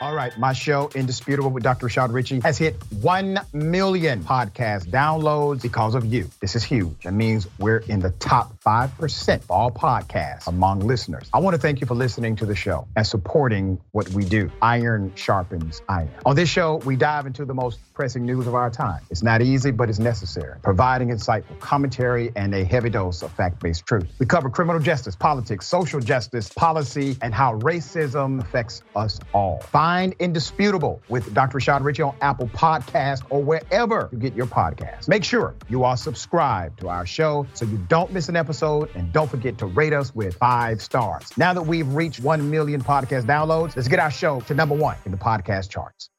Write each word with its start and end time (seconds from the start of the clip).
All 0.00 0.14
right, 0.14 0.36
my 0.38 0.52
show, 0.52 0.90
Indisputable 0.94 1.50
with 1.50 1.64
Dr. 1.64 1.88
Rashad 1.88 2.12
Richey, 2.12 2.38
has 2.40 2.56
hit 2.56 2.76
1 3.00 3.40
million 3.52 4.22
podcast 4.22 4.86
downloads 4.86 5.62
because 5.62 5.96
of 5.96 6.04
you. 6.04 6.30
This 6.40 6.54
is 6.54 6.62
huge. 6.62 7.02
That 7.02 7.14
means 7.14 7.48
we're 7.58 7.78
in 7.78 7.98
the 7.98 8.10
top 8.10 8.54
5% 8.62 9.34
of 9.34 9.50
all 9.50 9.72
podcasts 9.72 10.46
among 10.46 10.86
listeners. 10.86 11.28
I 11.34 11.40
want 11.40 11.54
to 11.54 11.60
thank 11.60 11.80
you 11.80 11.88
for 11.88 11.96
listening 11.96 12.36
to 12.36 12.46
the 12.46 12.54
show 12.54 12.86
and 12.94 13.04
supporting 13.04 13.80
what 13.90 14.08
we 14.10 14.24
do. 14.24 14.52
Iron 14.62 15.12
sharpens 15.16 15.82
iron. 15.88 16.10
On 16.24 16.36
this 16.36 16.48
show, 16.48 16.76
we 16.76 16.94
dive 16.94 17.26
into 17.26 17.44
the 17.44 17.54
most 17.54 17.80
pressing 17.92 18.24
news 18.24 18.46
of 18.46 18.54
our 18.54 18.70
time. 18.70 19.00
It's 19.10 19.24
not 19.24 19.42
easy, 19.42 19.72
but 19.72 19.90
it's 19.90 19.98
necessary, 19.98 20.60
providing 20.62 21.08
insightful 21.08 21.58
commentary 21.58 22.30
and 22.36 22.54
a 22.54 22.62
heavy 22.62 22.90
dose 22.90 23.22
of 23.22 23.32
fact 23.32 23.60
based 23.60 23.84
truth. 23.84 24.06
We 24.20 24.26
cover 24.26 24.48
criminal 24.48 24.80
justice, 24.80 25.16
politics, 25.16 25.66
social 25.66 25.98
justice, 25.98 26.48
policy, 26.50 27.16
and 27.20 27.34
how 27.34 27.58
racism 27.58 28.40
affects 28.40 28.82
us 28.94 29.18
all. 29.34 29.58
Find 29.58 29.87
Indisputable 30.18 31.00
with 31.08 31.32
Dr. 31.34 31.58
Rashad 31.58 31.82
Richey 31.82 32.02
on 32.02 32.14
Apple 32.20 32.48
Podcast 32.48 33.22
or 33.30 33.42
wherever 33.42 34.08
you 34.12 34.18
get 34.18 34.34
your 34.34 34.46
podcasts. 34.46 35.08
Make 35.08 35.24
sure 35.24 35.54
you 35.68 35.84
are 35.84 35.96
subscribed 35.96 36.80
to 36.80 36.88
our 36.88 37.06
show 37.06 37.46
so 37.54 37.64
you 37.64 37.78
don't 37.88 38.12
miss 38.12 38.28
an 38.28 38.36
episode 38.36 38.90
and 38.94 39.12
don't 39.12 39.30
forget 39.30 39.58
to 39.58 39.66
rate 39.66 39.92
us 39.92 40.14
with 40.14 40.34
five 40.36 40.82
stars. 40.82 41.36
Now 41.36 41.52
that 41.54 41.62
we've 41.62 41.92
reached 41.94 42.20
1 42.20 42.50
million 42.50 42.82
podcast 42.82 43.24
downloads, 43.24 43.76
let's 43.76 43.88
get 43.88 43.98
our 43.98 44.10
show 44.10 44.40
to 44.42 44.54
number 44.54 44.74
one 44.74 44.96
in 45.04 45.12
the 45.12 45.18
podcast 45.18 45.70
charts. 45.70 46.10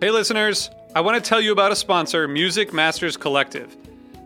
Hey, 0.00 0.10
listeners, 0.10 0.70
I 0.94 1.00
want 1.00 1.22
to 1.22 1.28
tell 1.28 1.40
you 1.40 1.52
about 1.52 1.72
a 1.72 1.76
sponsor, 1.76 2.28
Music 2.28 2.72
Masters 2.72 3.16
Collective. 3.16 3.76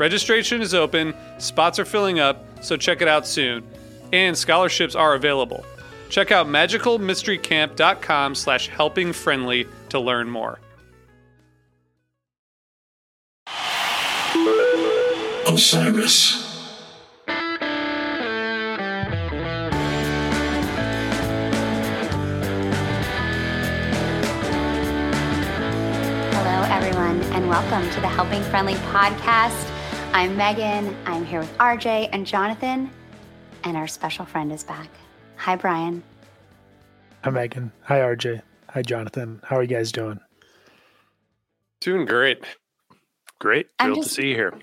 Registration 0.00 0.62
is 0.62 0.72
open, 0.72 1.14
spots 1.36 1.78
are 1.78 1.84
filling 1.84 2.20
up, 2.20 2.64
so 2.64 2.74
check 2.74 3.02
it 3.02 3.08
out 3.08 3.26
soon. 3.26 3.62
And 4.14 4.36
scholarships 4.36 4.94
are 4.94 5.12
available. 5.12 5.62
Check 6.08 6.32
out 6.32 6.46
magicalmysterycamp.com 6.46 8.34
slash 8.34 8.70
helpingfriendly 8.70 9.68
to 9.90 10.00
learn 10.00 10.30
more. 10.30 10.58
Osiris. 15.46 16.46
Hello, 26.32 26.62
everyone, 26.70 27.20
and 27.34 27.50
welcome 27.50 27.82
to 27.90 28.00
the 28.00 28.08
Helping 28.08 28.42
Friendly 28.44 28.76
podcast. 28.76 29.79
I'm 30.12 30.36
Megan. 30.36 30.94
I'm 31.06 31.24
here 31.24 31.40
with 31.40 31.56
RJ 31.58 32.08
and 32.12 32.26
Jonathan, 32.26 32.90
and 33.64 33.76
our 33.76 33.86
special 33.86 34.24
friend 34.24 34.52
is 34.52 34.64
back. 34.64 34.88
Hi, 35.36 35.56
Brian. 35.56 36.02
Hi, 37.24 37.30
Megan. 37.30 37.72
Hi, 37.82 38.00
RJ. 38.00 38.42
Hi, 38.70 38.82
Jonathan. 38.82 39.40
How 39.44 39.56
are 39.56 39.62
you 39.62 39.68
guys 39.68 39.92
doing? 39.92 40.20
Doing 41.80 42.04
great. 42.04 42.44
Great. 43.38 43.68
I'm 43.78 43.88
Thrilled 43.92 44.04
just- 44.04 44.16
to 44.16 44.22
see 44.22 44.28
you 44.30 44.34
here. 44.34 44.54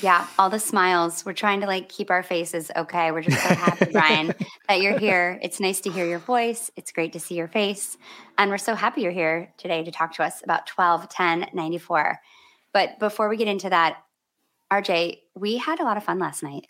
Yeah, 0.00 0.28
all 0.38 0.48
the 0.48 0.60
smiles. 0.60 1.26
We're 1.26 1.32
trying 1.32 1.60
to 1.62 1.66
like 1.66 1.88
keep 1.88 2.08
our 2.08 2.22
faces 2.22 2.70
okay. 2.76 3.10
We're 3.10 3.22
just 3.22 3.42
so 3.42 3.52
happy, 3.52 3.86
Brian, 3.92 4.32
that 4.68 4.80
you're 4.80 4.96
here. 4.96 5.40
It's 5.42 5.58
nice 5.58 5.80
to 5.80 5.90
hear 5.90 6.06
your 6.06 6.20
voice. 6.20 6.70
It's 6.76 6.92
great 6.92 7.12
to 7.14 7.20
see 7.20 7.34
your 7.34 7.48
face. 7.48 7.98
And 8.38 8.48
we're 8.48 8.58
so 8.58 8.76
happy 8.76 9.00
you're 9.02 9.10
here 9.10 9.52
today 9.58 9.82
to 9.82 9.90
talk 9.90 10.12
to 10.14 10.22
us 10.22 10.40
about 10.44 10.68
12 10.68 11.08
10 11.08 11.46
94. 11.52 12.20
But 12.72 13.00
before 13.00 13.28
we 13.28 13.36
get 13.36 13.48
into 13.48 13.68
that, 13.70 13.96
RJ, 14.72 15.18
we 15.34 15.56
had 15.56 15.80
a 15.80 15.84
lot 15.84 15.96
of 15.96 16.04
fun 16.04 16.18
last 16.18 16.42
night. 16.42 16.66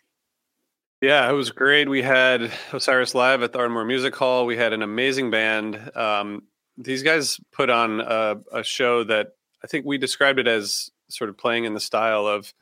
Yeah, 1.01 1.29
it 1.29 1.33
was 1.33 1.51
great. 1.51 1.89
We 1.89 2.03
had 2.03 2.51
Osiris 2.73 3.15
live 3.15 3.43
at 3.43 3.53
the 3.53 3.59
Ardmore 3.61 3.85
Music 3.85 4.15
Hall. 4.17 4.47
We 4.47 4.57
had 4.57 4.73
an 4.73 4.83
amazing 4.83 5.31
band. 5.31 5.97
Um, 5.97 6.43
these 6.77 7.03
guys 7.03 7.39
put 7.53 7.71
on 7.71 8.01
a, 8.01 8.37
a 8.53 8.65
show 8.65 9.05
that 9.05 9.35
I 9.63 9.67
think 9.69 9.87
we 9.87 9.99
described 9.99 10.39
it 10.39 10.49
as 10.49 10.91
sort 11.09 11.31
of 11.31 11.39
playing 11.39 11.65
in 11.65 11.75
the 11.75 11.81
style 11.81 12.27
of 12.27 12.53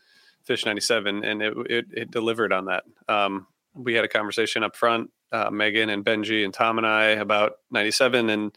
Phish 0.47 0.65
97, 0.65 1.25
and 1.25 1.43
it, 1.43 1.55
it, 1.69 1.85
it 1.93 2.11
delivered 2.11 2.53
on 2.53 2.67
that. 2.67 2.85
Um, 3.09 3.47
we 3.75 3.95
had 3.95 4.05
a 4.05 4.09
conversation 4.09 4.63
up 4.63 4.77
front, 4.77 5.11
uh, 5.33 5.51
Megan 5.51 5.91
and 5.91 6.05
Benjy 6.05 6.45
and 6.45 6.55
Tom 6.55 6.79
and 6.79 6.87
I 6.87 7.07
about 7.07 7.55
97, 7.71 8.31
and 8.31 8.57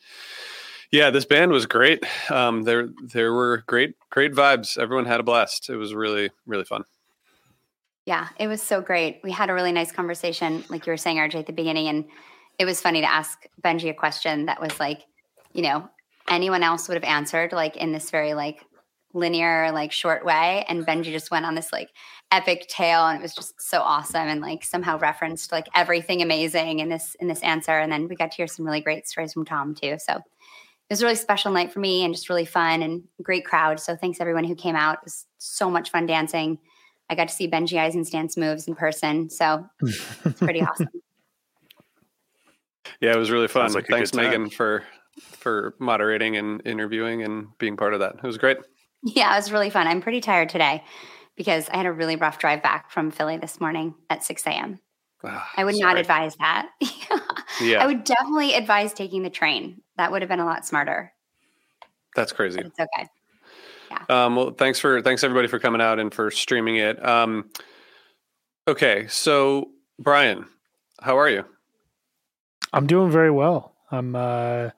Yeah, 0.92 1.12
this 1.12 1.26
band 1.26 1.52
was 1.52 1.66
great. 1.68 2.04
Um, 2.32 2.64
there 2.64 2.90
there 3.04 3.34
were 3.34 3.64
great 3.68 3.96
great 4.10 4.34
vibes. 4.34 4.78
Everyone 4.78 5.06
had 5.06 5.20
a 5.20 5.24
blast. 5.24 5.70
It 5.70 5.76
was 5.76 5.94
really 5.94 6.32
really 6.48 6.66
fun. 6.66 6.84
Yeah, 8.06 8.30
it 8.40 8.48
was 8.48 8.62
so 8.62 8.82
great. 8.82 9.20
We 9.24 9.32
had 9.32 9.52
a 9.52 9.54
really 9.54 9.72
nice 9.72 9.92
conversation, 9.92 10.64
like 10.70 10.88
you 10.88 10.92
were 10.92 10.98
saying, 10.98 11.18
RJ, 11.18 11.36
at 11.36 11.46
the 11.46 11.54
beginning, 11.54 11.88
and 11.90 12.06
it 12.58 12.66
was 12.66 12.82
funny 12.82 13.02
to 13.02 13.12
ask 13.12 13.46
Benjy 13.62 13.90
a 13.90 13.94
question 13.94 14.48
that 14.48 14.60
was 14.60 14.80
like, 14.80 15.02
you 15.54 15.62
know, 15.62 15.88
anyone 16.28 16.64
else 16.64 16.88
would 16.88 16.96
have 16.96 17.04
answered 17.04 17.52
like 17.52 17.78
in 17.78 17.92
this 17.92 18.10
very 18.10 18.34
like 18.34 18.66
linear, 19.14 19.72
like 19.72 19.92
short 19.92 20.26
way, 20.26 20.66
and 20.68 20.88
Benjy 20.88 21.12
just 21.12 21.30
went 21.30 21.46
on 21.46 21.54
this 21.54 21.72
like 21.72 21.90
epic 22.32 22.68
tale, 22.68 23.06
and 23.06 23.20
it 23.20 23.22
was 23.22 23.36
just 23.36 23.62
so 23.62 23.80
awesome, 23.80 24.28
and 24.28 24.42
like 24.42 24.64
somehow 24.64 24.98
referenced 24.98 25.52
like 25.52 25.68
everything 25.76 26.24
amazing 26.24 26.80
in 26.80 26.90
this 26.90 27.16
in 27.20 27.28
this 27.28 27.44
answer, 27.44 27.78
and 27.78 27.92
then 27.92 28.08
we 28.08 28.16
got 28.16 28.32
to 28.32 28.38
hear 28.38 28.48
some 28.48 28.66
really 28.66 28.82
great 28.82 29.08
stories 29.08 29.34
from 29.34 29.46
Tom 29.46 29.76
too. 29.76 29.98
So 30.00 30.24
it 30.90 30.94
was 30.94 31.02
a 31.02 31.06
really 31.06 31.16
special 31.16 31.52
night 31.52 31.72
for 31.72 31.80
me, 31.80 32.04
and 32.04 32.14
just 32.16 32.30
really 32.30 32.46
fun 32.46 32.82
and 32.82 33.04
great 33.22 33.46
crowd. 33.46 33.80
So 33.80 33.96
thanks 33.96 34.20
everyone 34.20 34.44
who 34.44 34.56
came 34.56 34.76
out. 34.76 34.96
It 34.96 35.06
was 35.06 35.26
so 35.38 35.70
much 35.70 35.92
fun 35.92 36.08
dancing. 36.08 36.58
I 37.12 37.16
got 37.16 37.28
to 37.28 37.34
see 37.34 37.48
Benjy 37.48 37.78
Eisen's 37.80 38.10
dance 38.10 38.38
moves 38.38 38.68
in 38.68 38.76
person, 38.76 39.30
so 39.30 39.66
it's 39.82 40.40
pretty 40.40 40.62
awesome. 40.68 40.88
Yeah, 43.02 43.14
it 43.14 43.18
was 43.18 43.30
really 43.32 43.48
fun. 43.48 43.72
like 43.74 43.88
Thanks. 43.88 44.14
Megan, 44.14 44.50
for 44.50 44.84
for 45.20 45.76
moderating 45.80 46.38
and 46.38 46.62
interviewing 46.66 47.24
and 47.24 47.48
being 47.60 47.78
part 47.78 47.94
of 47.94 48.00
that. 48.00 48.16
It 48.16 48.24
was 48.24 48.38
great. 48.38 48.58
Yeah, 49.04 49.34
it 49.34 49.38
was 49.38 49.52
really 49.52 49.70
fun. 49.70 49.88
I'm 49.88 50.02
pretty 50.02 50.22
tired 50.22 50.50
today 50.50 50.84
because 51.36 51.70
I 51.70 51.78
had 51.78 51.86
a 51.86 51.92
really 51.92 52.16
rough 52.16 52.40
drive 52.40 52.64
back 52.64 52.92
from 52.92 53.12
Philly 53.12 53.38
this 53.38 53.60
morning 53.62 53.96
at 54.10 54.24
6 54.24 54.46
a.m. 54.48 54.80
Ah, 55.24 55.50
I 55.56 55.64
would 55.66 55.76
not 55.78 55.98
advise 55.98 56.36
that. 56.38 56.70
Yeah. 57.62 57.84
I 57.84 57.88
would 57.88 58.06
definitely 58.06 58.54
advise 58.54 58.94
taking 58.94 59.22
the 59.24 59.30
train. 59.30 59.82
That 60.00 60.13
would 60.13 60.22
have 60.22 60.30
been 60.30 60.40
a 60.40 60.46
lot 60.46 60.66
smarter. 60.66 61.12
That's 62.16 62.31
crazy. 62.31 62.56
But 62.56 62.68
it's 62.68 62.80
okay. 62.80 63.10
Um, 64.07 64.38
well, 64.38 64.51
thanks 64.51 64.80
for 64.80 65.01
thanks 65.01 65.25
everybody 65.25 65.50
for 65.50 65.60
coming 65.60 65.81
out 65.81 66.00
and 66.00 66.13
for 66.13 66.31
streaming 66.31 66.78
it. 66.78 67.06
Um, 67.06 67.50
okay, 68.66 69.07
so 69.10 69.72
Brian, 70.00 70.46
how 71.01 71.19
are 71.19 71.28
you? 71.28 71.44
I'm 72.72 72.88
doing 72.88 73.12
very 73.12 73.30
well. 73.30 73.75
I'm 73.92 74.16
uh 74.16 74.69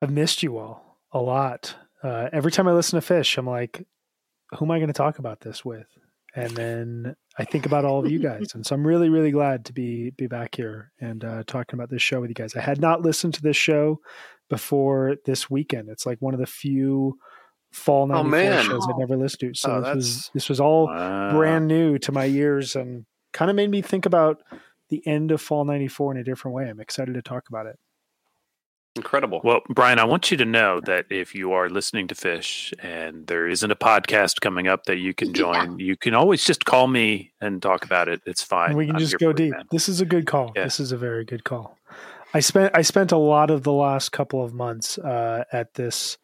I've 0.00 0.12
missed 0.12 0.40
you 0.40 0.56
all 0.56 1.00
a 1.10 1.18
lot. 1.18 1.74
Uh 2.00 2.28
every 2.32 2.52
time 2.52 2.68
I 2.68 2.74
listen 2.74 3.00
to 3.00 3.04
Phish, 3.12 3.36
I'm 3.36 3.48
like, 3.48 3.88
who 4.56 4.66
am 4.66 4.70
I 4.70 4.78
going 4.78 4.86
to 4.86 4.92
talk 4.92 5.18
about 5.18 5.40
this 5.40 5.64
with? 5.64 5.88
And 6.32 6.52
then 6.52 7.16
I 7.38 7.44
think 7.44 7.66
about 7.66 7.84
all 7.84 8.04
of 8.04 8.10
you 8.10 8.18
guys. 8.18 8.54
And 8.54 8.64
so 8.64 8.74
I'm 8.74 8.86
really, 8.86 9.08
really 9.10 9.30
glad 9.30 9.64
to 9.66 9.72
be 9.72 10.10
be 10.10 10.26
back 10.26 10.54
here 10.54 10.92
and 11.00 11.24
uh 11.24 11.42
talking 11.46 11.78
about 11.78 11.90
this 11.90 12.02
show 12.02 12.20
with 12.20 12.30
you 12.30 12.34
guys. 12.34 12.54
I 12.56 12.60
had 12.60 12.80
not 12.80 13.02
listened 13.02 13.34
to 13.34 13.42
this 13.42 13.56
show 13.56 14.00
before 14.48 15.16
this 15.24 15.50
weekend. 15.50 15.88
It's 15.88 16.06
like 16.06 16.18
one 16.20 16.34
of 16.34 16.40
the 16.40 16.46
few 16.46 17.18
fall 17.72 18.06
94 18.06 18.30
man. 18.30 18.64
shows 18.64 18.86
I've 18.88 18.98
never 18.98 19.16
listened 19.16 19.54
to. 19.54 19.58
So 19.60 19.72
Oh, 19.76 19.80
this 19.82 19.94
was 19.94 20.30
this 20.34 20.48
was 20.48 20.60
all 20.60 20.86
Wow. 20.86 21.32
brand 21.32 21.66
new 21.68 21.98
to 21.98 22.12
my 22.12 22.26
ears 22.26 22.74
and 22.76 23.04
kind 23.32 23.50
of 23.50 23.56
made 23.56 23.70
me 23.70 23.82
think 23.82 24.06
about 24.06 24.42
the 24.88 25.06
end 25.06 25.30
of 25.32 25.40
fall 25.42 25.64
94 25.64 26.12
in 26.12 26.18
a 26.18 26.24
different 26.24 26.54
way. 26.54 26.68
I'm 26.68 26.80
excited 26.80 27.14
to 27.14 27.22
talk 27.22 27.48
about 27.48 27.66
it. 27.66 27.76
Incredible. 28.96 29.40
Well, 29.44 29.60
Brian, 29.68 29.98
I 29.98 30.04
want 30.04 30.30
you 30.30 30.36
to 30.38 30.44
know 30.44 30.80
that 30.80 31.06
if 31.10 31.34
you 31.34 31.52
are 31.52 31.68
listening 31.68 32.08
to 32.08 32.14
Phish 32.14 32.72
and 32.82 33.26
there 33.26 33.46
isn't 33.46 33.70
a 33.70 33.76
podcast 33.76 34.40
coming 34.40 34.66
up 34.66 34.86
that 34.86 34.96
you 34.96 35.12
can 35.12 35.34
join, 35.34 35.78
you 35.78 35.96
can 35.96 36.14
always 36.14 36.44
just 36.44 36.64
call 36.64 36.86
me 36.86 37.32
and 37.40 37.60
talk 37.60 37.84
about 37.84 38.08
it. 38.08 38.22
It's 38.24 38.42
fine. 38.42 38.70
and 38.70 38.78
we 38.78 38.86
can 38.86 38.96
I'm 38.96 39.00
just 39.00 39.18
go 39.18 39.32
deep. 39.32 39.52
man. 39.52 39.66
This 39.70 39.88
is 39.88 40.00
a 40.00 40.06
good 40.06 40.26
call. 40.26 40.52
Yeah. 40.56 40.64
This 40.64 40.80
is 40.80 40.92
a 40.92 40.96
very 40.96 41.24
good 41.24 41.44
call. 41.44 41.78
I 42.34 42.40
spent 42.40 42.74
I 42.74 42.82
spent 42.82 43.12
a 43.12 43.16
lot 43.16 43.50
of 43.50 43.62
the 43.62 43.72
last 43.72 44.12
couple 44.12 44.42
of 44.42 44.52
months 44.52 44.98
uh, 44.98 45.44
at 45.52 45.74
this 45.74 46.18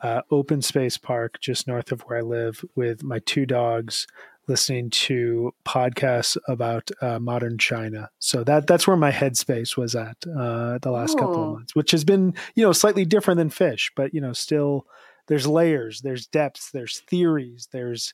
uh, 0.00 0.22
open 0.30 0.62
space 0.62 0.98
park 0.98 1.40
just 1.40 1.68
north 1.68 1.92
of 1.92 2.02
where 2.02 2.18
I 2.18 2.22
live 2.22 2.64
with 2.74 3.02
my 3.02 3.20
two 3.20 3.46
dogs, 3.46 4.06
listening 4.48 4.90
to 4.90 5.54
podcasts 5.64 6.36
about 6.48 6.90
uh, 7.00 7.18
modern 7.18 7.58
China. 7.58 8.10
So 8.18 8.44
that 8.44 8.66
that's 8.66 8.86
where 8.86 8.96
my 8.96 9.10
headspace 9.10 9.76
was 9.76 9.94
at 9.94 10.16
uh, 10.26 10.78
the 10.78 10.90
last 10.90 11.18
couple 11.18 11.42
of 11.42 11.52
months, 11.52 11.74
which 11.74 11.90
has 11.92 12.04
been 12.04 12.34
you 12.54 12.64
know 12.64 12.72
slightly 12.72 13.04
different 13.04 13.38
than 13.38 13.50
Phish, 13.50 13.90
but 13.96 14.12
you 14.14 14.20
know 14.20 14.32
still 14.32 14.86
there's 15.28 15.46
layers, 15.46 16.00
there's 16.00 16.26
depths, 16.26 16.70
there's 16.72 17.00
theories, 17.00 17.68
there's 17.72 18.12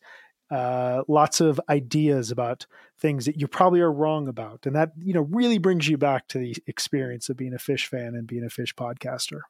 uh, 0.51 1.03
lots 1.09 1.41
of 1.41 1.61
ideas 1.69 2.31
about 2.31 2.67
things 2.99 3.27
that 3.27 3.41
you 3.41 3.47
probably 3.47 3.81
are 3.81 3.93
wrong 3.93 4.29
about, 4.29 4.67
and 4.67 4.75
that 4.77 4.93
you 4.99 5.15
know 5.15 5.23
really 5.31 5.59
brings 5.59 5.89
you 5.89 5.97
back 5.97 6.29
to 6.29 6.39
the 6.39 6.57
experience 6.67 7.29
of 7.29 7.37
being 7.37 7.55
a 7.55 7.59
Phish 7.59 7.87
fan 7.87 8.15
and 8.15 8.27
being 8.27 8.45
a 8.45 8.49
Phish 8.49 8.75
podcaster. 8.75 9.41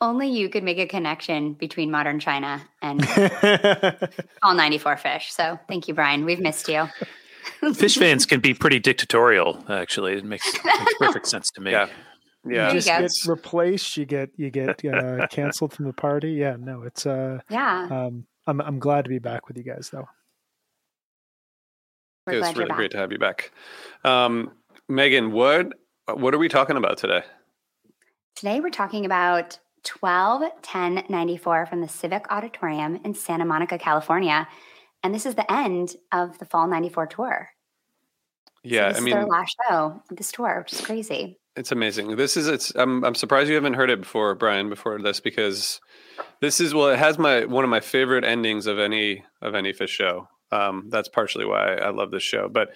Only 0.00 0.28
you 0.28 0.48
could 0.48 0.62
make 0.62 0.78
a 0.78 0.86
connection 0.86 1.54
between 1.54 1.90
modern 1.90 2.20
China 2.20 2.62
and 2.80 3.04
all 4.42 4.54
94 4.54 4.96
Phish. 4.96 5.30
So 5.30 5.58
thank 5.66 5.88
you, 5.88 5.94
Brian. 5.94 6.24
We've 6.24 6.40
missed 6.40 6.68
you. 6.68 6.88
Phish 7.62 7.98
fans 7.98 8.24
can 8.24 8.40
be 8.40 8.54
pretty 8.54 8.78
dictatorial, 8.78 9.64
actually. 9.68 10.14
It 10.14 10.24
makes, 10.24 10.52
makes 10.64 10.94
perfect 11.00 11.26
sense 11.26 11.50
to 11.50 11.60
me. 11.60 11.72
yeah, 11.72 11.88
yeah. 12.46 12.68
you 12.68 12.74
just 12.74 12.86
go. 12.86 13.00
get 13.00 13.10
replaced, 13.26 13.96
you 13.96 14.04
get 14.04 14.30
you 14.36 14.50
get 14.50 14.84
uh, 14.84 15.26
canceled 15.28 15.72
from 15.72 15.86
the 15.86 15.92
party. 15.92 16.32
Yeah, 16.32 16.56
no, 16.58 16.82
it's 16.82 17.06
uh, 17.06 17.40
Yeah, 17.50 17.88
um, 17.90 18.26
I'm 18.46 18.60
I'm 18.60 18.78
glad 18.78 19.04
to 19.04 19.08
be 19.08 19.18
back 19.18 19.48
with 19.48 19.56
you 19.56 19.64
guys 19.64 19.90
though. 19.90 20.06
we're 22.26 22.34
it 22.34 22.40
was 22.40 22.56
really 22.56 22.70
great 22.70 22.92
to 22.92 22.98
have 22.98 23.10
you 23.10 23.18
back. 23.18 23.50
Um, 24.04 24.52
Megan, 24.88 25.32
what 25.32 25.72
what 26.06 26.34
are 26.34 26.38
we 26.38 26.48
talking 26.48 26.76
about 26.76 26.98
today? 26.98 27.22
Today 28.38 28.60
we're 28.60 28.70
talking 28.70 29.04
about 29.04 29.58
12 29.82 30.42
10 30.62 31.06
94 31.08 31.66
from 31.66 31.80
the 31.80 31.88
Civic 31.88 32.30
Auditorium 32.30 33.00
in 33.04 33.12
Santa 33.12 33.44
Monica, 33.44 33.78
California. 33.78 34.46
And 35.02 35.12
this 35.12 35.26
is 35.26 35.34
the 35.34 35.52
end 35.52 35.96
of 36.12 36.38
the 36.38 36.44
Fall 36.44 36.68
94 36.68 37.08
tour. 37.08 37.50
So 38.44 38.60
Yeah, 38.62 38.90
this 38.90 38.94
I 38.94 38.98
is 38.98 39.04
mean, 39.04 39.14
their 39.14 39.26
last 39.26 39.56
show 39.68 40.00
of 40.08 40.16
this 40.16 40.30
tour, 40.30 40.60
which 40.60 40.72
is 40.72 40.80
crazy. 40.82 41.36
It's 41.56 41.72
amazing. 41.72 42.14
This 42.14 42.36
is 42.36 42.46
it's. 42.46 42.72
I'm 42.76 43.04
I'm 43.04 43.16
surprised 43.16 43.48
you 43.48 43.56
haven't 43.56 43.74
heard 43.74 43.90
it 43.90 44.02
before, 44.02 44.36
Brian, 44.36 44.68
before 44.68 45.02
this 45.02 45.18
because 45.18 45.80
this 46.40 46.60
is 46.60 46.72
well, 46.72 46.90
it 46.90 46.98
has 47.00 47.18
my 47.18 47.44
one 47.44 47.64
of 47.64 47.70
my 47.70 47.80
favorite 47.80 48.22
endings 48.22 48.68
of 48.68 48.78
any 48.78 49.24
of 49.42 49.56
any 49.56 49.72
Phish 49.72 49.88
show. 49.88 50.28
Um, 50.52 50.86
that's 50.90 51.08
partially 51.08 51.44
why 51.44 51.74
I 51.74 51.90
love 51.90 52.12
this 52.12 52.22
show. 52.22 52.48
But 52.48 52.68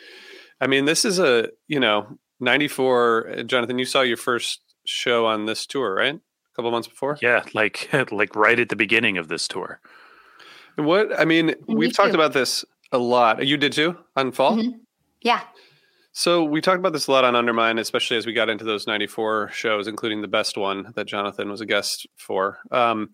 I 0.60 0.66
mean, 0.66 0.86
this 0.86 1.04
is 1.04 1.20
a 1.20 1.50
you 1.68 1.78
know 1.78 2.18
'94. 2.40 3.44
Jonathan, 3.46 3.78
you 3.78 3.84
saw 3.84 4.00
your 4.00 4.16
first 4.16 4.58
show 4.92 5.26
on 5.26 5.46
this 5.46 5.66
tour, 5.66 5.94
right? 5.94 6.14
A 6.14 6.54
couple 6.56 6.70
months 6.70 6.88
before. 6.88 7.18
Yeah, 7.22 7.44
like 7.54 7.88
like 8.12 8.36
right 8.36 8.58
at 8.58 8.68
the 8.68 8.76
beginning 8.76 9.18
of 9.18 9.28
this 9.28 9.48
tour. 9.48 9.80
What 10.76 11.18
I 11.18 11.24
mean, 11.24 11.46
me 11.46 11.54
we've 11.68 11.92
talked 11.92 12.14
about 12.14 12.32
this 12.32 12.64
a 12.92 12.98
lot. 12.98 13.46
You 13.46 13.56
did 13.56 13.72
too 13.72 13.96
on 14.16 14.32
fall. 14.32 14.56
Mhm. 14.56 14.72
Yeah. 15.22 15.40
So 16.12 16.44
we 16.44 16.60
talked 16.60 16.78
about 16.78 16.92
this 16.92 17.06
a 17.06 17.12
lot 17.12 17.24
on 17.24 17.34
Undermine, 17.34 17.78
especially 17.78 18.18
as 18.18 18.26
we 18.26 18.34
got 18.34 18.50
into 18.50 18.64
those 18.64 18.86
'94 18.86 19.50
shows, 19.52 19.88
including 19.88 20.20
the 20.20 20.28
best 20.28 20.56
one 20.58 20.92
that 20.94 21.06
Jonathan 21.06 21.50
was 21.50 21.60
a 21.62 21.66
guest 21.66 22.06
for. 22.16 22.58
Um, 22.70 23.10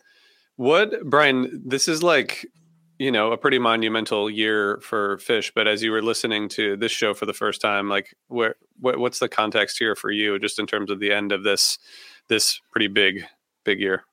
what, 0.56 1.04
Brian? 1.04 1.62
This 1.64 1.86
is 1.86 2.02
like, 2.02 2.44
you 2.98 3.12
know, 3.12 3.30
a 3.30 3.36
pretty 3.36 3.58
monumental 3.58 4.28
year 4.28 4.78
for 4.82 5.18
Phish. 5.18 5.52
But 5.54 5.68
as 5.68 5.82
you 5.82 5.92
were 5.92 6.02
listening 6.02 6.48
to 6.50 6.76
this 6.76 6.92
show 6.92 7.14
for 7.14 7.26
the 7.26 7.32
first 7.32 7.60
time, 7.60 7.88
like, 7.88 8.14
where, 8.26 8.56
what, 8.80 8.98
what's 8.98 9.20
the 9.20 9.28
context 9.28 9.78
here 9.78 9.94
for 9.94 10.10
you, 10.10 10.38
just 10.38 10.58
in 10.58 10.66
terms 10.66 10.90
of 10.90 10.98
the 10.98 11.12
end 11.12 11.30
of 11.32 11.44
this, 11.44 11.78
this 12.28 12.60
pretty 12.70 12.88
big, 12.88 13.24
big 13.64 13.80
year? 13.80 14.04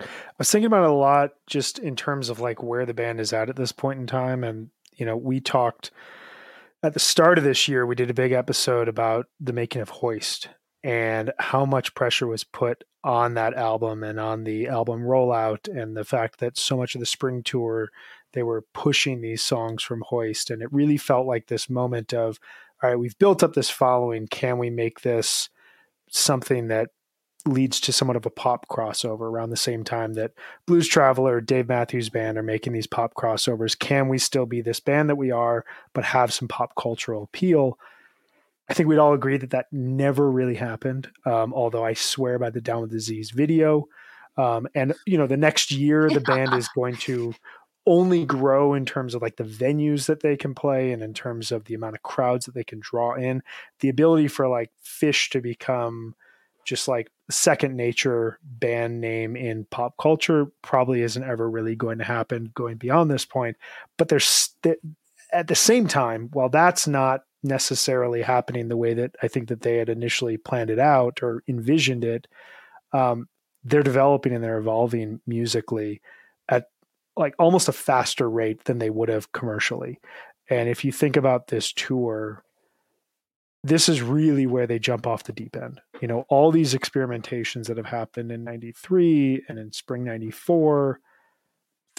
I 0.00 0.06
was 0.38 0.50
thinking 0.50 0.66
about 0.66 0.88
a 0.88 0.92
lot 0.92 1.32
just 1.46 1.78
in 1.78 1.96
terms 1.96 2.30
of 2.30 2.40
like 2.40 2.62
where 2.62 2.86
the 2.86 2.94
band 2.94 3.20
is 3.20 3.32
at 3.32 3.50
at 3.50 3.56
this 3.56 3.72
point 3.72 4.00
in 4.00 4.06
time. 4.06 4.44
And, 4.44 4.70
you 4.94 5.04
know, 5.04 5.16
we 5.16 5.40
talked 5.40 5.90
at 6.82 6.94
the 6.94 7.00
start 7.00 7.36
of 7.36 7.44
this 7.44 7.68
year, 7.68 7.84
we 7.84 7.94
did 7.94 8.08
a 8.08 8.14
big 8.14 8.32
episode 8.32 8.88
about 8.88 9.26
the 9.38 9.52
making 9.52 9.82
of 9.82 9.90
Hoist 9.90 10.48
and 10.82 11.32
how 11.38 11.66
much 11.66 11.94
pressure 11.94 12.26
was 12.26 12.44
put 12.44 12.84
on 13.02 13.34
that 13.34 13.54
album 13.54 14.02
and 14.02 14.20
on 14.20 14.44
the 14.44 14.68
album 14.68 15.02
rollout 15.02 15.68
and 15.68 15.96
the 15.96 16.04
fact 16.04 16.38
that 16.38 16.58
so 16.58 16.76
much 16.76 16.94
of 16.94 17.00
the 17.00 17.06
spring 17.06 17.42
tour 17.42 17.90
they 18.32 18.42
were 18.42 18.62
pushing 18.74 19.20
these 19.20 19.42
songs 19.42 19.82
from 19.82 20.02
Hoist 20.08 20.50
and 20.50 20.62
it 20.62 20.72
really 20.72 20.98
felt 20.98 21.26
like 21.26 21.46
this 21.46 21.70
moment 21.70 22.12
of 22.12 22.38
all 22.82 22.90
right 22.90 22.98
we've 22.98 23.18
built 23.18 23.42
up 23.42 23.54
this 23.54 23.70
following 23.70 24.26
can 24.26 24.58
we 24.58 24.68
make 24.68 25.00
this 25.00 25.48
something 26.10 26.68
that 26.68 26.90
leads 27.46 27.80
to 27.80 27.92
somewhat 27.92 28.16
of 28.16 28.26
a 28.26 28.30
pop 28.30 28.68
crossover 28.68 29.22
around 29.22 29.50
the 29.50 29.56
same 29.56 29.82
time 29.82 30.14
that 30.14 30.32
Blues 30.66 30.86
Traveler, 30.86 31.40
Dave 31.40 31.68
Matthews 31.68 32.10
Band 32.10 32.36
are 32.36 32.42
making 32.42 32.72
these 32.72 32.86
pop 32.86 33.14
crossovers. 33.14 33.78
Can 33.78 34.08
we 34.08 34.18
still 34.18 34.46
be 34.46 34.60
this 34.60 34.80
band 34.80 35.08
that 35.08 35.16
we 35.16 35.30
are, 35.30 35.64
but 35.94 36.04
have 36.04 36.32
some 36.32 36.48
pop 36.48 36.74
cultural 36.74 37.22
appeal? 37.22 37.78
I 38.70 38.74
think 38.74 38.88
we'd 38.88 38.98
all 38.98 39.14
agree 39.14 39.36
that 39.36 39.50
that 39.50 39.66
never 39.72 40.30
really 40.30 40.54
happened. 40.54 41.10
Um, 41.26 41.52
although 41.52 41.84
I 41.84 41.94
swear 41.94 42.38
by 42.38 42.50
the 42.50 42.60
Down 42.60 42.82
with 42.82 42.92
Disease 42.92 43.32
video, 43.32 43.88
um, 44.36 44.68
and 44.76 44.94
you 45.06 45.18
know, 45.18 45.26
the 45.26 45.36
next 45.36 45.72
year 45.72 46.08
the 46.08 46.20
band 46.20 46.54
is 46.54 46.68
going 46.68 46.94
to 46.98 47.34
only 47.84 48.24
grow 48.24 48.74
in 48.74 48.86
terms 48.86 49.16
of 49.16 49.22
like 49.22 49.36
the 49.36 49.44
venues 49.44 50.06
that 50.06 50.20
they 50.20 50.36
can 50.36 50.54
play 50.54 50.92
and 50.92 51.02
in 51.02 51.12
terms 51.12 51.50
of 51.50 51.64
the 51.64 51.74
amount 51.74 51.96
of 51.96 52.02
crowds 52.02 52.46
that 52.46 52.54
they 52.54 52.62
can 52.62 52.78
draw 52.80 53.14
in. 53.14 53.42
The 53.80 53.88
ability 53.88 54.28
for 54.28 54.46
like 54.46 54.70
Phish 54.84 55.30
to 55.30 55.40
become 55.40 56.14
just 56.64 56.86
like 56.86 57.10
second 57.28 57.76
nature 57.76 58.38
band 58.44 59.00
name 59.00 59.34
in 59.34 59.64
pop 59.70 59.96
culture 59.98 60.46
probably 60.62 61.02
isn't 61.02 61.24
ever 61.24 61.50
really 61.50 61.74
going 61.74 61.98
to 61.98 62.04
happen 62.04 62.50
going 62.54 62.76
beyond 62.76 63.10
this 63.10 63.24
point 63.24 63.56
but 63.96 64.08
there's 64.08 64.26
st- 64.26 64.78
at 65.32 65.46
the 65.46 65.54
same 65.54 65.86
time 65.86 66.28
while 66.32 66.48
that's 66.48 66.86
not 66.88 67.22
necessarily 67.42 68.22
happening 68.22 68.68
the 68.68 68.76
way 68.76 68.94
that 68.94 69.14
i 69.22 69.28
think 69.28 69.48
that 69.48 69.62
they 69.62 69.76
had 69.76 69.88
initially 69.88 70.36
planned 70.36 70.70
it 70.70 70.78
out 70.78 71.22
or 71.22 71.42
envisioned 71.48 72.04
it 72.04 72.26
um, 72.92 73.28
they're 73.62 73.82
developing 73.82 74.34
and 74.34 74.42
they're 74.42 74.58
evolving 74.58 75.20
musically 75.26 76.00
at 76.48 76.66
like 77.16 77.34
almost 77.38 77.68
a 77.68 77.72
faster 77.72 78.28
rate 78.28 78.64
than 78.64 78.78
they 78.78 78.90
would 78.90 79.08
have 79.08 79.32
commercially 79.32 79.98
and 80.48 80.68
if 80.68 80.84
you 80.84 80.92
think 80.92 81.16
about 81.16 81.46
this 81.46 81.72
tour 81.72 82.42
this 83.62 83.88
is 83.88 84.02
really 84.02 84.46
where 84.46 84.66
they 84.66 84.78
jump 84.78 85.06
off 85.06 85.24
the 85.24 85.32
deep 85.32 85.56
end. 85.56 85.80
You 86.00 86.08
know, 86.08 86.24
all 86.28 86.50
these 86.50 86.74
experimentations 86.74 87.66
that 87.66 87.76
have 87.76 87.86
happened 87.86 88.32
in 88.32 88.44
93 88.44 89.44
and 89.48 89.58
in 89.58 89.72
spring 89.72 90.04
94. 90.04 91.00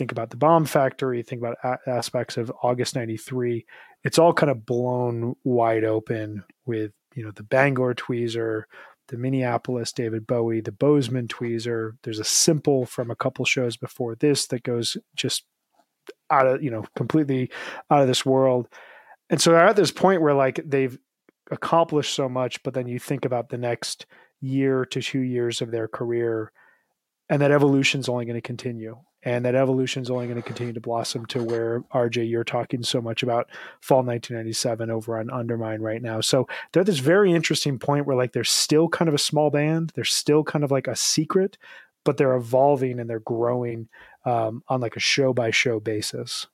Think 0.01 0.11
about 0.11 0.31
the 0.31 0.35
bomb 0.35 0.65
factory, 0.65 1.21
think 1.21 1.43
about 1.43 1.57
a- 1.63 1.77
aspects 1.87 2.35
of 2.35 2.51
August 2.63 2.95
93. 2.95 3.67
It's 4.03 4.17
all 4.17 4.33
kind 4.33 4.49
of 4.49 4.65
blown 4.65 5.35
wide 5.43 5.83
open 5.83 6.43
with, 6.65 6.91
you 7.13 7.23
know, 7.23 7.29
the 7.29 7.43
Bangor 7.43 7.93
tweezer, 7.93 8.63
the 9.09 9.17
Minneapolis 9.17 9.91
David 9.91 10.25
Bowie, 10.25 10.59
the 10.59 10.71
Bozeman 10.71 11.27
tweezer. 11.27 11.91
There's 12.01 12.17
a 12.17 12.23
simple 12.23 12.87
from 12.87 13.11
a 13.11 13.15
couple 13.15 13.45
shows 13.45 13.77
before 13.77 14.15
this 14.15 14.47
that 14.47 14.63
goes 14.63 14.97
just 15.15 15.43
out 16.31 16.47
of, 16.47 16.63
you 16.63 16.71
know, 16.71 16.83
completely 16.95 17.51
out 17.91 18.01
of 18.01 18.07
this 18.07 18.25
world. 18.25 18.69
And 19.29 19.39
so 19.39 19.51
they're 19.51 19.67
at 19.67 19.75
this 19.75 19.91
point 19.91 20.23
where 20.23 20.33
like 20.33 20.59
they've 20.65 20.97
accomplished 21.51 22.15
so 22.15 22.27
much, 22.27 22.63
but 22.63 22.73
then 22.73 22.87
you 22.87 22.97
think 22.97 23.23
about 23.23 23.49
the 23.49 23.59
next 23.59 24.07
year 24.39 24.83
to 24.83 24.99
two 24.99 25.19
years 25.19 25.61
of 25.61 25.69
their 25.69 25.87
career, 25.87 26.51
and 27.29 27.39
that 27.43 27.51
evolution 27.51 27.99
is 27.99 28.09
only 28.09 28.25
going 28.25 28.33
to 28.33 28.41
continue. 28.41 28.97
And 29.23 29.45
that 29.45 29.53
evolution 29.55 30.01
is 30.01 30.09
only 30.09 30.25
going 30.25 30.37
to 30.41 30.45
continue 30.45 30.73
to 30.73 30.79
blossom 30.79 31.25
to 31.27 31.43
where 31.43 31.81
RJ, 31.93 32.27
you're 32.29 32.43
talking 32.43 32.81
so 32.81 33.01
much 33.01 33.21
about 33.21 33.47
fall 33.79 33.99
1997 33.99 34.89
over 34.89 35.19
on 35.19 35.29
Undermine 35.29 35.81
right 35.81 36.01
now. 36.01 36.21
So 36.21 36.47
they're 36.71 36.81
at 36.81 36.87
this 36.87 36.97
very 36.99 37.31
interesting 37.31 37.77
point 37.77 38.07
where 38.07 38.15
like 38.17 38.33
they're 38.33 38.43
still 38.43 38.89
kind 38.89 39.07
of 39.09 39.13
a 39.13 39.19
small 39.19 39.49
band, 39.51 39.91
they're 39.95 40.03
still 40.03 40.43
kind 40.43 40.63
of 40.63 40.71
like 40.71 40.87
a 40.87 40.95
secret, 40.95 41.57
but 42.03 42.17
they're 42.17 42.35
evolving 42.35 42.99
and 42.99 43.07
they're 43.09 43.19
growing 43.19 43.89
um, 44.25 44.63
on 44.67 44.81
like 44.81 44.95
a 44.95 44.99
show 44.99 45.33
by 45.33 45.51
show 45.51 45.79
basis. 45.79 46.47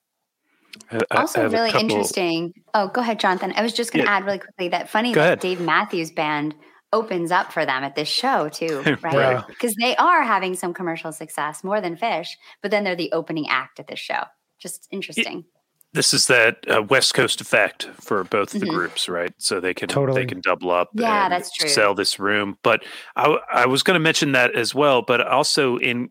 I- 0.91 1.01
I 1.09 1.21
also 1.21 1.41
have 1.43 1.53
really 1.53 1.71
couple- 1.71 1.89
interesting. 1.89 2.53
Oh, 2.74 2.89
go 2.89 3.00
ahead, 3.01 3.19
Jonathan. 3.19 3.53
I 3.55 3.62
was 3.62 3.74
just 3.74 3.91
going 3.93 4.05
to 4.05 4.12
Yeah. 4.12 4.17
add 4.17 4.25
really 4.25 4.39
quickly 4.39 4.67
that 4.69 4.89
funny 4.89 5.13
that. 5.13 5.39
Dave 5.39 5.62
Matthews 5.62 6.12
Band 6.12 6.53
opens 6.94 7.32
up 7.32 7.51
for 7.51 7.65
them 7.65 7.84
at 7.84 7.96
this 7.96 8.08
show 8.08 8.50
too, 8.50 8.82
right? 9.01 9.13
Yeah. 9.13 9.44
Because 9.48 9.75
they 9.75 9.96
are 9.98 10.24
having 10.24 10.56
some 10.56 10.74
commercial 10.74 11.12
success 11.12 11.63
more 11.63 11.82
than 11.82 11.96
Phish, 11.98 12.29
but 12.62 12.72
then 12.72 12.84
they're 12.84 12.96
the 12.96 13.12
opening 13.12 13.48
act 13.50 13.79
at 13.79 13.88
this 13.88 14.00
show. 14.00 14.24
Just 14.60 14.88
interesting. 14.91 15.46
This 15.94 16.13
is 16.13 16.27
that 16.27 16.58
uh, 16.70 16.84
West 16.84 17.13
Coast 17.13 17.41
effect 17.41 17.89
for 18.01 18.24
both 18.24 18.51
the 18.51 18.60
Mhm. 18.60 18.70
groups, 18.70 19.08
right? 19.10 19.32
So 19.38 19.60
they 19.60 19.74
can 19.74 19.88
Totally. 19.88 20.22
they 20.22 20.27
can 20.27 20.41
double 20.41 20.70
up. 20.72 20.89
Yeah, 20.94 21.25
and 21.25 21.34
that's 21.34 21.51
true. 21.51 21.70
Sell 21.70 21.96
this 21.96 22.20
room, 22.20 22.58
but 22.62 22.84
I 23.15 23.38
I 23.51 23.65
was 23.65 23.84
going 23.84 23.96
to 23.96 24.00
mention 24.03 24.34
that 24.34 24.56
as 24.56 24.75
well. 24.75 25.01
But 25.01 25.22
also 25.25 25.77
in 25.77 26.10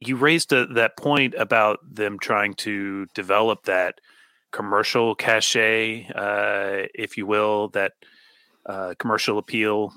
you 0.00 0.16
raised 0.16 0.52
a, 0.52 0.66
that 0.66 0.96
point 0.98 1.34
about 1.38 1.78
them 1.90 2.18
trying 2.18 2.54
to 2.54 3.06
develop 3.14 3.64
that 3.64 3.94
commercial 4.52 5.14
cachet, 5.14 6.06
uh, 6.14 6.86
if 6.94 7.16
you 7.16 7.24
will, 7.26 7.68
that 7.70 7.92
uh, 8.66 8.94
commercial 8.98 9.38
appeal, 9.38 9.92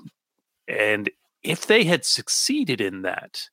and 0.68 1.10
if 1.42 1.66
they 1.66 1.84
had 1.84 2.04
succeeded 2.04 2.80
in 2.80 3.02
that, 3.02 3.48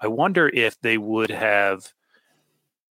I 0.00 0.06
wonder 0.08 0.48
if 0.48 0.80
they 0.80 0.98
would 0.98 1.30
have 1.30 1.92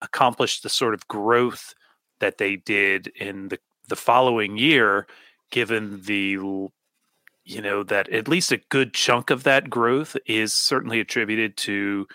accomplished 0.01 0.63
the 0.63 0.69
sort 0.69 0.93
of 0.93 1.07
growth 1.07 1.73
that 2.19 2.37
they 2.37 2.55
did 2.55 3.07
in 3.07 3.49
the 3.49 3.59
the 3.87 3.95
following 3.95 4.57
year 4.57 5.07
given 5.49 6.01
the 6.03 6.37
you 7.45 7.61
know 7.61 7.83
that 7.83 8.09
at 8.09 8.27
least 8.27 8.51
a 8.51 8.57
good 8.69 8.93
chunk 8.93 9.29
of 9.29 9.43
that 9.43 9.69
growth 9.69 10.17
is 10.25 10.53
certainly 10.53 10.99
attributed 10.99 11.55
to 11.55 12.05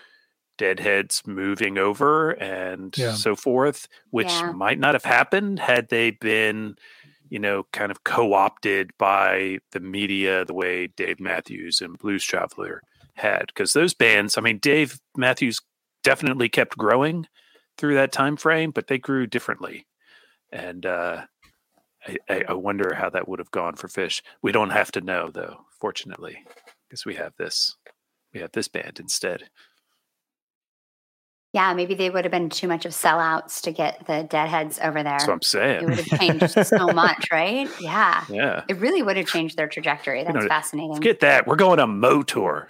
deadheads 0.57 1.23
moving 1.25 1.77
over 1.79 2.31
and 2.31 2.95
Yeah. 2.97 3.13
so 3.13 3.35
forth 3.35 3.87
which 4.11 4.27
Yeah. 4.29 4.51
might 4.51 4.79
not 4.79 4.93
have 4.93 5.03
happened 5.05 5.59
had 5.59 5.89
they 5.89 6.11
been 6.11 6.75
you 7.29 7.39
know 7.39 7.65
kind 7.73 7.91
of 7.91 8.03
co-opted 8.03 8.91
by 8.97 9.57
the 9.71 9.79
media 9.79 10.45
the 10.45 10.53
way 10.53 10.87
dave 10.87 11.19
matthews 11.19 11.81
and 11.81 11.97
blues 11.97 12.23
traveler 12.23 12.81
had 13.15 13.45
because 13.47 13.73
those 13.73 13.93
bands 13.93 14.37
i 14.37 14.41
mean 14.41 14.57
dave 14.59 14.99
matthews 15.15 15.59
definitely 16.03 16.49
kept 16.49 16.77
growing 16.77 17.27
through 17.77 17.95
that 17.95 18.11
time 18.11 18.35
frame 18.35 18.71
but 18.71 18.87
they 18.87 18.97
grew 18.97 19.25
differently 19.27 19.85
and 20.51 20.85
uh 20.85 21.23
I, 22.29 22.43
I 22.49 22.53
wonder 22.53 22.93
how 22.95 23.09
that 23.11 23.27
would 23.27 23.39
have 23.39 23.51
gone 23.51 23.75
for 23.75 23.87
Phish. 23.87 24.21
We 24.41 24.51
don't 24.51 24.71
have 24.71 24.91
to 24.91 25.01
know 25.01 25.29
though, 25.29 25.65
fortunately, 25.79 26.43
because 26.87 27.05
we 27.05 27.15
have 27.15 27.33
this. 27.37 27.75
We 28.33 28.39
have 28.39 28.51
this 28.51 28.67
band 28.67 28.99
instead. 28.99 29.49
Yeah, 31.53 31.73
maybe 31.75 31.93
they 31.93 32.09
would 32.09 32.25
have 32.25 32.31
been 32.31 32.49
too 32.49 32.67
much 32.67 32.85
of 32.85 32.93
sellouts 32.93 33.61
to 33.61 33.71
get 33.71 34.07
the 34.07 34.23
deadheads 34.23 34.79
over 34.79 35.03
there. 35.03 35.11
That's 35.13 35.27
what 35.27 35.33
I'm 35.35 35.41
saying. 35.43 35.83
It 35.83 35.85
would 35.87 35.99
have 35.99 36.19
changed 36.19 36.49
so 36.65 36.87
much, 36.93 37.29
right? 37.31 37.69
Yeah. 37.79 38.25
Yeah. 38.27 38.63
It 38.67 38.77
really 38.77 39.03
would 39.03 39.17
have 39.17 39.27
changed 39.27 39.55
their 39.55 39.67
trajectory. 39.67 40.23
That's 40.23 40.35
know, 40.35 40.47
fascinating. 40.47 40.95
Forget 40.95 41.19
that. 41.19 41.45
We're 41.45 41.55
going 41.55 41.79
on 41.79 41.99
Mo 41.99 42.23
tour. 42.23 42.69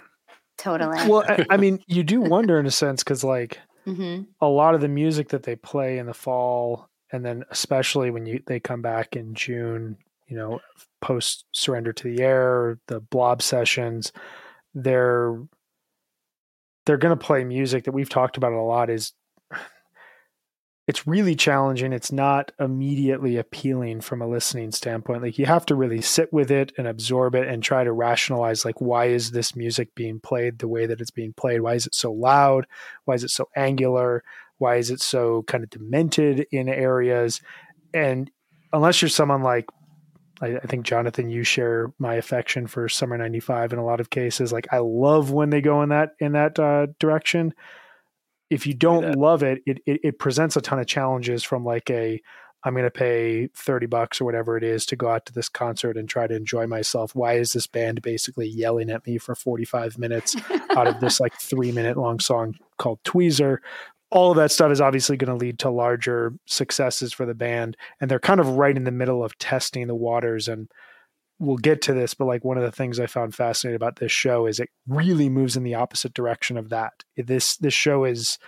Totally. 0.58 1.08
Well, 1.08 1.24
I, 1.26 1.46
I 1.48 1.56
mean, 1.56 1.82
you 1.86 2.02
do 2.02 2.20
wonder 2.20 2.60
in 2.60 2.66
a 2.66 2.70
sense 2.70 3.02
because 3.02 3.24
like 3.24 3.58
hmm 3.86 4.22
a 4.40 4.48
lot 4.48 4.74
of 4.74 4.80
the 4.80 4.88
music 4.88 5.28
that 5.28 5.44
they 5.44 5.56
play 5.56 5.98
in 5.98 6.06
the 6.06 6.14
fall 6.14 6.88
and 7.12 7.24
then 7.24 7.44
especially 7.50 8.10
when 8.10 8.26
you 8.26 8.42
they 8.46 8.60
come 8.60 8.82
back 8.82 9.16
in 9.16 9.34
June, 9.34 9.96
you 10.26 10.36
know, 10.36 10.60
post 11.00 11.44
surrender 11.52 11.92
to 11.92 12.04
the 12.04 12.22
air, 12.22 12.78
the 12.88 13.00
blob 13.00 13.40
sessions, 13.40 14.12
they're 14.74 15.40
they're 16.86 16.96
going 16.96 17.16
to 17.16 17.24
play 17.24 17.44
music 17.44 17.84
that 17.84 17.92
we've 17.92 18.08
talked 18.08 18.36
about 18.36 18.52
a 18.52 18.60
lot 18.60 18.90
is 18.90 19.12
it's 20.86 21.06
really 21.06 21.34
challenging. 21.34 21.94
It's 21.94 22.12
not 22.12 22.52
immediately 22.60 23.38
appealing 23.38 24.02
from 24.02 24.20
a 24.20 24.28
listening 24.28 24.70
standpoint. 24.70 25.22
Like 25.22 25.38
you 25.38 25.46
have 25.46 25.64
to 25.66 25.74
really 25.74 26.02
sit 26.02 26.30
with 26.30 26.50
it 26.50 26.72
and 26.76 26.86
absorb 26.86 27.34
it 27.34 27.48
and 27.48 27.62
try 27.62 27.84
to 27.84 27.92
rationalize 27.92 28.66
like 28.66 28.80
why 28.82 29.06
is 29.06 29.30
this 29.30 29.56
music 29.56 29.94
being 29.94 30.20
played 30.20 30.58
the 30.58 30.68
way 30.68 30.84
that 30.84 31.00
it's 31.00 31.10
being 31.10 31.32
played? 31.32 31.62
Why 31.62 31.74
is 31.74 31.86
it 31.86 31.94
so 31.94 32.12
loud? 32.12 32.66
Why 33.06 33.14
is 33.14 33.24
it 33.24 33.30
so 33.30 33.48
angular? 33.56 34.22
Why 34.58 34.76
is 34.76 34.90
it 34.90 35.00
so 35.00 35.42
kind 35.44 35.64
of 35.64 35.70
demented 35.70 36.46
in 36.50 36.68
areas? 36.68 37.40
And 37.94 38.30
unless 38.72 39.00
you're 39.00 39.08
someone 39.08 39.42
like 39.42 39.66
I, 40.44 40.56
I 40.56 40.66
think 40.66 40.84
Jonathan, 40.84 41.30
you 41.30 41.42
share 41.42 41.92
my 41.98 42.14
affection 42.14 42.66
for 42.66 42.88
Summer 42.88 43.16
'95 43.16 43.72
in 43.72 43.78
a 43.78 43.84
lot 43.84 44.00
of 44.00 44.10
cases. 44.10 44.52
Like 44.52 44.68
I 44.72 44.78
love 44.78 45.30
when 45.30 45.50
they 45.50 45.60
go 45.60 45.82
in 45.82 45.88
that 45.88 46.10
in 46.20 46.32
that 46.32 46.58
uh, 46.58 46.86
direction. 46.98 47.54
If 48.50 48.66
you 48.66 48.74
don't 48.74 49.16
love 49.16 49.42
it, 49.42 49.62
it, 49.66 49.78
it, 49.86 50.00
it 50.04 50.18
presents 50.18 50.54
a 50.54 50.60
ton 50.60 50.78
of 50.78 50.86
challenges 50.86 51.42
from 51.42 51.64
like 51.64 51.90
a 51.90 52.20
I'm 52.64 52.72
going 52.72 52.84
to 52.84 52.90
pay 52.90 53.48
30 53.48 53.86
bucks 53.86 54.20
or 54.20 54.24
whatever 54.24 54.56
it 54.56 54.64
is 54.64 54.86
to 54.86 54.96
go 54.96 55.08
out 55.08 55.26
to 55.26 55.34
this 55.34 55.50
concert 55.50 55.98
and 55.98 56.08
try 56.08 56.26
to 56.26 56.34
enjoy 56.34 56.66
myself. 56.66 57.14
Why 57.14 57.34
is 57.34 57.52
this 57.52 57.66
band 57.66 58.00
basically 58.00 58.48
yelling 58.48 58.90
at 58.90 59.06
me 59.06 59.18
for 59.18 59.34
45 59.34 59.98
minutes 59.98 60.34
out 60.70 60.86
of 60.86 60.98
this 61.00 61.20
like 61.20 61.34
three 61.38 61.72
minute 61.72 61.98
long 61.98 62.20
song 62.20 62.56
called 62.78 63.02
Tweezer? 63.04 63.58
All 64.14 64.30
of 64.30 64.36
that 64.36 64.50
stuff 64.50 64.72
is 64.72 64.80
obviously 64.80 65.16
going 65.16 65.36
to 65.36 65.44
lead 65.44 65.58
to 65.58 65.70
larger 65.70 66.32
successes 66.46 67.12
for 67.12 67.26
the 67.26 67.34
band. 67.34 67.76
And 68.00 68.10
they're 68.10 68.18
kind 68.18 68.40
of 68.40 68.56
right 68.56 68.76
in 68.76 68.84
the 68.84 68.90
middle 68.90 69.24
of 69.24 69.36
testing 69.38 69.86
the 69.86 69.94
waters. 69.94 70.48
And 70.48 70.70
we'll 71.38 71.56
get 71.56 71.82
to 71.82 71.92
this, 71.92 72.14
but 72.14 72.26
like 72.26 72.44
one 72.44 72.56
of 72.56 72.62
the 72.62 72.72
things 72.72 72.98
I 72.98 73.06
found 73.06 73.34
fascinating 73.34 73.76
about 73.76 73.96
this 73.96 74.12
show 74.12 74.46
is 74.46 74.60
it 74.60 74.70
really 74.88 75.28
moves 75.28 75.56
in 75.56 75.64
the 75.64 75.74
opposite 75.74 76.14
direction 76.14 76.56
of 76.56 76.70
that. 76.70 76.92
This, 77.16 77.56
this 77.56 77.74
show 77.74 78.04
is, 78.04 78.38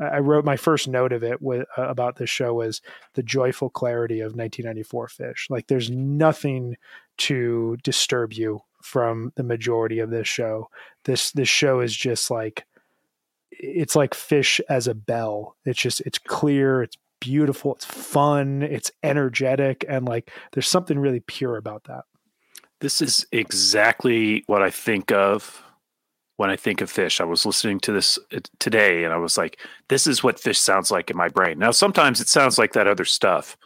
I 0.00 0.18
wrote 0.18 0.46
my 0.46 0.56
first 0.56 0.88
note 0.88 1.12
of 1.12 1.22
it 1.22 1.42
with, 1.42 1.66
uh, 1.76 1.82
about 1.82 2.16
this 2.16 2.30
show 2.30 2.54
was 2.54 2.80
the 3.14 3.22
joyful 3.22 3.68
clarity 3.68 4.20
of 4.20 4.32
1994 4.34 5.08
Phish. 5.08 5.50
Like 5.50 5.66
there's 5.66 5.90
nothing 5.90 6.76
to 7.18 7.76
disturb 7.84 8.32
you 8.32 8.62
from 8.82 9.32
the 9.36 9.42
majority 9.42 9.98
of 9.98 10.10
this 10.10 10.28
show. 10.28 10.68
This 11.04 11.32
this 11.32 11.48
show 11.48 11.80
is 11.80 11.94
just 11.94 12.30
like 12.30 12.66
it's 13.62 13.96
like 13.96 14.12
Phish 14.12 14.60
as 14.68 14.86
a 14.86 14.94
bell. 14.94 15.56
It's 15.64 15.80
just 15.80 16.00
it's 16.02 16.18
clear, 16.18 16.82
it's 16.82 16.96
beautiful, 17.20 17.74
it's 17.74 17.84
fun, 17.84 18.62
it's 18.62 18.90
energetic, 19.02 19.84
and 19.88 20.06
like 20.06 20.30
there's 20.52 20.68
something 20.68 20.98
really 20.98 21.20
pure 21.20 21.56
about 21.56 21.84
that. 21.84 22.04
This 22.80 23.02
is 23.02 23.26
exactly 23.30 24.42
what 24.46 24.62
I 24.62 24.70
think 24.70 25.12
of 25.12 25.62
when 26.36 26.48
I 26.48 26.56
think 26.56 26.80
of 26.80 26.90
Phish. 26.90 27.20
I 27.20 27.24
was 27.24 27.44
listening 27.44 27.80
to 27.80 27.92
this 27.92 28.18
uh, 28.34 28.40
today 28.58 29.04
and 29.04 29.12
I 29.12 29.18
was 29.18 29.36
like, 29.36 29.60
this 29.88 30.06
is 30.06 30.24
what 30.24 30.38
Phish 30.38 30.56
sounds 30.56 30.90
like 30.90 31.10
in 31.10 31.16
my 31.16 31.28
brain. 31.28 31.58
Now, 31.58 31.70
sometimes 31.70 32.18
it 32.22 32.28
sounds 32.28 32.56
like 32.56 32.72
that 32.72 32.86
other 32.86 33.04
stuff, 33.04 33.58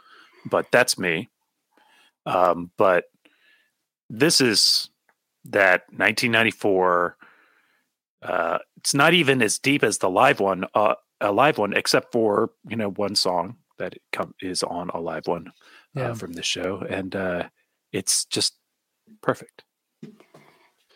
but 0.51 0.67
that's 0.73 0.99
me. 0.99 1.29
Um, 2.27 2.73
but 2.77 3.05
this 4.11 4.41
is 4.41 4.91
that 5.45 5.83
1994. 5.91 7.17
Uh, 8.23 8.59
it's 8.85 8.93
not 8.93 9.15
even 9.15 9.41
as 9.41 9.59
deep 9.59 9.83
as 9.83 9.97
the 9.97 10.11
live 10.11 10.41
one, 10.41 10.67
uh, 10.75 10.97
a 11.19 11.33
live 11.33 11.57
one, 11.57 11.73
except 11.73 12.13
for 12.13 12.51
you 12.69 12.77
know 12.77 12.91
one 12.91 13.15
song 13.15 13.57
that 13.79 13.95
com- 14.13 14.35
is 14.43 14.63
on 14.63 14.91
a 14.91 15.01
live 15.01 15.27
one 15.27 15.49
uh, 15.97 16.01
Yeah. 16.01 16.13
from 16.13 16.35
the 16.35 16.43
show, 16.43 16.85
and 16.91 17.17
uh, 17.17 17.49
it's 17.93 18.27
just 18.27 18.59
perfect. 19.23 19.65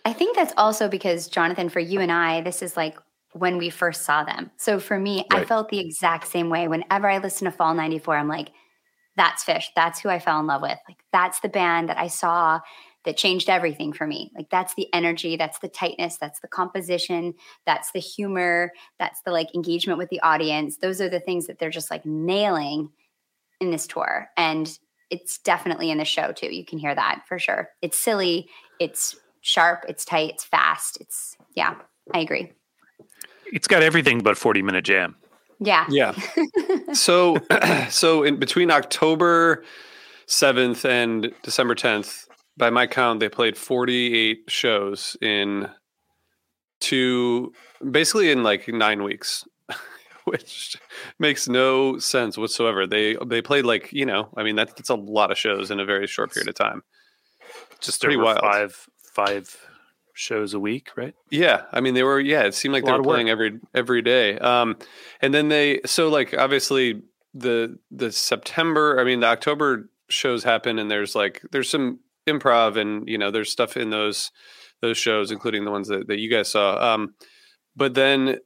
I 0.05 0.13
think 0.13 0.37
that's 0.37 0.53
also 0.59 0.87
because 0.87 1.29
Jonathan, 1.29 1.71
for 1.71 1.81
you 1.81 2.01
and 2.01 2.13
I, 2.13 2.43
this 2.43 2.61
is 2.61 2.77
like 2.77 2.99
when 3.33 3.57
we 3.57 3.71
first 3.71 4.03
saw 4.03 4.23
them. 4.23 4.51
So 4.59 4.81
for 4.81 4.99
me, 4.99 5.25
I 5.31 5.45
felt 5.47 5.71
the 5.71 5.81
exact 5.81 6.27
same 6.29 6.51
way. 6.51 6.69
Whenever 6.69 7.09
I 7.09 7.19
listen 7.19 7.47
to 7.47 7.51
Fall 7.51 7.73
94, 7.75 8.17
I'm 8.17 8.29
like, 8.29 8.51
that's 9.17 9.45
Phish. 9.45 9.67
That's 9.75 9.99
who 9.99 10.11
I 10.11 10.19
fell 10.19 10.41
in 10.41 10.47
love 10.47 10.61
with. 10.61 10.79
Like 10.87 10.99
that's 11.11 11.41
the 11.41 11.49
band 11.49 11.89
that 11.89 11.99
I 11.99 12.09
saw 12.09 12.61
that 13.09 13.17
changed 13.17 13.49
everything 13.49 13.91
for 13.91 14.07
me. 14.07 14.31
Like 14.37 14.51
that's 14.51 14.75
the 14.75 14.87
energy, 14.93 15.39
that's 15.39 15.61
the 15.61 15.69
tightness, 15.69 16.19
that's 16.19 16.41
the 16.41 16.47
composition, 16.47 17.33
that's 17.65 17.91
the 17.93 18.01
humor, 18.01 18.71
that's 18.99 19.23
the 19.23 19.31
like 19.31 19.55
engagement 19.55 19.99
with 19.99 20.11
the 20.11 20.21
audience. 20.21 20.77
Those 20.77 21.01
are 21.01 21.09
the 21.09 21.19
things 21.19 21.47
that 21.47 21.59
they're 21.59 21.71
just 21.71 21.91
like 21.91 22.05
nailing 22.05 22.91
in 23.63 23.71
this 23.71 23.87
tour. 23.87 24.29
And 24.37 24.79
it's 25.09 25.39
definitely 25.39 25.91
in 25.91 25.97
the 25.97 26.05
show 26.05 26.33
too. 26.33 26.55
You 26.55 26.67
can 26.67 26.79
hear 26.79 26.95
that 26.95 27.23
for 27.27 27.39
sure. 27.39 27.71
It's 27.81 27.97
silly, 27.97 28.51
it's 28.79 29.17
sharp, 29.41 29.87
it's 29.89 30.05
tight, 30.05 30.35
it's 30.35 30.45
fast. 30.45 30.99
It's 31.01 31.35
yeah, 31.55 31.77
I 32.13 32.19
agree. 32.19 32.53
It's 33.47 33.69
got 33.69 33.83
everything 33.83 34.21
but 34.21 34.37
40 34.37 34.61
minute 34.61 34.85
jam. 34.85 35.17
Yeah. 35.61 35.87
Yeah. 35.89 36.15
so 36.93 37.39
so 37.89 38.23
in 38.23 38.37
between 38.37 38.71
October 38.71 39.65
7th 40.27 40.85
and 40.85 41.33
December 41.43 41.75
10th, 41.75 42.28
by 42.59 42.71
my 42.71 42.87
count, 42.87 43.21
they 43.21 43.29
played 43.29 43.57
48 43.57 44.45
shows 44.49 45.17
in 45.23 45.69
two 46.81 47.53
basically 47.89 48.31
in 48.31 48.43
like 48.43 48.69
nine 48.69 49.03
weeks. 49.03 49.45
Which 50.25 50.77
makes 51.19 51.49
no 51.49 51.99
sense 51.99 52.37
whatsoever. 52.37 52.87
They 52.87 53.17
they 53.25 53.41
played 53.41 53.65
like, 53.65 53.93
you 53.93 54.05
know, 54.05 54.29
I 54.37 54.43
mean 54.43 54.57
that's, 54.57 54.75
that's 54.75 54.91
a 54.91 54.95
lot 54.95 55.31
of 55.31 55.39
shows 55.39 55.71
in 55.71 55.81
a 55.81 55.87
very 55.87 56.07
short 56.07 56.35
period 56.35 56.49
of 56.49 56.55
time. 56.55 56.83
Just 57.81 58.03
Pretty 58.03 58.17
wild. 58.17 58.41
five 58.41 58.89
five 59.15 59.57
shows 60.13 60.53
a 60.53 60.61
week, 60.61 60.91
right? 60.97 61.15
Yeah, 61.31 61.63
I 61.73 61.81
mean 61.81 61.95
they 61.95 62.03
were. 62.03 62.21
Yeah, 62.21 62.43
it 62.43 62.55
seemed 62.55 62.75
like 62.75 62.85
they 62.85 62.93
were 62.93 62.99
work. 62.99 63.07
playing 63.07 63.31
every 63.31 63.61
every 63.73 64.03
day. 64.03 64.37
Um, 64.39 64.77
and 65.23 65.33
then 65.33 65.49
they 65.49 65.81
so 65.87 66.09
like 66.09 66.35
obviously 66.37 67.03
the 67.33 67.79
the 67.91 68.13
September. 68.13 69.01
I 69.01 69.05
mean 69.05 69.21
the 69.21 69.29
October 69.29 69.89
shows 70.09 70.45
happen, 70.45 70.79
and 70.79 70.91
there's 70.91 71.15
like 71.15 71.41
there's 71.53 71.71
some 71.71 72.01
improv, 72.29 72.77
and 72.77 73.09
you 73.09 73.19
know 73.19 73.31
there's 73.31 73.51
stuff 73.51 73.77
in 73.77 73.91
those 73.91 74.31
those 74.81 74.97
shows, 74.97 75.31
including 75.31 75.65
the 75.65 75.71
ones 75.71 75.89
that, 75.89 76.07
that 76.09 76.19
you 76.19 76.31
guys 76.31 76.51
saw. 76.51 76.95
Um, 76.95 77.15
but 77.77 77.95
then 77.95 78.39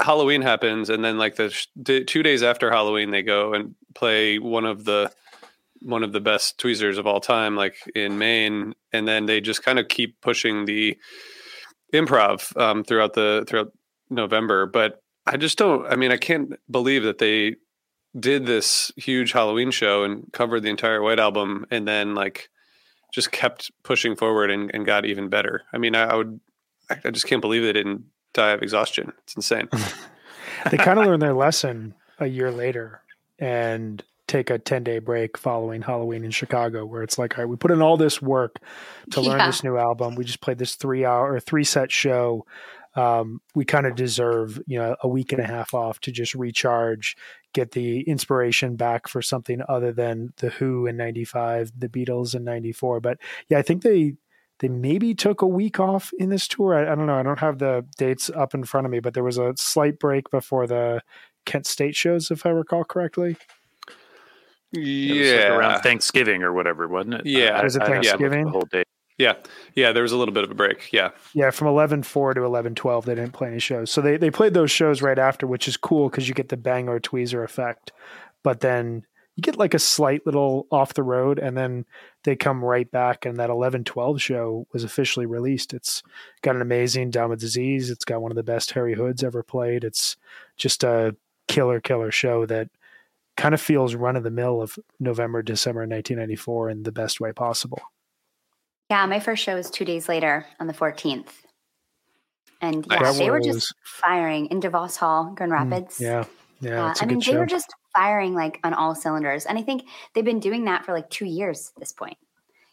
Halloween 0.00 0.42
happens, 0.42 0.90
and 0.90 1.04
then 1.04 1.18
like 1.18 1.36
the 1.36 1.50
sh- 1.50 1.68
d- 1.80 2.04
two 2.04 2.22
days 2.22 2.42
after 2.42 2.70
Halloween, 2.70 3.10
they 3.10 3.22
go 3.22 3.54
and 3.54 3.74
play 3.94 4.38
one 4.38 4.64
of 4.64 4.84
the 4.84 5.12
one 5.80 6.02
of 6.02 6.12
the 6.12 6.20
best 6.20 6.58
tweezers 6.58 6.98
of 6.98 7.06
all 7.06 7.20
time, 7.20 7.56
like 7.56 7.76
in 7.94 8.18
Maine, 8.18 8.74
and 8.92 9.06
then 9.06 9.26
they 9.26 9.40
just 9.40 9.62
kind 9.62 9.78
of 9.78 9.88
keep 9.88 10.20
pushing 10.20 10.64
the 10.64 10.96
improv 11.92 12.56
um, 12.60 12.84
throughout 12.84 13.14
the 13.14 13.44
throughout 13.46 13.72
November. 14.10 14.66
But 14.66 15.02
I 15.26 15.36
just 15.36 15.58
don't. 15.58 15.86
I 15.86 15.96
mean, 15.96 16.12
I 16.12 16.16
can't 16.16 16.54
believe 16.70 17.04
that 17.04 17.18
they 17.18 17.56
did 18.18 18.46
this 18.46 18.92
huge 18.96 19.32
Halloween 19.32 19.70
show 19.70 20.04
and 20.04 20.30
covered 20.32 20.62
the 20.62 20.70
entire 20.70 21.02
White 21.02 21.20
Album, 21.20 21.66
and 21.70 21.86
then 21.86 22.14
like 22.14 22.48
just 23.12 23.30
kept 23.30 23.70
pushing 23.84 24.16
forward 24.16 24.50
and, 24.50 24.70
and 24.74 24.84
got 24.84 25.04
even 25.04 25.28
better. 25.28 25.62
I 25.72 25.78
mean, 25.78 25.94
I, 25.94 26.04
I 26.04 26.14
would. 26.16 26.40
I, 26.90 26.96
I 27.04 27.10
just 27.10 27.26
can't 27.26 27.40
believe 27.40 27.62
they 27.62 27.72
didn't 27.72 28.06
die 28.34 28.50
of 28.50 28.62
exhaustion. 28.62 29.12
It's 29.22 29.36
insane. 29.36 29.68
they 30.70 30.76
kind 30.78 30.98
of 30.98 31.06
learned 31.06 31.22
their 31.22 31.34
lesson 31.34 31.94
a 32.18 32.26
year 32.26 32.50
later 32.50 33.02
and 33.38 34.02
take 34.26 34.50
a 34.50 34.58
10 34.58 34.82
day 34.84 34.98
break 34.98 35.36
following 35.36 35.82
Halloween 35.82 36.24
in 36.24 36.30
Chicago, 36.30 36.86
where 36.86 37.02
it's 37.02 37.18
like, 37.18 37.36
all 37.38 37.44
right, 37.44 37.50
we 37.50 37.56
put 37.56 37.70
in 37.70 37.82
all 37.82 37.96
this 37.96 38.22
work 38.22 38.56
to 39.10 39.20
learn 39.20 39.38
Yeah. 39.38 39.46
this 39.46 39.62
new 39.62 39.76
album. 39.76 40.14
We 40.14 40.24
just 40.24 40.40
played 40.40 40.58
this 40.58 40.74
three 40.74 41.04
hour 41.04 41.32
or 41.34 41.40
three 41.40 41.64
set 41.64 41.92
show. 41.92 42.46
Um, 42.94 43.40
we 43.54 43.64
kind 43.64 43.86
of 43.86 43.94
deserve, 43.94 44.60
you 44.66 44.78
know, 44.78 44.96
a 45.02 45.08
week 45.08 45.32
and 45.32 45.40
a 45.40 45.46
half 45.46 45.72
off 45.74 46.00
to 46.00 46.12
just 46.12 46.34
recharge, 46.34 47.16
get 47.52 47.72
the 47.72 48.00
inspiration 48.02 48.76
back 48.76 49.08
for 49.08 49.22
something 49.22 49.60
other 49.68 49.92
than 49.92 50.32
the 50.38 50.50
Who 50.50 50.86
in 50.86 50.96
95, 50.96 51.72
the 51.78 51.88
Beatles 51.88 52.34
in 52.34 52.44
94. 52.44 53.00
But 53.00 53.18
yeah, 53.48 53.58
I 53.58 53.62
think 53.62 53.82
they, 53.82 54.14
they 54.60 54.68
maybe 54.68 55.14
took 55.14 55.42
a 55.42 55.46
week 55.46 55.80
off 55.80 56.12
in 56.18 56.30
this 56.30 56.48
tour. 56.48 56.74
I, 56.74 56.92
I 56.92 56.94
don't 56.94 57.06
know. 57.06 57.18
I 57.18 57.22
don't 57.22 57.38
have 57.38 57.58
the 57.58 57.84
dates 57.98 58.30
up 58.30 58.54
in 58.54 58.64
front 58.64 58.86
of 58.86 58.90
me, 58.90 59.00
but 59.00 59.14
there 59.14 59.24
was 59.24 59.38
a 59.38 59.54
slight 59.56 59.98
break 59.98 60.30
before 60.30 60.66
the 60.66 61.02
Kent 61.44 61.66
State 61.66 61.96
shows, 61.96 62.30
if 62.30 62.46
I 62.46 62.50
recall 62.50 62.84
correctly. 62.84 63.36
It 64.74 64.78
was 64.78 65.30
like 65.30 65.40
yeah, 65.40 65.48
around 65.54 65.82
Thanksgiving 65.82 66.42
or 66.42 66.52
whatever, 66.52 66.88
wasn't 66.88 67.14
it? 67.14 67.26
Yeah. 67.26 67.58
I- 67.58 67.64
Was 67.64 67.76
it 67.76 67.82
I- 67.82 67.86
I 67.86 67.88
Thanksgiving? 67.88 68.44
The 68.46 68.50
whole 68.50 68.68
day. 68.70 68.84
Yeah, 69.22 69.34
yeah. 69.74 69.92
There 69.92 70.02
was 70.02 70.12
a 70.12 70.16
little 70.16 70.34
bit 70.34 70.44
of 70.44 70.50
a 70.50 70.54
break. 70.54 70.92
Yeah, 70.92 71.10
Yeah, 71.32 71.50
from 71.50 71.68
eleven 71.68 72.02
four 72.02 72.34
to 72.34 72.44
eleven 72.44 72.74
twelve, 72.74 73.04
they 73.04 73.14
didn't 73.14 73.32
play 73.32 73.48
any 73.48 73.60
shows. 73.60 73.90
So 73.90 74.00
they, 74.00 74.16
they 74.16 74.30
played 74.30 74.54
those 74.54 74.70
shows 74.70 75.00
right 75.00 75.18
after, 75.18 75.46
which 75.46 75.68
is 75.68 75.76
cool 75.76 76.08
because 76.08 76.28
you 76.28 76.34
get 76.34 76.48
the 76.48 76.56
Bangor 76.56 77.00
tweezer 77.00 77.44
effect. 77.44 77.92
But 78.42 78.60
then 78.60 79.06
you 79.36 79.42
get 79.42 79.56
like 79.56 79.74
a 79.74 79.78
slight 79.78 80.26
little 80.26 80.66
off 80.72 80.94
the 80.94 81.02
road, 81.02 81.38
and 81.38 81.56
then 81.56 81.86
they 82.24 82.34
come 82.34 82.64
right 82.64 82.90
back. 82.90 83.24
And 83.24 83.38
that 83.38 83.50
eleven 83.50 83.84
twelve 83.84 84.20
show 84.20 84.66
was 84.72 84.82
officially 84.82 85.26
released. 85.26 85.72
It's 85.72 86.02
got 86.42 86.56
an 86.56 86.62
amazing 86.62 87.10
Down 87.10 87.30
with 87.30 87.40
Disease. 87.40 87.90
It's 87.90 88.04
got 88.04 88.22
one 88.22 88.32
of 88.32 88.36
the 88.36 88.42
best 88.42 88.72
Harry 88.72 88.94
Hoods 88.94 89.22
ever 89.22 89.42
played. 89.42 89.84
It's 89.84 90.16
just 90.56 90.82
a 90.82 91.14
killer, 91.48 91.80
killer 91.80 92.10
show 92.10 92.44
that 92.46 92.68
kind 93.36 93.54
of 93.54 93.60
feels 93.60 93.94
run 93.94 94.16
of 94.16 94.22
the 94.22 94.30
mill 94.30 94.60
of 94.60 94.78
November, 95.00 95.42
December 95.42 95.80
1994 95.80 96.70
in 96.70 96.82
the 96.82 96.92
best 96.92 97.20
way 97.20 97.32
possible. 97.32 97.80
Yeah, 98.92 99.06
my 99.06 99.20
first 99.20 99.42
show 99.42 99.54
was 99.54 99.70
two 99.70 99.86
days 99.86 100.06
later 100.06 100.44
on 100.60 100.66
the 100.66 100.74
14th. 100.74 101.30
And 102.60 102.86
yeah, 102.90 103.02
That 103.02 103.16
they 103.16 103.30
were 103.30 103.38
was- 103.38 103.46
just 103.46 103.74
firing 103.82 104.48
in 104.48 104.60
DeVos 104.60 104.98
Hall, 104.98 105.32
Grand 105.34 105.50
Rapids. 105.50 105.98
Yeah. 105.98 106.24
Yeah. 106.60 106.84
Uh, 106.84 106.90
It's 106.90 107.00
a 107.00 107.04
I 107.04 107.06
good 107.06 107.14
mean, 107.14 107.20
show. 107.22 107.32
they 107.32 107.38
were 107.38 107.46
just 107.46 107.72
firing 107.94 108.34
like 108.34 108.60
on 108.62 108.74
all 108.74 108.94
cylinders. 108.94 109.46
And 109.46 109.56
I 109.58 109.62
think 109.62 109.84
they've 110.12 110.22
been 110.26 110.40
doing 110.40 110.66
that 110.66 110.84
for 110.84 110.92
like 110.92 111.08
two 111.08 111.24
years 111.24 111.72
at 111.74 111.80
this 111.80 111.90
point. 111.94 112.18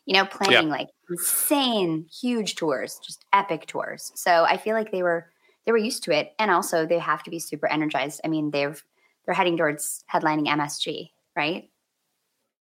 You 0.06 0.16
know, 0.16 0.26
playing 0.26 0.68
like 0.68 0.90
insane, 1.10 2.06
huge 2.12 2.56
tours, 2.56 3.00
just 3.02 3.24
epic 3.32 3.66
tours. 3.68 4.12
So 4.16 4.44
I 4.44 4.58
feel 4.58 4.76
like 4.76 4.92
they 4.92 5.04
were 5.04 5.32
they 5.66 5.72
were 5.72 5.78
used 5.78 6.04
to 6.04 6.12
it. 6.12 6.34
And 6.38 6.52
also 6.52 6.86
they 6.86 7.00
have 7.00 7.24
to 7.24 7.30
be 7.32 7.40
super 7.40 7.68
energized. 7.68 8.20
I 8.26 8.28
mean, 8.28 8.52
they've 8.52 8.84
they're 9.26 9.36
heading 9.36 9.56
towards 9.56 10.04
headlining 10.14 10.48
MSG, 10.50 11.12
right? 11.38 11.70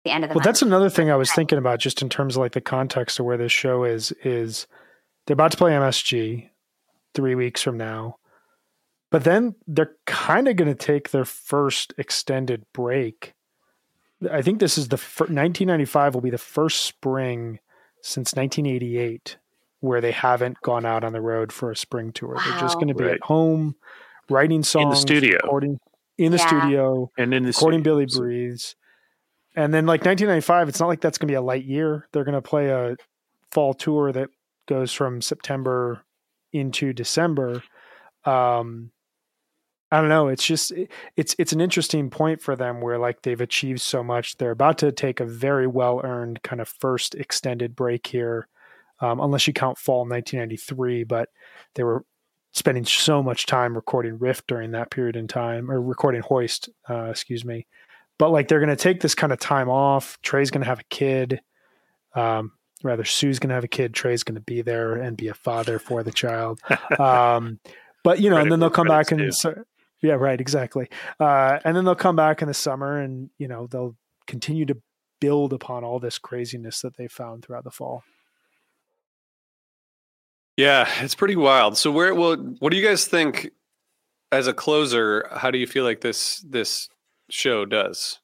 The 0.05 0.11
end 0.11 0.25
of 0.25 0.31
the 0.31 0.35
Well, 0.35 0.41
month. 0.41 0.45
that's 0.45 0.63
another 0.63 0.91
thing 0.91 1.11
I 1.11 1.17
was 1.17 1.33
thinking 1.33 1.59
about, 1.59 1.79
just 1.79 2.03
in 2.03 2.09
terms 2.09 2.37
of 2.37 2.41
like 2.41 2.53
the 2.53 2.61
context 2.61 3.21
of 3.21 3.27
where 3.27 3.37
this 3.37 3.53
show 3.53 3.85
is. 3.85 4.13
Is 4.25 4.67
they're 5.27 5.35
about 5.35 5.53
to 5.53 5.57
play 5.57 5.73
MSG 5.73 6.51
three 7.15 7.35
weeks 7.35 7.63
from 7.63 7.77
now, 7.77 8.17
but 9.11 9.25
then 9.25 9.55
they're 9.67 9.95
kind 10.07 10.49
of 10.49 10.57
going 10.57 10.69
to 10.71 10.75
take 10.75 11.11
their 11.11 11.25
first 11.25 11.95
extended 11.99 12.65
break. 12.73 13.35
I 14.31 14.43
think 14.43 14.61
this 14.61 14.79
is 14.79 14.89
the 14.89 14.97
fir- 14.97 15.25
1995 15.25 16.15
will 16.15 16.21
be 16.21 16.31
the 16.31 16.39
first 16.39 16.83
spring 16.83 17.59
since 18.03 18.35
1988 18.35 19.37
where 19.81 20.01
they 20.01 20.13
haven't 20.13 20.61
gone 20.63 20.85
out 20.87 21.03
on 21.05 21.13
the 21.13 21.21
road 21.21 21.53
for 21.53 21.71
a 21.71 21.77
spring 21.77 22.13
tour. 22.13 22.37
They're 22.37 22.61
just 22.61 22.77
going 22.77 22.89
to 22.89 22.95
be 22.95 23.05
Right. 23.05 23.15
at 23.15 23.23
home 23.23 23.75
writing 24.31 24.63
songs 24.63 24.85
in 24.85 24.91
the 24.91 24.97
studio. 24.97 25.37
recording 25.43 25.79
in 26.19 26.31
the 26.33 26.39
Yeah. 26.39 26.47
studio 26.47 27.11
And 27.19 27.35
in 27.35 27.43
the 27.43 27.49
recording 27.49 27.83
Billy 27.83 28.07
studio, 28.09 28.15
so- 28.17 28.21
Breathes. 28.23 28.77
And 29.55 29.73
then 29.73 29.87
like 29.87 30.05
1995, 30.05 30.69
it's 30.69 30.81
not 30.81 30.87
like 30.89 31.01
that's 31.01 31.19
going 31.19 31.29
to 31.29 31.33
be 31.33 31.37
a 31.37 31.43
light 31.43 31.65
year. 31.65 32.09
They're 32.13 32.25
going 32.25 32.35
to 32.35 32.43
play 32.43 32.69
a 32.71 32.97
fall 33.51 33.75
tour 33.75 34.13
that 34.13 34.31
goes 34.67 34.93
from 34.93 35.21
September 35.21 36.03
into 36.53 36.93
December. 36.93 37.63
Um, 38.25 38.93
I 39.91 40.01
don't 40.01 40.09
know. 40.09 40.29
It's 40.29 40.45
just 40.47 40.71
it- 40.73 40.91
it's 41.17 41.37
it's 41.39 41.53
an 41.53 41.61
interesting 41.61 42.09
point 42.09 42.41
for 42.41 42.57
them 42.57 42.81
where 42.81 42.99
like 42.99 43.23
they've 43.23 43.41
achieved 43.41 43.81
so 43.83 44.03
much. 44.03 44.37
They're 44.39 44.51
about 44.53 44.79
to 44.79 44.91
take 44.91 45.21
a 45.21 45.27
very 45.27 45.67
well 45.67 46.01
earned 46.03 46.43
kind 46.43 46.63
of 46.63 46.69
first 46.69 47.15
extended 47.15 47.77
break 47.77 48.07
here, 48.07 48.49
um, 49.01 49.21
unless 49.21 49.47
you 49.47 49.53
count 49.53 49.77
fall 49.77 50.07
1993. 50.07 51.05
But 51.05 51.29
they 51.75 51.83
were 51.85 52.05
spending 52.53 52.85
so 52.87 53.23
much 53.23 53.45
time 53.47 53.75
recording 53.75 54.19
Rift 54.19 54.47
during 54.47 54.71
that 54.73 54.91
period 54.91 55.17
in 55.17 55.29
time, 55.29 55.71
or 55.71 55.81
recording 55.81 56.23
Hoist, 56.23 56.71
uh, 56.89 57.05
excuse 57.11 57.45
me. 57.45 57.67
But 58.23 58.31
like 58.31 58.47
they're 58.47 58.61
going 58.61 58.69
to 58.69 58.77
take 58.77 59.01
this 59.01 59.17
kind 59.17 59.33
of 59.33 59.41
time 59.41 59.69
off. 59.69 60.17
Trey's 60.23 60.53
going 60.53 60.61
to 60.61 60.69
have 60.69 60.79
a 60.79 60.85
kid. 60.91 61.41
Um, 62.15 62.53
rather, 62.85 63.05
Sue's 63.05 63.41
going 63.41 63.49
to 63.49 63.57
have 63.57 63.65
a 63.65 63.69
kid. 63.69 63.95
Trey's 63.95 64.23
going 64.23 64.37
to 64.37 64.41
be 64.41 64.63
there 64.63 64.95
and 64.95 65.17
be 65.17 65.27
a 65.27 65.35
father 65.35 65.81
for 65.81 66.05
the 66.05 66.13
child. 66.13 66.61
Um, 67.01 67.59
but 68.05 68.21
you 68.21 68.31
know, 68.31 68.37
and 68.37 68.53
then 68.53 68.61
they'll 68.61 68.71
come 68.71 68.87
back 68.87 69.11
and 69.11 69.35
so, 69.35 69.65
yeah, 70.03 70.13
right, 70.13 70.41
exactly. 70.41 70.89
Uh, 71.19 71.59
and 71.65 71.77
then 71.77 71.85
they'll 71.85 71.97
come 71.97 72.15
back 72.15 72.43
in 72.43 72.47
the 72.47 72.55
summer, 72.55 73.01
and 73.01 73.29
you 73.39 73.49
know 73.49 73.67
they'll 73.67 73.97
continue 74.29 74.67
to 74.67 74.77
build 75.21 75.53
upon 75.53 75.83
all 75.83 75.99
this 75.99 76.21
craziness 76.21 76.81
that 76.83 76.97
they 76.97 77.09
found 77.09 77.45
throughout 77.45 77.65
the 77.65 77.73
fall. 77.73 78.05
Yeah, 80.57 80.89
it's 81.01 81.17
pretty 81.17 81.35
wild. 81.35 81.77
So 81.77 81.91
where 81.91 82.15
well 82.15 82.37
what 82.37 82.71
do 82.71 82.77
you 82.77 82.87
guys 82.87 83.05
think 83.05 83.51
as 84.31 84.47
a 84.47 84.55
closer, 84.55 85.29
how 85.33 85.51
do 85.51 85.59
you 85.59 85.67
feel 85.67 85.83
like 85.83 86.03
this 86.03 86.39
this 86.49 86.89
show 87.33 87.65
does? 87.65 88.19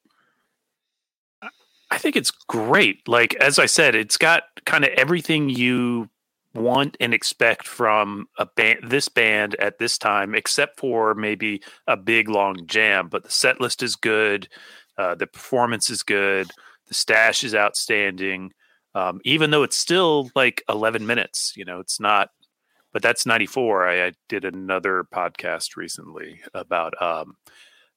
I 1.91 1.97
think 1.97 2.15
it's 2.15 2.31
great. 2.31 3.07
Like 3.07 3.35
as 3.35 3.57
I 3.57 3.65
said, 3.65 3.95
it's 3.95 4.17
got 4.17 4.43
kind 4.65 4.83
of 4.83 4.91
everything 4.91 5.49
you 5.49 6.09
want 6.53 6.97
and 6.99 7.13
expect 7.13 7.67
from 7.67 8.27
a 8.37 8.45
band 8.45 8.79
this 8.83 9.07
band 9.07 9.55
at 9.55 9.77
this 9.77 9.99
time 9.99 10.33
except 10.33 10.79
for 10.79 11.13
maybe 11.13 11.61
a 11.85 11.95
big 11.95 12.27
long 12.27 12.65
jam 12.65 13.07
but 13.07 13.23
the 13.23 13.29
set 13.29 13.61
list 13.61 13.83
is 13.83 13.95
good 13.95 14.47
uh, 14.97 15.13
the 15.13 15.27
performance 15.27 15.91
is 15.91 16.01
good 16.01 16.49
the 16.87 16.93
stash 16.95 17.43
is 17.43 17.53
outstanding 17.53 18.51
um, 18.95 19.21
even 19.23 19.51
though 19.51 19.61
it's 19.61 19.77
still 19.77 20.31
like 20.35 20.63
11 20.67 21.05
minutes 21.05 21.53
you 21.55 21.63
know 21.63 21.79
it's 21.79 21.99
not 21.99 22.29
but 22.91 23.03
that's 23.03 23.27
94 23.27 23.87
i, 23.87 24.07
I 24.07 24.11
did 24.27 24.43
another 24.43 25.05
podcast 25.13 25.77
recently 25.77 26.41
about 26.55 26.99
um, 26.99 27.35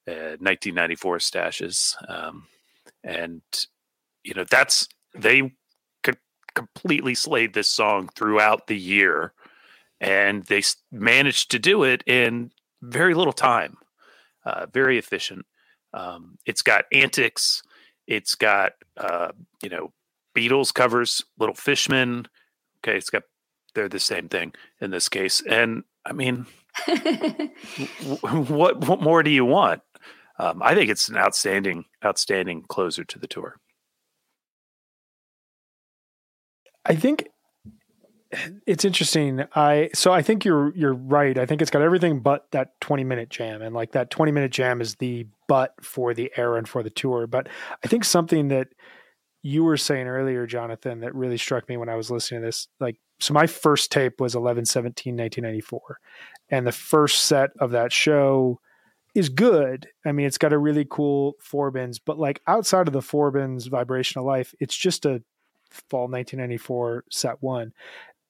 uh, 0.09 0.37
1994 0.41 1.19
stashes 1.19 1.95
um, 2.11 2.47
and 3.05 3.43
you 4.25 4.35
know 4.35 4.45
that's 4.45 4.89
they 5.15 5.53
completely 6.55 7.15
slayed 7.15 7.55
this 7.55 7.69
song 7.69 8.09
throughout 8.15 8.67
the 8.67 8.79
year, 8.79 9.33
and 10.01 10.45
they 10.45 10.63
managed 10.91 11.51
to 11.51 11.59
do 11.59 11.85
it 11.85 12.03
in 12.07 12.51
very 12.83 13.15
little 13.15 13.33
time. 13.33 13.77
Uh, 14.45 14.67
very 14.73 14.99
efficient. 14.99 15.47
Um, 15.95 16.39
it's 16.47 16.63
got 16.63 16.87
antics. 16.93 17.63
It's 18.07 18.35
got 18.35 18.73
uh, 18.97 19.33
you 19.63 19.71
know 19.71 19.93
Beatles 20.37 20.73
covers, 20.75 21.25
Little 21.39 21.55
Fishman. 21.55 22.27
Okay, 22.79 22.97
it's 22.97 23.11
got 23.11 23.23
they're 23.75 23.89
the 23.89 24.01
same 24.01 24.29
thing 24.29 24.53
in 24.81 24.91
this 24.91 25.09
case, 25.09 25.41
and 25.41 25.85
I 26.05 26.13
mean, 26.13 26.47
what 28.21 28.87
what 28.87 29.01
more 29.01 29.23
do 29.23 29.31
you 29.31 29.45
want? 29.45 29.83
Um, 30.39 30.63
I 30.63 30.75
think 30.75 30.91
it's 30.91 31.09
an 31.09 31.17
outstanding, 31.17 31.85
outstanding 32.05 32.63
closer 32.63 33.05
to 33.05 33.19
the 33.19 33.27
tour. 33.27 33.57
I 36.85 36.97
think 36.97 37.29
it's 38.67 38.85
interesting. 38.85 39.45
I 39.55 39.91
so 39.95 40.13
I 40.13 40.23
think 40.23 40.45
you're 40.45 40.75
you're 40.75 40.95
right. 40.95 41.39
I 41.39 41.47
think 41.47 41.61
it's 41.63 41.71
got 41.71 41.83
everything 41.83 42.21
but 42.21 42.51
that 42.53 42.81
20 42.81 43.05
minute 43.05 43.29
jam, 43.29 43.63
and 43.63 43.75
like 43.75 43.93
that 43.93 44.11
20 44.11 44.33
minute 44.33 44.51
jam 44.51 44.81
is 44.81 44.97
the 44.97 45.27
but 45.49 45.75
for 45.83 46.15
the 46.15 46.33
era 46.37 46.57
and 46.57 46.69
for 46.69 46.83
the 46.83 46.91
tour. 46.91 47.27
But 47.27 47.49
I 47.85 47.89
think 47.89 48.05
something 48.05 48.49
that 48.49 48.69
you 49.43 49.65
were 49.65 49.77
saying 49.77 50.07
earlier, 50.07 50.47
Jonathan, 50.47 51.01
that 51.01 51.15
really 51.15 51.37
struck 51.37 51.69
me 51.69 51.77
when 51.77 51.89
I 51.89 51.97
was 51.97 52.11
listening 52.11 52.43
to 52.43 52.47
this. 52.47 52.69
Like, 52.81 52.97
so 53.21 53.35
my 53.35 53.47
first 53.47 53.91
tape 53.91 54.21
was 54.21 54.35
11 54.35 54.65
17 54.67 55.15
1994, 55.17 55.99
and 56.51 56.67
the 56.67 56.73
first 56.73 57.25
set 57.25 57.51
of 57.59 57.73
that 57.73 57.93
show 57.93 58.61
is 59.15 59.29
good. 59.29 59.89
I 60.07 60.13
mean, 60.13 60.27
it's 60.27 60.39
got 60.39 60.53
a 60.53 60.59
really 60.59 60.87
cool 60.89 61.37
Forbin's, 61.39 61.99
but 61.99 62.19
like 62.19 62.41
outside 62.47 62.87
of 62.87 62.95
the 62.95 63.03
Forbin's 63.03 63.67
vibrational 63.67 64.25
life, 64.27 64.55
it's 64.59 64.77
just 64.77 65.05
a 65.05 65.23
fall 65.71 66.09
1994 66.09 67.05
set 67.11 67.43
one. 67.43 67.73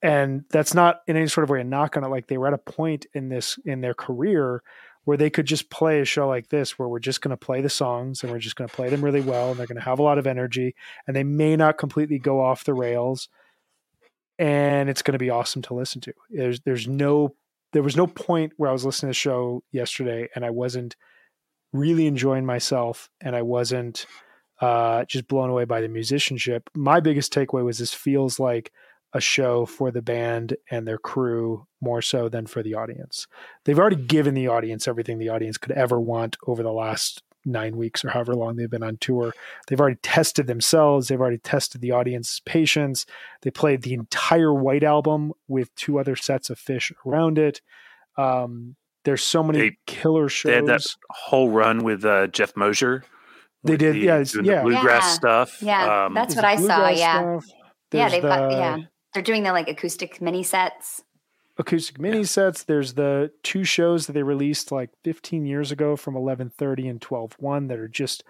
And 0.03 0.45
that's 0.51 0.75
not 0.75 1.03
in 1.07 1.17
any 1.17 1.29
sort 1.29 1.45
of 1.45 1.51
way 1.51 1.61
a 1.61 1.65
knock 1.65 1.97
on 1.97 2.03
it. 2.03 2.09
Like 2.09 2.27
they 2.27 2.39
were 2.39 2.49
at 2.49 2.55
a 2.55 2.59
point 2.59 3.07
in 3.15 3.29
this 3.29 3.59
in 3.65 3.81
their 3.81 3.95
career 3.95 4.63
where 5.05 5.17
they 5.17 5.31
could 5.31 5.47
just 5.47 5.71
play 5.71 6.01
a 6.01 6.05
show 6.05 6.29
like 6.29 6.49
this 6.49 6.79
where 6.79 6.89
we're 6.89 6.99
just 6.99 7.21
going 7.21 7.31
to 7.31 7.37
play 7.37 7.61
the 7.61 7.69
songs 7.69 8.23
and 8.23 8.31
we're 8.31 8.39
just 8.39 8.57
going 8.57 8.69
to 8.69 8.75
play 8.75 8.89
them 8.89 9.05
really 9.05 9.21
well 9.21 9.51
and 9.51 9.59
they're 9.59 9.67
going 9.67 9.77
to 9.77 9.83
have 9.83 9.99
a 9.99 10.03
lot 10.03 10.19
of 10.19 10.27
energy 10.27 10.75
and 11.07 11.17
they 11.17 11.25
may 11.25 11.57
not 11.57 11.79
completely 11.79 12.19
go 12.19 12.41
off 12.41 12.65
the 12.65 12.75
rails. 12.75 13.29
And 14.39 14.89
it's 14.89 15.03
going 15.03 15.13
to 15.13 15.19
be 15.19 15.31
awesome 15.31 15.63
to 15.63 15.75
listen 15.75 16.01
to. 16.03 16.13
There's 16.31 16.61
there's 16.61 16.89
no 16.89 17.37
there 17.73 17.83
was 17.83 17.97
no 17.97 18.07
point 18.07 18.53
where 18.57 18.71
i 18.71 18.73
was 18.73 18.85
listening 18.85 19.09
to 19.09 19.11
the 19.11 19.15
show 19.15 19.63
yesterday 19.73 20.29
and 20.35 20.45
i 20.45 20.51
wasn't 20.51 20.97
really 21.73 22.07
enjoying 22.07 22.47
myself 22.47 23.09
and 23.21 23.35
i 23.35 23.43
wasn't 23.43 24.07
uh, 24.63 25.05
just 25.07 25.27
blown 25.27 25.51
away 25.51 25.65
by 25.65 25.81
the 25.81 25.89
musicianship. 25.89 26.71
My 26.75 27.01
biggest 27.01 27.35
takeaway 27.35 27.65
was 27.65 27.79
this 27.79 27.93
feels 27.93 28.39
like 28.39 28.73
a 29.13 29.21
show 29.21 29.67
for 29.67 29.91
the 29.91 30.01
band 30.01 30.57
and 30.71 30.87
their 30.87 30.99
crew 30.99 31.67
more 31.83 32.01
so 32.01 32.29
than 32.29 32.47
for 32.47 32.63
the 32.63 32.75
audience. 32.75 33.27
They've 33.65 33.79
already 33.79 33.97
given 33.97 34.35
the 34.35 34.47
audience 34.47 34.87
everything 34.87 35.19
the 35.19 35.29
audience 35.29 35.59
could 35.59 35.73
ever 35.73 36.01
want 36.01 36.37
over 36.47 36.63
the 36.63 36.73
last 36.73 37.23
nine 37.45 37.77
weeks 37.77 38.05
or 38.05 38.11
however 38.11 38.35
long 38.35 38.57
they've 38.57 38.71
been 38.71 38.83
on 38.83 38.97
tour. 38.99 39.33
They've 39.67 39.81
already 39.81 39.99
tested 40.03 40.47
themselves. 40.47 41.09
They've 41.09 41.21
already 41.21 41.39
tested 41.39 41.81
the 41.81 41.93
audience's 41.93 42.41
patience. 42.41 43.07
They 43.43 43.51
played 43.51 43.83
the 43.83 43.95
entire 43.95 44.53
White 44.53 44.85
Album 44.85 45.33
with 45.49 45.75
two 45.75 45.99
other 45.99 46.17
sets 46.17 46.51
of 46.51 46.59
Phish 46.59 46.93
around 47.07 47.39
it. 47.39 47.61
Um, 48.17 48.77
there's 49.05 49.25
so 49.25 49.43
many 49.43 49.59
they, 49.59 49.77
killer 49.87 50.29
shows. 50.29 50.51
They 50.51 50.57
had 50.57 50.67
that 50.67 50.87
whole 51.11 51.51
run 51.51 51.83
with 51.83 52.05
uh, 52.05 52.29
Jeff 52.29 52.57
Mosier 52.57 53.05
they 53.65 53.77
did, 53.77 53.95
the, 53.95 54.01
yeah, 54.01 54.25
yeah, 54.43 54.63
bluegrass 54.63 55.03
yeah. 55.03 55.13
stuff. 55.13 55.63
Yeah, 55.63 56.07
um, 56.07 56.15
that's 56.15 56.35
what 56.35 56.45
I 56.45 56.57
saw. 56.57 56.89
Yeah, 56.89 57.39
yeah, 57.93 58.09
they've 58.09 58.23
the, 58.23 58.29
got 58.29 58.51
yeah. 58.51 58.79
They're 59.15 59.23
doing 59.23 59.43
the 59.43 59.53
like 59.53 59.69
acoustic 59.69 60.21
mini 60.21 60.43
sets. 60.43 61.03
Acoustic 61.59 62.01
mini 62.01 62.19
yeah. 62.19 62.25
sets. 62.25 62.65
There's 62.65 62.95
the 62.95 63.31
two 63.43 63.65
shows 63.65 64.07
that 64.07 64.15
they 64.15 64.23
released 64.23 64.73
like 64.73 64.91
15 65.05 65.45
years 65.45 65.71
ago 65.71 65.97
from 65.97 66.15
11:30 66.15 66.89
and 66.89 67.01
12:1 67.01 67.69
that 67.69 67.79
are 67.79 67.89
just 67.89 68.25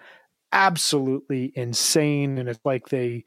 absolutely 0.53 1.53
insane, 1.55 2.39
and 2.39 2.49
it's 2.49 2.61
like 2.65 2.89
they 2.89 3.25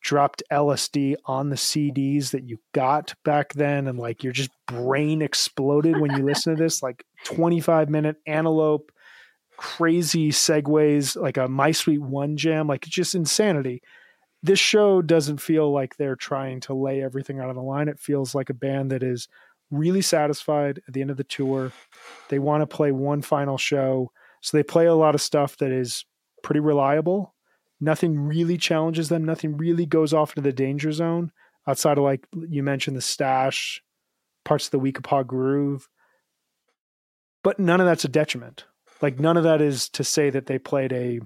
dropped 0.00 0.42
LSD 0.52 1.16
on 1.24 1.48
the 1.50 1.56
CDs 1.56 2.30
that 2.30 2.44
you 2.44 2.58
got 2.72 3.14
back 3.24 3.54
then, 3.54 3.88
and 3.88 3.98
like 3.98 4.22
your 4.22 4.32
just 4.32 4.50
brain 4.66 5.22
exploded 5.22 5.98
when 5.98 6.12
you 6.12 6.24
listen 6.24 6.54
to 6.54 6.62
this. 6.62 6.82
Like 6.88 7.04
25 7.24 7.88
minute 7.88 8.16
antelope 8.26 8.92
crazy 9.58 10.30
segues, 10.30 11.20
like 11.20 11.36
a 11.36 11.48
My 11.48 11.72
Sweet 11.72 12.00
One 12.00 12.36
jam, 12.36 12.66
like 12.66 12.82
just 12.82 13.14
insanity. 13.14 13.82
This 14.42 14.58
show 14.58 15.02
doesn't 15.02 15.38
feel 15.38 15.72
like 15.72 15.96
they're 15.96 16.16
trying 16.16 16.60
to 16.60 16.74
lay 16.74 17.02
everything 17.02 17.40
out 17.40 17.48
on 17.48 17.56
the 17.56 17.62
line. 17.62 17.88
It 17.88 17.98
feels 17.98 18.34
like 18.34 18.50
a 18.50 18.54
band 18.54 18.90
that 18.92 19.02
is 19.02 19.28
really 19.70 20.02
satisfied 20.02 20.80
at 20.86 20.94
the 20.94 21.00
end 21.00 21.10
of 21.10 21.16
the 21.16 21.24
tour. 21.24 21.72
They 22.28 22.38
want 22.38 22.62
to 22.62 22.66
play 22.66 22.92
one 22.92 23.22
final 23.22 23.58
show. 23.58 24.12
So 24.40 24.56
they 24.56 24.62
play 24.62 24.86
a 24.86 24.94
lot 24.94 25.14
of 25.14 25.20
stuff 25.20 25.56
that 25.58 25.72
is 25.72 26.04
pretty 26.42 26.60
reliable. 26.60 27.34
Nothing 27.80 28.18
really 28.18 28.56
challenges 28.56 29.08
them. 29.08 29.24
Nothing 29.24 29.56
really 29.56 29.86
goes 29.86 30.14
off 30.14 30.30
into 30.30 30.42
the 30.42 30.52
danger 30.52 30.92
zone 30.92 31.32
outside 31.66 31.98
of 31.98 32.04
like 32.04 32.26
you 32.32 32.62
mentioned 32.62 32.96
the 32.96 33.02
stash, 33.02 33.82
parts 34.44 34.66
of 34.66 34.70
the 34.70 34.80
Weekapaug 34.80 35.26
groove. 35.26 35.88
But 37.44 37.58
none 37.58 37.80
of 37.80 37.86
that's 37.86 38.04
a 38.04 38.08
detriment. 38.08 38.64
Like 39.00 39.20
none 39.20 39.36
of 39.36 39.44
that 39.44 39.60
is 39.60 39.88
to 39.90 40.02
say 40.02 40.30
that 40.30 40.46
they 40.46 40.58
played 40.58 40.92
a 40.92 41.20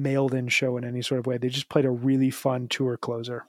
mailed 0.00 0.34
in 0.34 0.48
show 0.48 0.76
in 0.76 0.84
any 0.84 1.02
sort 1.02 1.18
of 1.18 1.26
way. 1.26 1.38
They 1.38 1.48
just 1.48 1.68
played 1.68 1.84
a 1.84 1.90
really 1.90 2.30
fun 2.30 2.68
tour 2.68 2.96
closer. 2.96 3.46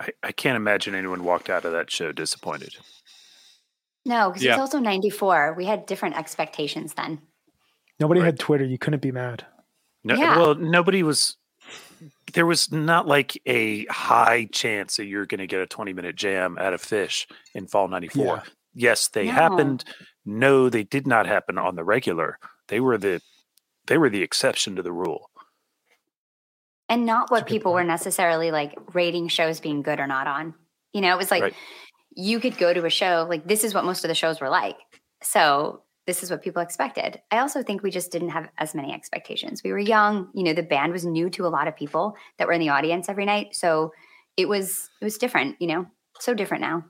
I, 0.00 0.08
I 0.22 0.32
can't 0.32 0.56
imagine 0.56 0.94
anyone 0.94 1.24
walked 1.24 1.48
out 1.48 1.64
of 1.64 1.72
that 1.72 1.90
show 1.90 2.12
disappointed. 2.12 2.76
No, 4.04 4.30
because 4.30 4.42
yeah. 4.42 4.52
it's 4.52 4.60
also 4.60 4.78
94. 4.78 5.54
We 5.56 5.64
had 5.64 5.86
different 5.86 6.16
expectations 6.16 6.94
then. 6.94 7.20
Nobody 7.98 8.20
right. 8.20 8.26
had 8.26 8.38
Twitter. 8.38 8.64
You 8.64 8.78
couldn't 8.78 9.02
be 9.02 9.12
mad. 9.12 9.46
No, 10.02 10.14
yeah. 10.14 10.36
Well, 10.36 10.54
nobody 10.56 11.02
was. 11.02 11.36
There 12.34 12.44
was 12.44 12.70
not 12.72 13.06
like 13.06 13.40
a 13.46 13.86
high 13.86 14.48
chance 14.52 14.96
that 14.96 15.06
you're 15.06 15.24
going 15.24 15.38
to 15.38 15.46
get 15.46 15.60
a 15.60 15.66
20 15.66 15.92
minute 15.92 16.16
jam 16.16 16.58
out 16.58 16.74
of 16.74 16.82
Phish 16.82 17.26
in 17.54 17.66
fall 17.66 17.88
94. 17.88 18.24
Yeah. 18.24 18.40
Yes, 18.74 19.08
they 19.08 19.26
no. 19.26 19.32
happened. 19.32 19.84
No, 20.26 20.68
they 20.68 20.82
did 20.82 21.06
not 21.06 21.26
happen 21.26 21.56
on 21.56 21.76
the 21.76 21.84
regular. 21.84 22.38
They 22.68 22.80
were 22.80 22.98
the 22.98 23.22
they 23.86 23.98
were 23.98 24.10
the 24.10 24.22
exception 24.22 24.76
to 24.76 24.82
the 24.82 24.92
rule. 24.92 25.30
And 26.88 27.06
not 27.06 27.30
what 27.30 27.46
people 27.46 27.72
were 27.72 27.84
necessarily 27.84 28.50
like 28.50 28.78
rating 28.92 29.28
shows 29.28 29.60
being 29.60 29.82
good 29.82 30.00
or 30.00 30.06
not 30.06 30.26
on. 30.26 30.54
You 30.92 31.00
know, 31.00 31.12
it 31.12 31.18
was 31.18 31.30
like 31.30 31.42
right. 31.42 31.54
you 32.14 32.40
could 32.40 32.58
go 32.58 32.72
to 32.72 32.84
a 32.84 32.90
show, 32.90 33.26
like 33.28 33.46
this 33.46 33.64
is 33.64 33.74
what 33.74 33.84
most 33.84 34.04
of 34.04 34.08
the 34.08 34.14
shows 34.14 34.40
were 34.40 34.50
like. 34.50 34.76
So 35.22 35.82
this 36.06 36.22
is 36.22 36.30
what 36.30 36.42
people 36.42 36.60
expected. 36.60 37.20
I 37.30 37.38
also 37.38 37.62
think 37.62 37.82
we 37.82 37.90
just 37.90 38.12
didn't 38.12 38.28
have 38.30 38.48
as 38.58 38.74
many 38.74 38.92
expectations. 38.92 39.62
We 39.64 39.72
were 39.72 39.78
young, 39.78 40.28
you 40.34 40.44
know, 40.44 40.52
the 40.52 40.62
band 40.62 40.92
was 40.92 41.06
new 41.06 41.30
to 41.30 41.46
a 41.46 41.48
lot 41.48 41.68
of 41.68 41.76
people 41.76 42.16
that 42.38 42.46
were 42.46 42.52
in 42.52 42.60
the 42.60 42.68
audience 42.68 43.08
every 43.08 43.24
night. 43.24 43.56
So 43.56 43.92
it 44.36 44.48
was 44.48 44.90
it 45.00 45.04
was 45.04 45.16
different, 45.16 45.56
you 45.60 45.68
know, 45.68 45.86
so 46.20 46.34
different 46.34 46.60
now 46.60 46.84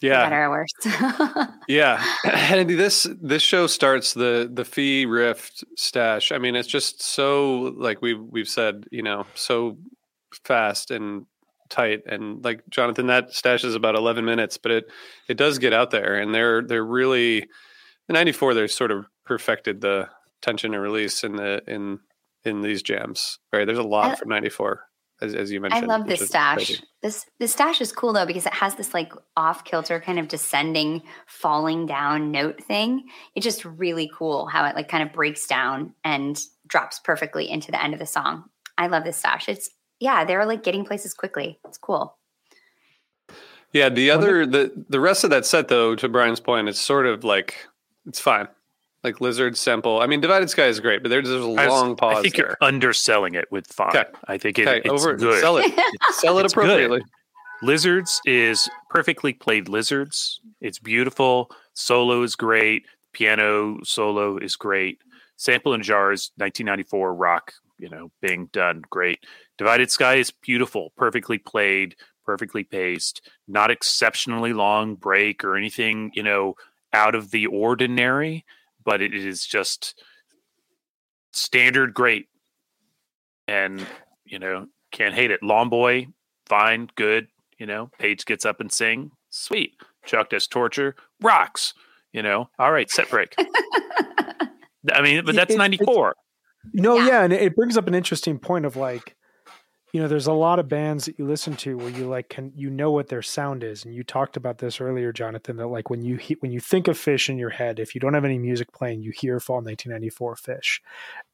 yeah. 0.00 0.28
better 0.28 0.44
or 0.44 0.50
worse. 0.50 1.48
Yeah. 1.68 2.04
And 2.24 2.68
this 2.68 3.06
this 3.20 3.42
show 3.42 3.66
starts 3.66 4.14
the 4.14 4.50
the 4.52 4.64
fee 4.64 5.06
rift 5.06 5.64
stash. 5.76 6.32
I 6.32 6.38
mean 6.38 6.56
it's 6.56 6.68
just 6.68 7.02
so 7.02 7.74
like 7.76 8.02
we've 8.02 8.20
we've 8.20 8.48
said 8.48 8.86
you 8.90 9.02
know 9.02 9.26
so 9.34 9.78
fast 10.44 10.90
and 10.90 11.26
tight 11.68 12.02
and 12.06 12.44
like 12.44 12.62
jonathan 12.68 13.06
that 13.06 13.32
stash 13.32 13.62
is 13.62 13.76
about 13.76 13.94
11 13.94 14.24
minutes 14.24 14.58
but 14.58 14.72
it 14.72 14.84
it 15.28 15.36
does 15.36 15.58
get 15.58 15.72
out 15.72 15.92
there 15.92 16.16
and 16.16 16.34
they're 16.34 16.62
they're 16.62 16.84
really 16.84 17.46
the 18.08 18.12
94 18.12 18.54
they're 18.54 18.66
sort 18.66 18.90
of 18.90 19.06
perfected 19.24 19.80
the 19.80 20.08
tension 20.42 20.74
and 20.74 20.82
release 20.82 21.22
in 21.22 21.36
the 21.36 21.62
in 21.68 22.00
in 22.44 22.60
these 22.60 22.82
jams 22.82 23.38
right? 23.52 23.66
There's 23.66 23.78
a 23.78 23.84
lot 23.84 24.12
I, 24.12 24.14
from 24.16 24.30
94 24.30 24.80
as, 25.20 25.34
as 25.34 25.50
you 25.50 25.60
mentioned. 25.60 25.84
I 25.84 25.86
love 25.86 26.06
which 26.06 26.20
this 26.20 26.28
stash. 26.28 26.56
crazy. 26.56 26.80
This 27.02 27.26
this 27.38 27.52
stash 27.52 27.80
is 27.80 27.92
cool 27.92 28.12
though 28.12 28.26
because 28.26 28.46
it 28.46 28.54
has 28.54 28.74
this 28.74 28.94
like 28.94 29.12
off 29.36 29.64
kilter 29.64 30.00
kind 30.00 30.18
of 30.18 30.28
descending, 30.28 31.02
falling 31.26 31.86
down 31.86 32.30
note 32.30 32.62
thing. 32.62 33.08
It's 33.34 33.44
just 33.44 33.64
really 33.64 34.10
cool 34.14 34.46
how 34.46 34.64
it 34.66 34.74
like 34.74 34.88
kind 34.88 35.02
of 35.02 35.12
breaks 35.12 35.46
down 35.46 35.94
and 36.04 36.40
drops 36.66 36.98
perfectly 37.00 37.50
into 37.50 37.70
the 37.70 37.82
end 37.82 37.94
of 37.94 38.00
the 38.00 38.06
song. 38.06 38.44
I 38.78 38.86
love 38.86 39.04
this 39.04 39.16
stash. 39.16 39.48
It's 39.48 39.70
yeah, 39.98 40.24
they're 40.24 40.46
like 40.46 40.62
getting 40.62 40.84
places 40.84 41.14
quickly. 41.14 41.58
It's 41.66 41.78
cool. 41.78 42.16
Yeah, 43.72 43.88
the 43.88 44.10
other 44.10 44.46
the 44.46 44.84
the 44.88 45.00
rest 45.00 45.24
of 45.24 45.30
that 45.30 45.46
set 45.46 45.68
though, 45.68 45.94
to 45.94 46.08
Brian's 46.08 46.40
point, 46.40 46.68
it's 46.68 46.80
sort 46.80 47.06
of 47.06 47.24
like 47.24 47.68
it's 48.06 48.20
fine. 48.20 48.48
Like 49.02 49.20
Lizard 49.20 49.56
Simple. 49.56 50.00
I 50.00 50.06
mean, 50.06 50.20
Divided 50.20 50.50
Sky 50.50 50.66
is 50.66 50.78
great, 50.78 51.02
but 51.02 51.08
there's, 51.08 51.28
there's 51.28 51.42
a 51.44 51.48
I 51.48 51.66
was- 51.66 51.68
long 51.68 51.96
pause 51.96 52.18
I 52.18 52.22
think 52.22 52.36
there. 52.36 52.46
you're 52.48 52.56
underselling 52.60 53.34
it 53.34 53.50
with 53.50 53.66
fine. 53.68 53.88
Okay. 53.96 54.04
I 54.28 54.36
think 54.38 54.58
it, 54.58 54.68
Okay, 54.68 54.78
it's 54.84 54.88
over 54.88 55.16
good. 55.16 55.40
sell 55.40 55.56
it. 55.56 55.72
Sell 56.12 56.38
it 56.38 56.44
It's 56.44 56.54
good. 56.54 56.64
appropriately. 56.64 57.02
Lizards 57.62 58.20
is 58.24 58.68
perfectly 58.88 59.32
played 59.32 59.68
lizards. 59.68 60.40
It's 60.60 60.78
beautiful. 60.78 61.50
Solo 61.74 62.22
is 62.22 62.34
great. 62.36 62.86
Piano 63.12 63.78
solo 63.84 64.38
is 64.38 64.56
great. 64.56 64.98
Sample 65.36 65.74
in 65.74 65.82
Jars, 65.82 66.30
1994 66.36 67.14
rock, 67.14 67.52
you 67.78 67.88
know, 67.88 68.10
being 68.20 68.46
done 68.52 68.82
great. 68.90 69.20
Divided 69.58 69.90
Sky 69.90 70.16
is 70.16 70.30
beautiful, 70.30 70.92
perfectly 70.96 71.38
played, 71.38 71.96
perfectly 72.24 72.64
paced, 72.64 73.22
not 73.48 73.70
exceptionally 73.70 74.52
long 74.52 74.94
break 74.94 75.42
or 75.44 75.56
anything, 75.56 76.10
you 76.14 76.22
know, 76.22 76.54
out 76.92 77.14
of 77.14 77.30
the 77.30 77.46
ordinary, 77.46 78.44
but 78.90 79.00
it 79.00 79.14
is 79.14 79.46
just 79.46 79.94
standard 81.32 81.94
great. 81.94 82.26
And, 83.46 83.86
you 84.24 84.40
know, 84.40 84.66
can't 84.90 85.14
hate 85.14 85.30
it. 85.30 85.44
Lawn 85.44 85.68
Boy, 85.68 86.08
fine, 86.48 86.88
good. 86.96 87.28
You 87.56 87.66
know, 87.66 87.88
Page 88.00 88.24
gets 88.24 88.44
up 88.44 88.58
and 88.60 88.72
sing, 88.72 89.12
sweet. 89.30 89.74
Chalkdust 90.04 90.50
Torture, 90.50 90.96
rocks. 91.22 91.72
You 92.12 92.22
know, 92.22 92.48
all 92.58 92.72
right, 92.72 92.90
set 92.90 93.08
break. 93.10 93.32
I 94.92 95.02
mean, 95.02 95.24
but 95.24 95.36
that's 95.36 95.54
ninety 95.54 95.76
four. 95.76 96.16
No, 96.74 96.96
Yeah. 96.96 97.06
yeah. 97.06 97.22
and 97.22 97.32
it 97.32 97.54
brings 97.54 97.76
up 97.76 97.86
an 97.86 97.94
interesting 97.94 98.40
point 98.40 98.64
of 98.66 98.74
like, 98.74 99.14
you 99.92 100.00
know, 100.00 100.08
there's 100.08 100.26
a 100.28 100.32
lot 100.32 100.58
of 100.58 100.68
bands 100.68 101.06
that 101.06 101.18
you 101.18 101.26
listen 101.26 101.56
to 101.56 101.76
where 101.76 101.88
you 101.90 102.06
like 102.06 102.28
can 102.28 102.52
you 102.54 102.70
know 102.70 102.90
what 102.92 103.08
their 103.08 103.22
sound 103.22 103.64
is, 103.64 103.84
and 103.84 103.94
you 103.94 104.04
talked 104.04 104.36
about 104.36 104.58
this 104.58 104.80
earlier, 104.80 105.12
Jonathan. 105.12 105.56
That 105.56 105.66
like 105.68 105.90
when 105.90 106.02
you 106.02 106.16
he- 106.16 106.36
when 106.40 106.52
you 106.52 106.60
think 106.60 106.88
of 106.88 106.96
Phish 106.96 107.28
in 107.28 107.38
your 107.38 107.50
head, 107.50 107.80
if 107.80 107.94
you 107.94 108.00
don't 108.00 108.14
have 108.14 108.24
any 108.24 108.38
music 108.38 108.72
playing, 108.72 109.02
you 109.02 109.12
hear 109.14 109.40
Fall 109.40 109.62
1994 109.62 110.36
Phish, 110.36 110.80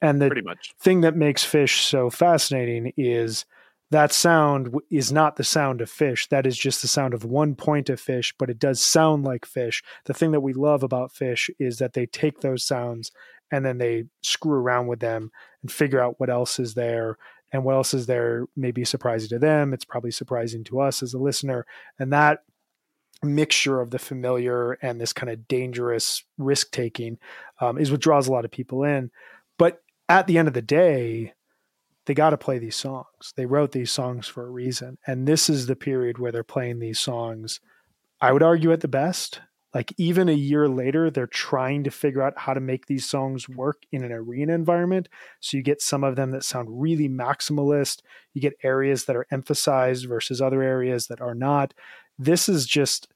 and 0.01 0.21
the 0.21 0.29
Pretty 0.29 0.43
much. 0.43 0.75
thing 0.81 1.03
that 1.03 1.17
makes 1.17 1.45
Phish 1.45 1.81
so 1.81 2.11
fascinating 2.11 2.93
is 2.97 3.45
that 3.91 4.13
sound 4.13 4.75
is 4.91 5.13
not 5.13 5.37
the 5.37 5.45
sound 5.45 5.81
of 5.81 5.91
Phish. 5.91 6.29
That 6.29 6.47
is 6.47 6.57
just 6.59 6.83
the 6.83 6.89
sound 6.89 7.15
of 7.15 7.25
one 7.25 7.55
point 7.55 7.89
of 7.89 8.01
Phish, 8.01 8.35
but 8.39 8.51
it 8.51 8.59
does 8.59 8.83
sound 8.83 9.25
like 9.25 9.47
Phish. 9.47 9.83
The 10.07 10.15
thing 10.15 10.33
that 10.33 10.41
we 10.41 10.53
love 10.55 10.83
about 10.83 11.13
Phish 11.13 11.51
is 11.59 11.79
that 11.79 11.93
they 11.93 12.07
take 12.07 12.41
those 12.41 12.65
sounds 12.65 13.13
and 13.53 13.65
then 13.65 13.79
they 13.79 14.05
screw 14.23 14.59
around 14.59 14.89
with 14.89 15.01
them 15.01 15.31
and 15.63 15.71
figure 15.71 16.01
out 16.01 16.19
what 16.19 16.31
else 16.31 16.59
is 16.59 16.75
there 16.75 17.17
and 17.53 17.65
what 17.65 17.75
else 17.75 17.95
is 17.95 18.07
there 18.07 18.47
may 18.57 18.71
be 18.71 18.85
surprising 18.85 19.29
to 19.31 19.39
them. 19.39 19.73
It's 19.73 19.85
probably 19.85 20.11
surprising 20.11 20.65
to 20.65 20.81
us 20.81 21.03
as 21.03 21.15
a 21.15 21.19
listener. 21.19 21.67
And 21.99 22.13
that 22.13 22.41
mixture 23.23 23.81
of 23.81 23.91
the 23.91 23.99
familiar 23.99 24.73
and 24.83 25.01
this 25.01 25.13
kind 25.13 25.31
of 25.31 25.49
dangerous 25.49 26.25
risk 26.39 26.71
taking 26.73 27.19
um, 27.61 27.79
is 27.79 27.91
what 27.91 28.01
draws 28.01 28.29
a 28.29 28.33
lot 28.33 28.45
of 28.45 28.51
people 28.51 28.85
in. 28.85 29.11
But 29.59 29.83
at 30.09 30.27
the 30.27 30.39
end 30.39 30.49
of 30.49 30.55
the 30.55 30.63
day, 30.63 31.35
they 32.07 32.15
got 32.15 32.31
to 32.31 32.39
play 32.39 32.59
these 32.59 32.77
songs. 32.77 33.33
They 33.37 33.47
wrote 33.47 33.73
these 33.73 33.91
songs 33.91 34.27
for 34.29 34.47
a 34.47 34.51
reason. 34.51 34.99
And 35.07 35.27
this 35.27 35.51
is 35.51 35.67
the 35.67 35.77
period 35.77 36.19
where 36.19 36.31
they're 36.31 36.45
playing 36.45 36.79
these 36.79 37.01
songs, 37.01 37.61
I 38.21 38.33
would 38.33 38.43
argue, 38.43 38.73
at 38.73 38.81
the 38.81 38.89
best. 38.89 39.41
Like, 39.75 39.93
even 39.99 40.29
a 40.29 40.33
year 40.33 40.69
later, 40.69 41.11
they're 41.11 41.27
trying 41.27 41.85
to 41.85 41.91
figure 41.91 42.23
out 42.23 42.39
how 42.39 42.55
to 42.55 42.61
make 42.61 42.87
these 42.87 43.07
songs 43.07 43.49
work 43.49 43.83
in 43.93 44.05
an 44.05 44.13
arena 44.13 44.55
environment. 44.55 45.09
So 45.41 45.57
you 45.57 45.63
get 45.63 45.83
some 45.83 46.03
of 46.03 46.17
them 46.17 46.31
that 46.31 46.45
sound 46.45 46.69
really 46.81 47.09
maximalist. 47.09 48.01
You 48.33 48.41
get 48.41 48.57
areas 48.63 49.05
that 49.05 49.17
are 49.17 49.27
emphasized 49.31 50.09
versus 50.09 50.41
other 50.41 50.63
areas 50.63 51.09
that 51.09 51.21
are 51.21 51.35
not. 51.35 51.75
This 52.19 52.49
is 52.49 52.65
just 52.67 53.09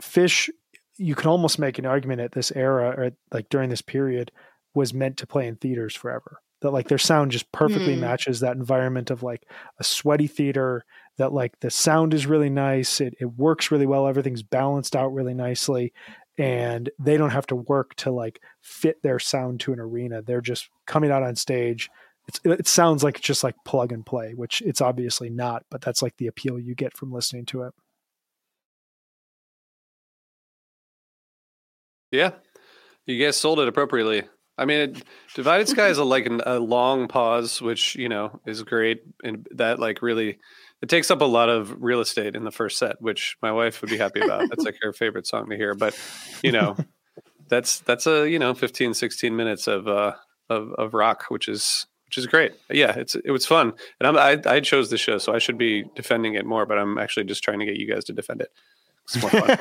Phish. 0.00 0.48
You 0.96 1.14
can 1.14 1.28
almost 1.28 1.58
make 1.58 1.78
an 1.78 1.86
argument 1.86 2.20
at 2.20 2.32
this 2.32 2.52
era 2.52 2.90
or 2.96 3.12
like 3.32 3.48
during 3.48 3.70
this 3.70 3.82
period 3.82 4.30
was 4.74 4.94
meant 4.94 5.16
to 5.18 5.26
play 5.26 5.46
in 5.46 5.56
theaters 5.56 5.94
forever 5.94 6.40
that 6.60 6.70
like 6.70 6.88
their 6.88 6.98
sound 6.98 7.30
just 7.30 7.50
perfectly 7.52 7.94
Hmm. 7.94 8.00
matches 8.00 8.40
that 8.40 8.56
environment 8.56 9.10
of 9.10 9.22
like 9.22 9.44
a 9.78 9.84
sweaty 9.84 10.26
theater 10.26 10.84
that 11.18 11.32
like 11.32 11.58
the 11.60 11.70
sound 11.70 12.14
is 12.14 12.26
really 12.26 12.50
nice 12.50 13.00
it, 13.00 13.14
it 13.20 13.36
works 13.36 13.70
really 13.70 13.86
well 13.86 14.06
everything's 14.06 14.42
balanced 14.42 14.96
out 14.96 15.12
really 15.12 15.34
nicely 15.34 15.92
and 16.40 16.88
they 16.98 17.18
don't 17.18 17.30
have 17.30 17.46
to 17.46 17.54
work 17.54 17.94
to 17.96 18.10
like 18.10 18.40
fit 18.62 19.02
their 19.02 19.18
sound 19.18 19.60
to 19.60 19.74
an 19.74 19.78
arena. 19.78 20.22
They're 20.22 20.40
just 20.40 20.70
coming 20.86 21.10
out 21.10 21.22
on 21.22 21.36
stage. 21.36 21.90
It's, 22.28 22.40
it 22.44 22.66
sounds 22.66 23.04
like 23.04 23.20
just 23.20 23.44
like 23.44 23.56
plug 23.64 23.92
and 23.92 24.06
play 24.06 24.32
which 24.34 24.62
it's 24.62 24.80
obviously 24.80 25.30
not 25.30 25.64
but 25.70 25.80
that's 25.80 26.00
like 26.00 26.16
the 26.16 26.28
appeal 26.28 26.58
you 26.60 26.74
get 26.74 26.96
from 26.96 27.12
listening 27.12 27.44
to 27.46 27.62
it. 27.62 27.74
Yeah, 32.12 32.32
you 33.06 33.24
guys 33.24 33.36
sold 33.36 33.60
it 33.60 33.68
appropriately. 33.68 34.24
I 34.58 34.64
mean, 34.64 34.80
it, 34.80 35.04
Divided 35.34 35.68
Sky 35.68 35.88
is 35.88 35.98
a 35.98 36.04
like 36.04 36.26
an, 36.26 36.42
a 36.44 36.58
long 36.58 37.08
pause, 37.08 37.62
which 37.62 37.94
you 37.96 38.08
know 38.08 38.40
is 38.46 38.62
great, 38.62 39.02
and 39.24 39.46
that 39.52 39.78
like 39.78 40.02
really 40.02 40.38
it 40.82 40.88
takes 40.88 41.10
up 41.10 41.20
a 41.20 41.26
lot 41.26 41.48
of 41.48 41.82
real 41.82 42.00
estate 42.00 42.34
in 42.34 42.44
the 42.44 42.50
first 42.50 42.78
set, 42.78 43.00
which 43.00 43.36
my 43.42 43.52
wife 43.52 43.80
would 43.80 43.90
be 43.90 43.98
happy 43.98 44.20
about. 44.20 44.48
That's 44.48 44.64
like 44.64 44.76
her 44.82 44.92
favorite 44.92 45.26
song 45.26 45.50
to 45.50 45.56
hear. 45.56 45.74
But 45.74 45.98
you 46.42 46.52
know, 46.52 46.76
that's 47.48 47.80
that's 47.80 48.06
a 48.06 48.28
you 48.28 48.38
know 48.38 48.54
15, 48.54 48.94
16 48.94 49.36
minutes 49.36 49.66
of 49.66 49.88
uh 49.88 50.14
of 50.48 50.72
of 50.72 50.94
rock, 50.94 51.26
which 51.28 51.48
is 51.48 51.86
which 52.06 52.18
is 52.18 52.26
great. 52.26 52.52
Yeah, 52.70 52.96
it's 52.96 53.14
it 53.14 53.30
was 53.30 53.46
fun, 53.46 53.72
and 54.00 54.06
I'm, 54.06 54.16
I 54.16 54.40
I 54.46 54.60
chose 54.60 54.90
the 54.90 54.98
show, 54.98 55.18
so 55.18 55.34
I 55.34 55.38
should 55.38 55.58
be 55.58 55.84
defending 55.94 56.34
it 56.34 56.46
more, 56.46 56.66
but 56.66 56.78
I'm 56.78 56.98
actually 56.98 57.24
just 57.24 57.44
trying 57.44 57.60
to 57.60 57.66
get 57.66 57.76
you 57.76 57.88
guys 57.92 58.04
to 58.06 58.12
defend 58.12 58.40
it. 58.40 58.50
It's 59.12 59.20
more 59.22 59.30
fun. 59.30 59.58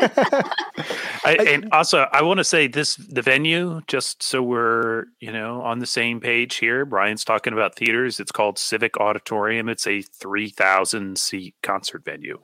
I, 1.26 1.38
and 1.48 1.70
also, 1.72 2.08
I 2.12 2.22
want 2.22 2.38
to 2.38 2.44
say 2.44 2.68
this: 2.68 2.96
the 2.96 3.22
venue, 3.22 3.82
just 3.88 4.22
so 4.24 4.42
we're 4.44 5.06
you 5.20 5.32
know 5.32 5.62
on 5.62 5.80
the 5.80 5.86
same 5.86 6.20
page 6.20 6.56
here. 6.56 6.86
Brian's 6.86 7.26
talking 7.26 7.54
about 7.54 7.76
theaters. 7.76 8.20
It's 8.20 8.32
called 8.32 8.60
Civic 8.60 8.98
Auditorium. 8.98 9.70
It's 9.70 9.88
a 9.88 10.02
three 10.02 10.50
thousand 10.50 11.18
seat 11.18 11.56
concert 11.64 12.06
venue. 12.06 12.40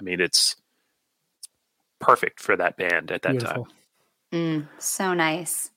I 0.00 0.02
mean, 0.02 0.20
it's 0.20 0.56
perfect 2.00 2.40
for 2.40 2.56
that 2.56 2.76
band 2.76 3.10
at 3.10 3.22
that 3.22 3.32
beautiful 3.32 3.64
time. 3.64 3.72
Mm, 4.32 4.68
so 4.78 5.14
nice. 5.14 5.70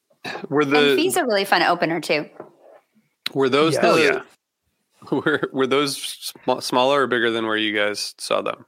Were 0.49 0.61
and 0.61 0.71
the 0.71 0.95
Fee's 0.95 1.15
a 1.17 1.23
really 1.23 1.45
fun 1.45 1.61
opener 1.63 2.01
too. 2.01 2.29
Were 3.33 3.49
those 3.49 3.75
Yeah. 3.75 3.81
the 3.81 3.87
Oh, 3.89 3.95
yeah. 3.97 4.21
were 5.11 5.49
were 5.53 5.67
those 5.67 5.95
sm- 5.97 6.59
smaller 6.59 7.03
or 7.03 7.07
bigger 7.07 7.31
than 7.31 7.45
where 7.47 7.55
you 7.57 7.73
guys 7.75 8.15
saw 8.17 8.41
them? 8.41 8.65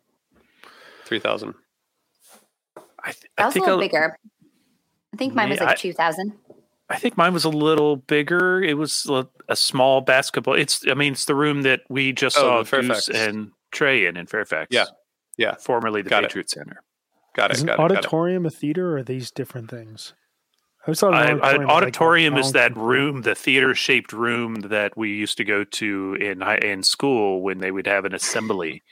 Three 1.06 1.19
thousand. 1.19 1.56
I, 3.04 3.12
th- 3.12 3.26
That 3.38 3.44
I 3.44 3.46
was 3.48 3.52
a 3.52 3.54
think 3.54 3.66
little 3.66 3.80
a- 3.80 3.84
bigger. 3.84 4.18
I 5.14 5.18
think 5.18 5.34
mine 5.34 5.50
was 5.50 5.60
like 5.60 5.70
I- 5.70 5.76
two 5.76 5.94
thousand. 5.94 6.34
I 6.90 6.98
think 6.98 7.16
mine 7.16 7.32
was 7.34 7.46
a 7.46 7.50
little 7.50 7.96
bigger. 7.96 8.62
It 8.62 8.78
was 8.78 9.06
a, 9.10 9.26
a 9.48 9.56
small 9.56 10.02
basketball. 10.02 10.56
It's 10.56 10.86
I 10.90 10.94
mean, 10.94 11.14
it's 11.14 11.24
the 11.24 11.36
room 11.36 11.62
that 11.62 11.82
we 11.90 12.12
just 12.12 12.38
Oh, 12.38 12.42
saw 12.42 12.58
the 12.60 12.66
Fairfax. 12.66 13.08
Goose 13.08 13.18
and 13.18 13.52
Trey 13.72 14.06
in 14.08 14.18
in 14.18 14.26
Fairfax. 14.28 14.68
Yeah. 14.72 14.86
Yeah. 15.38 15.56
formerly 15.56 16.02
the 16.02 16.10
Got 16.10 16.26
it. 16.26 16.28
Patriot 16.28 16.50
Center. 16.50 16.84
Got 17.34 17.52
it. 17.52 17.56
is 17.58 17.62
an 17.62 17.68
got 17.68 17.74
it, 17.76 17.78
got 17.78 17.92
it. 17.92 17.98
auditorium 17.98 18.46
a 18.46 18.50
theater 18.50 18.92
or 18.92 18.98
are 18.98 19.04
these 19.04 19.32
different 19.32 19.70
things 19.70 20.14
I 20.84 20.88
always 20.88 21.00
thought 21.00 21.14
I, 21.14 21.28
an 21.32 21.38
an 21.38 21.40
auditorium, 21.40 21.64
was, 21.64 21.68
like, 21.68 21.78
auditorium 21.84 22.38
is 22.38 22.52
that 22.52 22.76
room, 22.76 23.22
the 23.22 23.36
theater-shaped 23.36 24.12
room 24.12 24.56
that 24.56 24.98
we 24.98 25.12
used 25.12 25.38
to 25.38 25.46
go 25.46 25.64
to 25.64 26.16
in 26.20 26.42
in 26.42 26.84
school 26.84 27.42
when 27.42 27.60
they 27.60 27.72
would 27.72 27.88
have 27.88 28.04
an 28.04 28.14
assembly. 28.14 28.84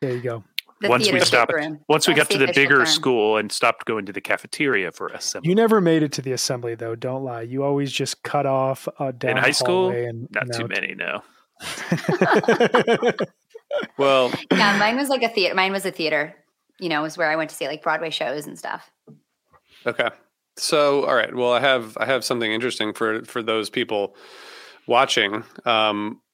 There 0.00 0.12
you 0.14 0.22
go. 0.22 0.44
The 0.82 0.88
Once 0.90 1.10
we 1.10 1.20
stopped- 1.20 1.52
room. 1.54 1.80
Once 1.88 2.06
we 2.06 2.12
That's 2.14 2.28
got 2.28 2.32
to 2.34 2.38
the 2.38 2.44
official 2.44 2.62
bigger 2.62 2.76
term. 2.78 2.86
school 2.86 3.36
and 3.38 3.50
stopped 3.50 3.86
going 3.86 4.04
to 4.06 4.12
the 4.12 4.20
cafeteria 4.20 4.92
for 4.92 5.06
assembly. 5.08 5.48
You 5.48 5.54
never 5.54 5.80
made 5.80 6.02
it 6.02 6.12
to 6.12 6.22
the 6.22 6.32
assembly 6.32 6.74
though. 6.74 6.94
Don't 6.94 7.24
lie. 7.24 7.40
You 7.42 7.62
always 7.64 7.90
just 7.90 8.22
cut 8.22 8.44
off 8.44 8.86
uh, 8.98 9.12
down 9.12 9.32
in 9.32 9.36
high 9.38 9.52
school, 9.52 9.84
hallway 9.90 10.04
and, 10.04 10.28
not 10.32 10.42
and 10.44 10.52
too 10.52 10.68
many. 10.68 10.94
No, 10.94 11.22
Well, 13.98 14.32
Yeah, 14.52 14.78
mine 14.78 14.96
was 14.96 15.08
like 15.08 15.22
a 15.22 15.28
theater. 15.28 15.54
Mine 15.54 15.72
was 15.72 15.84
a 15.84 15.90
theater. 15.90 16.34
You 16.78 16.88
know, 16.88 17.02
was 17.02 17.16
where 17.16 17.30
I 17.30 17.36
went 17.36 17.50
to 17.50 17.56
see 17.56 17.66
like 17.66 17.82
Broadway 17.82 18.10
shows 18.10 18.46
and 18.46 18.58
stuff. 18.58 18.90
okay. 19.86 20.10
So, 20.58 21.04
all 21.04 21.14
right. 21.14 21.34
Well, 21.34 21.52
I 21.52 21.60
have 21.60 21.96
I 21.98 22.04
have 22.06 22.24
something 22.24 22.50
interesting 22.52 22.92
for 22.94 23.24
for 23.24 23.42
those 23.42 23.68
people 23.70 24.14
watching. 24.86 25.42
Um, 25.64 26.20
i- 26.22 26.25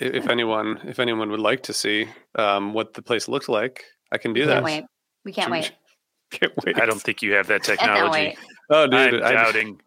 if 0.00 0.28
anyone 0.28 0.80
if 0.84 0.98
anyone 0.98 1.30
would 1.30 1.40
like 1.40 1.62
to 1.64 1.72
see 1.72 2.08
um, 2.36 2.72
what 2.74 2.94
the 2.94 3.02
place 3.02 3.28
looks 3.28 3.48
like, 3.48 3.84
I 4.12 4.18
can 4.18 4.32
do 4.32 4.46
that. 4.46 4.54
Can't 4.54 4.64
wait. 4.64 4.84
We 5.24 5.32
can't 5.32 5.50
wait. 5.50 5.72
Can't 6.30 6.52
wait. 6.64 6.80
I 6.80 6.86
don't 6.86 7.02
think 7.02 7.22
you 7.22 7.32
have 7.32 7.48
that 7.48 7.62
technology. 7.70 8.36
Oh, 8.70 8.86
dude, 8.86 9.14
I'm 9.20 9.24
I, 9.24 9.32
doubting. 9.32 9.80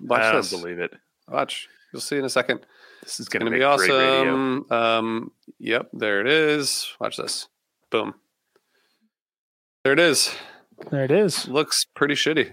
watch 0.00 0.22
I 0.22 0.32
don't 0.32 0.40
this. 0.40 0.50
believe 0.50 0.78
it. 0.78 0.92
Watch. 1.28 1.68
You'll 1.92 2.00
see 2.00 2.16
in 2.16 2.24
a 2.24 2.30
second. 2.30 2.60
This 3.02 3.20
is 3.20 3.28
going 3.28 3.40
Gonna 3.40 3.50
be 3.50 3.58
be 3.58 3.64
great 3.64 3.90
radio. 3.90 4.32
awesome. 4.32 4.72
Um, 4.72 5.32
yep, 5.58 5.88
there 5.92 6.22
it 6.22 6.26
is. 6.26 6.94
Watch 7.00 7.18
this. 7.18 7.48
Boom. 7.90 8.14
There 9.84 9.92
it 9.92 9.98
is. 9.98 10.34
There 10.90 11.04
it 11.04 11.10
is. 11.10 11.46
Looks 11.48 11.84
pretty 11.94 12.14
shitty. 12.14 12.52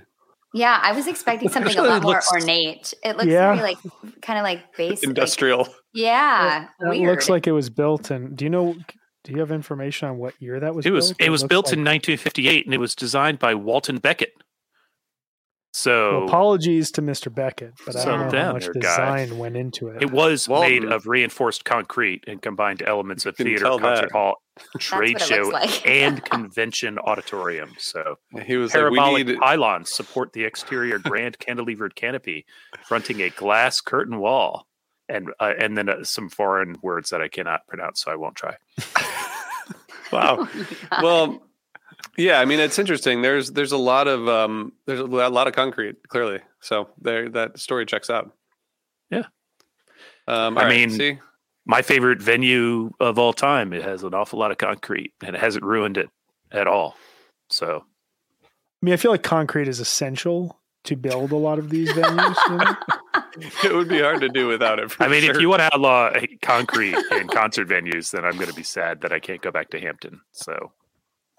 Yeah, 0.54 0.80
I 0.82 0.92
was 0.94 1.08
expecting 1.08 1.48
something 1.54 1.68
a 1.70 1.72
Actually, 1.74 1.90
lot 1.90 2.04
more 2.04 2.14
looks- 2.16 2.32
ornate. 2.32 2.94
It 3.04 3.16
looks 3.18 3.28
Yeah. 3.28 3.56
very 3.56 3.62
like 3.76 3.78
kind 4.22 4.40
of 4.40 4.44
like 4.44 4.76
basic. 4.76 5.04
like- 5.06 5.10
Industrial. 5.10 5.68
Yeah, 5.98 6.66
It 6.80 6.88
weird. 6.90 7.10
looks 7.12 7.30
like 7.30 7.48
it 7.48 7.52
was 7.54 7.70
built 7.70 8.12
in. 8.12 8.36
Do 8.36 8.46
you 8.46 8.50
know? 8.50 8.76
Do 9.24 9.34
you 9.34 9.40
have 9.40 9.52
information 9.52 10.08
on 10.08 10.18
what 10.18 10.34
year 10.42 10.60
that 10.60 10.74
was? 10.76 10.86
It 10.86 10.92
was 10.92 11.10
built? 11.14 11.22
it 11.28 11.30
was 11.32 11.44
built 11.44 11.66
like- 11.68 11.74
in 11.74 11.84
1958 11.84 12.66
and 12.66 12.74
it 12.74 12.78
was 12.80 12.96
designed 12.96 13.40
by 13.40 13.54
Welton 13.56 13.98
Becket. 13.98 14.34
So 15.74 16.20
Well, 16.20 16.28
apologies 16.28 16.92
to 16.92 17.02
Mr. 17.04 17.34
Becket, 17.34 17.74
but 17.86 17.96
I 17.96 18.00
Settle 18.00 18.18
don't 18.20 18.32
know 18.34 18.44
how 18.46 18.54
much 18.54 18.64
there, 18.64 18.74
guy. 18.74 18.80
design 19.26 19.38
went 19.38 19.58
into 19.58 19.90
it. 19.90 20.02
it 20.02 20.12
was 20.12 20.48
made 20.50 20.86
of 20.86 21.06
reinforced 21.06 21.66
concrete 21.66 22.24
and 22.26 22.42
combined 22.42 22.82
elements 22.82 23.26
of 23.28 23.36
You 23.38 23.46
can 23.46 23.46
theater, 23.58 23.66
concert 23.66 24.02
that. 24.08 24.12
hall, 24.12 24.36
trade 24.80 25.22
show, 25.22 25.42
like. 25.52 25.86
and 25.88 26.24
convention 26.26 26.98
auditorium. 26.98 27.76
So 27.78 28.16
He 28.46 28.56
was 28.58 28.72
like, 28.74 28.80
parabolic 28.82 29.28
we 29.28 29.34
need. 29.34 29.40
pylons 29.40 29.94
support 29.94 30.34
the 30.34 30.46
exterior 30.46 30.98
grand 31.00 31.38
cantilevered 31.38 31.94
canopy, 31.96 32.46
fronting 32.86 33.22
a 33.22 33.30
glass 33.30 33.80
curtain 33.80 34.18
wall, 34.20 34.66
and 35.10 35.30
uh, 35.40 35.54
and 35.60 35.78
then 35.78 35.90
uh, 35.90 36.04
some 36.04 36.30
foreign 36.30 36.78
words 36.82 37.10
that 37.10 37.22
I 37.22 37.28
cannot 37.28 37.68
pronounce, 37.68 38.02
so 38.02 38.12
I 38.12 38.16
won't 38.16 38.36
try. 38.36 38.56
Wow. 40.12 40.48
well, 41.02 41.42
yeah. 42.18 42.40
I 42.40 42.46
mean, 42.46 42.60
it's 42.62 42.80
interesting. 42.80 43.22
There's 43.22 43.52
there's 43.52 43.74
a 43.74 43.78
lot 43.78 44.08
of 44.08 44.28
um 44.30 44.72
there's 44.86 45.02
a 45.02 45.06
lot 45.06 45.48
of 45.48 45.54
concrete 45.54 45.98
clearly. 46.08 46.40
So 46.62 46.90
there 47.02 47.28
that 47.30 47.60
story 47.60 47.86
checks 47.86 48.10
out. 48.10 48.32
Yeah. 49.10 49.26
Um, 50.28 50.58
I 50.58 50.62
all 50.62 50.68
right, 50.68 50.70
mean- 50.70 50.90
see, 50.92 51.20
My 51.66 51.82
favorite 51.82 52.22
venue 52.22 52.92
of 53.02 53.20
all 53.20 53.34
time. 53.34 53.74
It 53.74 53.84
has 53.84 54.04
an 54.04 54.14
awful 54.14 54.40
lot 54.40 54.52
of 54.52 54.58
concrete, 54.58 55.12
and 55.22 55.36
it 55.36 55.40
hasn't 55.40 55.66
ruined 55.66 55.98
it 55.98 56.10
at 56.54 56.68
all. 56.68 56.96
So 57.50 57.84
I 58.44 58.86
mean, 58.86 58.94
I 58.94 58.98
feel 58.98 59.12
like 59.12 59.24
concrete 59.24 59.68
is 59.68 59.80
essential 59.82 60.60
to 60.86 60.96
build 60.96 61.32
a 61.34 61.38
lot 61.38 61.60
of 61.60 61.70
these 61.70 61.90
venues. 61.92 62.36
You 62.50 62.58
know? 62.58 62.76
it 63.64 63.74
would 63.74 63.88
be 63.90 64.00
hard 64.00 64.22
to 64.22 64.30
do 64.30 64.48
without 64.48 64.80
it. 64.80 64.92
I 65.00 65.08
mean, 65.08 65.24
if 65.24 65.40
you 65.40 65.50
want 65.50 65.60
to 65.62 65.74
outlaw 65.74 66.08
uh, 66.08 66.22
concrete 66.42 66.96
in 67.12 67.28
concert 67.28 67.68
venues, 67.68 68.12
then 68.12 68.26
I'm 68.26 68.36
going 68.36 68.50
to 68.50 68.54
be 68.56 68.64
sad 68.64 69.02
that 69.02 69.12
I 69.12 69.20
can't 69.20 69.42
go 69.42 69.52
back 69.52 69.70
to 69.72 69.80
Hampton. 69.80 70.22
So 70.32 70.72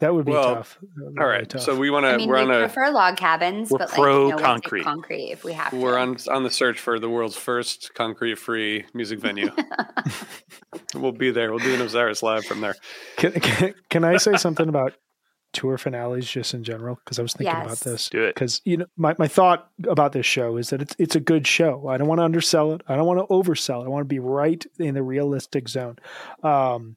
That 0.00 0.14
would 0.14 0.24
be 0.26 0.32
Well, 0.32 0.56
tough. 0.56 0.78
That 0.80 1.04
would 1.04 1.14
be 1.14 1.20
all 1.20 1.26
really 1.26 1.38
right. 1.40 1.48
tough. 1.48 1.62
So 1.62 1.76
we 1.76 1.90
want 1.90 2.04
to 2.04 2.10
I 2.10 2.16
mean, 2.16 2.28
we're 2.28 2.36
we 2.36 2.42
on 2.42 2.50
a 2.52 2.58
prefer 2.60 2.90
log 2.90 3.16
cabins, 3.16 3.70
We're 3.70 3.78
but 3.78 3.88
like 3.88 3.98
pro 3.98 4.24
you 4.28 4.36
know, 4.36 4.38
concrete. 4.38 4.84
concrete 4.84 5.30
if 5.32 5.44
we 5.44 5.52
have 5.54 5.72
we're 5.72 5.98
on 5.98 6.16
on 6.30 6.42
the 6.44 6.50
search 6.50 6.78
for 6.78 6.98
the 7.00 7.08
world's 7.10 7.36
first 7.36 7.94
concrete 7.94 8.36
free 8.38 8.84
music 8.94 9.18
venue. 9.20 9.50
we'll 10.94 11.12
be 11.12 11.30
there. 11.30 11.50
We'll 11.50 11.58
do 11.64 11.74
an 11.74 11.80
Osiris 11.80 12.22
live 12.22 12.44
from 12.44 12.60
there. 12.60 12.74
Can, 13.16 13.32
can, 13.32 13.74
can 13.90 14.04
I 14.04 14.16
say 14.18 14.36
something 14.36 14.68
about 14.68 14.94
tour 15.52 15.78
finales 15.78 16.30
just 16.30 16.54
in 16.54 16.64
general? 16.64 16.96
Because 16.96 17.18
I 17.18 17.22
was 17.22 17.32
thinking 17.32 17.56
about 17.56 17.80
this. 17.80 18.08
do 18.10 18.24
it. 18.24 18.34
Because 18.34 18.60
you 18.64 18.78
know, 18.78 18.86
my, 18.96 19.14
my 19.18 19.28
thought 19.28 19.70
about 19.88 20.12
this 20.12 20.26
show 20.26 20.56
is 20.56 20.70
that 20.70 20.82
it's 20.82 20.96
it's 20.98 21.16
a 21.16 21.20
good 21.20 21.46
show. 21.46 21.88
I 21.88 21.96
don't 21.96 22.08
want 22.08 22.20
to 22.20 22.24
undersell 22.24 22.72
it. 22.72 22.82
I 22.88 22.96
don't 22.96 23.06
want 23.06 23.20
to 23.20 23.32
oversell 23.32 23.82
it. 23.82 23.86
I 23.86 23.88
want 23.88 24.02
to 24.02 24.08
be 24.08 24.18
right 24.18 24.64
in 24.78 24.94
the 24.94 25.02
realistic 25.02 25.68
zone. 25.68 25.96
Um, 26.42 26.96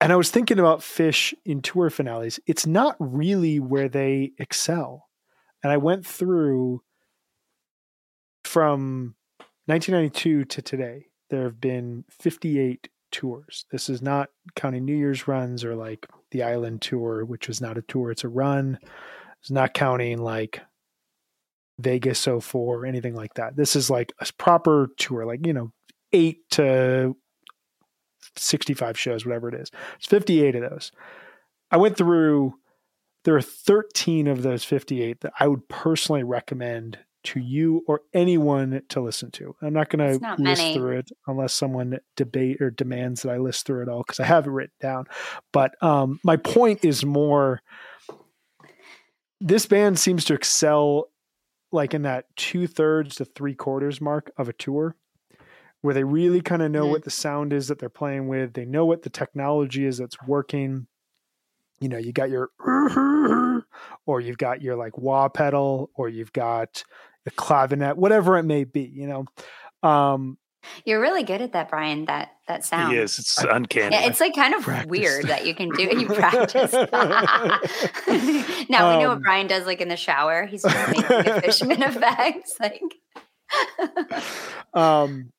and 0.00 0.12
I 0.12 0.16
was 0.16 0.30
thinking 0.30 0.58
about 0.58 0.80
Phish 0.80 1.32
in 1.44 1.62
tour 1.62 1.90
finales. 1.90 2.38
It's 2.46 2.66
not 2.66 2.96
really 2.98 3.58
where 3.60 3.88
they 3.88 4.32
excel. 4.38 5.08
And 5.62 5.72
I 5.72 5.78
went 5.78 6.06
through 6.06 6.82
from 8.44 9.14
1992 9.66 10.44
to 10.44 10.62
today. 10.62 11.06
There 11.30 11.44
have 11.44 11.60
been 11.60 12.04
58 12.10 12.88
tours. 13.10 13.64
This 13.72 13.88
is 13.88 14.02
not 14.02 14.28
counting 14.54 14.84
New 14.84 14.94
Year's 14.94 15.26
runs 15.26 15.64
or 15.64 15.74
like 15.74 16.06
the 16.30 16.42
Island 16.42 16.82
Tour, 16.82 17.24
which 17.24 17.48
is 17.48 17.60
not 17.60 17.78
a 17.78 17.82
tour, 17.82 18.10
it's 18.10 18.24
a 18.24 18.28
run. 18.28 18.78
It's 19.40 19.50
not 19.50 19.74
counting 19.74 20.18
like 20.18 20.60
Vegas 21.78 22.24
04 22.24 22.42
or 22.52 22.86
anything 22.86 23.14
like 23.14 23.34
that. 23.34 23.56
This 23.56 23.76
is 23.76 23.90
like 23.90 24.12
a 24.20 24.26
proper 24.38 24.88
tour, 24.96 25.24
like, 25.24 25.46
you 25.46 25.52
know, 25.52 25.72
eight 26.12 26.48
to 26.50 27.16
65 28.36 28.98
shows, 28.98 29.24
whatever 29.24 29.48
it 29.48 29.54
is. 29.54 29.70
It's 29.96 30.06
58 30.06 30.56
of 30.56 30.70
those. 30.70 30.92
I 31.70 31.76
went 31.76 31.96
through, 31.96 32.54
there 33.24 33.36
are 33.36 33.42
13 33.42 34.26
of 34.26 34.42
those 34.42 34.64
58 34.64 35.20
that 35.20 35.32
I 35.38 35.48
would 35.48 35.68
personally 35.68 36.22
recommend 36.22 36.98
to 37.26 37.40
you 37.40 37.82
or 37.86 38.00
anyone 38.14 38.82
to 38.88 39.00
listen 39.00 39.30
to. 39.32 39.54
I'm 39.62 39.72
not 39.72 39.90
going 39.90 40.18
to 40.20 40.34
list 40.42 40.62
many. 40.62 40.74
through 40.74 40.98
it 40.98 41.10
unless 41.26 41.52
someone 41.54 41.98
debate 42.16 42.60
or 42.60 42.70
demands 42.70 43.22
that 43.22 43.30
I 43.32 43.36
list 43.38 43.66
through 43.66 43.82
it 43.82 43.88
all 43.88 44.02
because 44.02 44.20
I 44.20 44.24
have 44.24 44.46
it 44.46 44.50
written 44.50 44.74
down. 44.80 45.04
But 45.52 45.74
um, 45.82 46.18
my 46.24 46.36
point 46.36 46.84
is 46.84 47.04
more 47.04 47.60
this 49.40 49.66
band 49.66 49.98
seems 49.98 50.24
to 50.26 50.34
excel 50.34 51.10
like 51.72 51.92
in 51.94 52.02
that 52.02 52.24
two 52.36 52.66
thirds 52.66 53.16
to 53.16 53.24
three 53.24 53.54
quarters 53.54 54.00
mark 54.00 54.30
of 54.38 54.48
a 54.48 54.52
tour 54.52 54.96
where 55.82 55.92
they 55.94 56.04
really 56.04 56.40
kind 56.40 56.62
of 56.62 56.70
know 56.70 56.86
Mhm. 56.86 56.90
what 56.92 57.04
the 57.04 57.10
sound 57.10 57.52
is 57.52 57.68
that 57.68 57.78
they're 57.78 57.88
playing 57.88 58.28
with. 58.28 58.54
They 58.54 58.64
know 58.64 58.86
what 58.86 59.02
the 59.02 59.10
technology 59.10 59.84
is 59.84 59.98
that's 59.98 60.16
working. 60.26 60.86
You 61.80 61.88
know, 61.90 61.98
you 61.98 62.12
got 62.12 62.30
your 62.30 62.48
or 64.06 64.20
you've 64.20 64.38
got 64.38 64.62
your 64.62 64.76
like 64.76 64.96
wah 64.96 65.28
pedal 65.28 65.90
or 65.94 66.08
you've 66.08 66.32
got 66.32 66.82
the 67.26 67.32
clavinet, 67.32 67.96
whatever 67.96 68.38
it 68.38 68.44
may 68.44 68.64
be, 68.64 68.82
you 68.82 69.06
know. 69.08 69.26
Um, 69.88 70.38
You're 70.84 71.00
really 71.00 71.24
good 71.24 71.42
at 71.42 71.52
that, 71.52 71.68
Brian. 71.68 72.04
That 72.06 72.30
that 72.46 72.64
sound. 72.64 72.92
He 72.92 72.98
is. 72.98 73.18
It's 73.18 73.36
uncanny. 73.42 73.94
Yeah, 73.96 74.06
it's 74.06 74.20
like 74.20 74.34
kind 74.34 74.54
of 74.54 74.62
practiced. 74.62 74.88
weird 74.88 75.24
that 75.26 75.44
you 75.44 75.54
can 75.54 75.68
do 75.70 75.82
it. 75.82 75.98
You 75.98 76.06
practice. 76.14 76.72
now 78.70 78.92
we 78.96 79.02
know 79.02 79.08
what 79.08 79.16
Um, 79.16 79.22
Brian 79.22 79.46
does, 79.48 79.66
like 79.66 79.80
in 79.80 79.88
the 79.88 79.96
shower. 79.96 80.46
He's 80.46 80.62
just 80.62 80.88
making 80.88 81.04
a 81.04 81.40
fisherman 81.40 81.82
effects. 81.82 82.54
Like, 82.60 82.82
um 84.74 85.32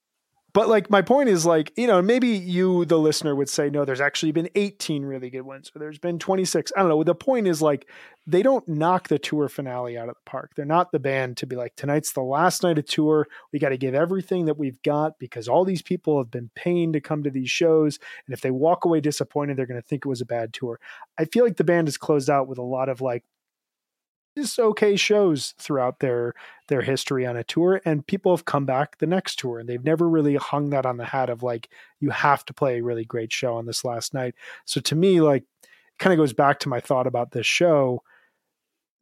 but 0.57 0.69
like 0.69 0.89
my 0.89 1.03
point 1.03 1.29
is 1.29 1.45
like 1.45 1.71
you 1.75 1.85
know 1.85 2.01
maybe 2.01 2.29
you 2.29 2.83
the 2.85 2.97
listener 2.97 3.35
would 3.35 3.47
say 3.47 3.69
no 3.69 3.85
there's 3.85 4.01
actually 4.01 4.31
been 4.31 4.49
18 4.55 5.05
really 5.05 5.29
good 5.29 5.43
ones 5.43 5.71
or 5.75 5.77
there's 5.77 5.99
been 5.99 6.17
26 6.17 6.71
i 6.75 6.79
don't 6.79 6.89
know. 6.89 7.03
The 7.03 7.13
point 7.13 7.45
is 7.45 7.61
like 7.61 7.87
they 8.25 8.41
don't 8.41 8.67
knock 8.67 9.07
the 9.07 9.19
tour 9.19 9.49
finale 9.49 9.99
out 9.99 10.09
of 10.09 10.15
the 10.15 10.29
park. 10.29 10.53
They're 10.55 10.65
not 10.65 10.91
the 10.91 10.99
band 10.99 11.37
to 11.37 11.45
be 11.45 11.55
like 11.55 11.75
tonight's 11.75 12.11
the 12.11 12.23
last 12.23 12.63
night 12.63 12.79
of 12.79 12.85
tour. 12.87 13.27
We 13.53 13.59
got 13.59 13.69
to 13.69 13.77
give 13.77 13.93
everything 13.93 14.45
that 14.45 14.57
we've 14.57 14.81
got 14.81 15.19
because 15.19 15.47
all 15.47 15.63
these 15.63 15.83
people 15.83 16.17
have 16.17 16.31
been 16.31 16.49
paying 16.55 16.91
to 16.93 16.99
come 16.99 17.21
to 17.21 17.29
these 17.29 17.51
shows 17.51 17.99
and 18.25 18.33
if 18.33 18.41
they 18.41 18.49
walk 18.49 18.83
away 18.83 18.99
disappointed 18.99 19.57
they're 19.57 19.67
going 19.67 19.79
to 19.79 19.87
think 19.87 20.05
it 20.05 20.09
was 20.09 20.21
a 20.21 20.25
bad 20.25 20.53
tour. 20.53 20.79
I 21.19 21.25
feel 21.25 21.43
like 21.43 21.57
the 21.57 21.63
band 21.65 21.87
is 21.87 21.97
closed 21.97 22.31
out 22.31 22.47
with 22.47 22.57
a 22.57 22.63
lot 22.63 22.89
of 22.89 22.99
like 22.99 23.23
just 24.37 24.59
okay 24.59 24.95
shows 24.95 25.53
throughout 25.57 25.99
their 25.99 26.33
their 26.67 26.81
history 26.81 27.25
on 27.25 27.35
a 27.35 27.43
tour 27.43 27.81
and 27.85 28.05
people 28.05 28.35
have 28.35 28.45
come 28.45 28.65
back 28.65 28.97
the 28.97 29.07
next 29.07 29.39
tour 29.39 29.59
and 29.59 29.67
they've 29.67 29.83
never 29.83 30.07
really 30.07 30.35
hung 30.35 30.69
that 30.69 30.85
on 30.85 30.97
the 30.97 31.05
hat 31.05 31.29
of 31.29 31.43
like 31.43 31.69
you 31.99 32.09
have 32.09 32.45
to 32.45 32.53
play 32.53 32.77
a 32.77 32.83
really 32.83 33.05
great 33.05 33.31
show 33.31 33.55
on 33.55 33.65
this 33.65 33.83
last 33.83 34.13
night. 34.13 34.35
So 34.65 34.79
to 34.81 34.95
me 34.95 35.21
like 35.21 35.43
it 35.63 35.99
kind 35.99 36.13
of 36.13 36.17
goes 36.17 36.33
back 36.33 36.59
to 36.59 36.69
my 36.69 36.79
thought 36.79 37.07
about 37.07 37.31
this 37.31 37.45
show. 37.45 38.03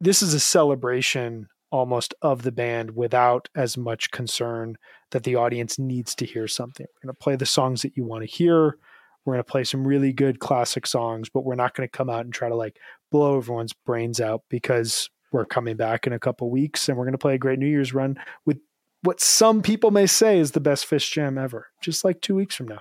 This 0.00 0.22
is 0.22 0.34
a 0.34 0.40
celebration 0.40 1.48
almost 1.70 2.14
of 2.22 2.42
the 2.42 2.52
band 2.52 2.96
without 2.96 3.48
as 3.54 3.76
much 3.76 4.10
concern 4.10 4.78
that 5.10 5.24
the 5.24 5.34
audience 5.34 5.78
needs 5.78 6.14
to 6.14 6.24
hear 6.24 6.46
something. 6.46 6.86
We're 6.86 7.08
going 7.08 7.14
to 7.14 7.22
play 7.22 7.36
the 7.36 7.46
songs 7.46 7.82
that 7.82 7.96
you 7.96 8.04
want 8.04 8.22
to 8.22 8.30
hear. 8.30 8.78
We're 9.24 9.34
going 9.34 9.44
to 9.44 9.50
play 9.50 9.64
some 9.64 9.86
really 9.86 10.12
good 10.12 10.38
classic 10.38 10.86
songs 10.86 11.28
but 11.28 11.44
we're 11.44 11.56
not 11.56 11.74
going 11.74 11.88
to 11.88 11.96
come 11.96 12.08
out 12.08 12.24
and 12.24 12.32
try 12.32 12.48
to 12.48 12.54
like 12.54 12.78
blow 13.10 13.38
everyone's 13.38 13.72
brains 13.72 14.20
out 14.20 14.42
because 14.48 15.10
we're 15.32 15.44
coming 15.44 15.76
back 15.76 16.06
in 16.06 16.12
a 16.12 16.18
couple 16.18 16.50
weeks 16.50 16.88
and 16.88 16.96
we're 16.96 17.04
going 17.04 17.12
to 17.12 17.18
play 17.18 17.34
a 17.34 17.38
great 17.38 17.58
New 17.58 17.66
Year's 17.66 17.92
run 17.94 18.16
with 18.44 18.58
what 19.02 19.20
some 19.20 19.62
people 19.62 19.90
may 19.90 20.06
say 20.06 20.38
is 20.38 20.52
the 20.52 20.60
best 20.60 20.88
Phish 20.88 21.10
jam 21.12 21.38
ever, 21.38 21.68
just 21.82 22.04
like 22.04 22.20
two 22.20 22.34
weeks 22.34 22.54
from 22.56 22.68
now. 22.68 22.80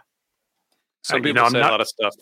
Some 1.03 1.15
Uh, 1.15 1.17
you 1.17 1.24
people 1.34 1.43
know, 1.43 1.49
say 1.49 1.59
not- 1.59 1.69
a 1.69 1.72
lot 1.72 1.82
of 1.82 1.88
stuff. 1.88 2.15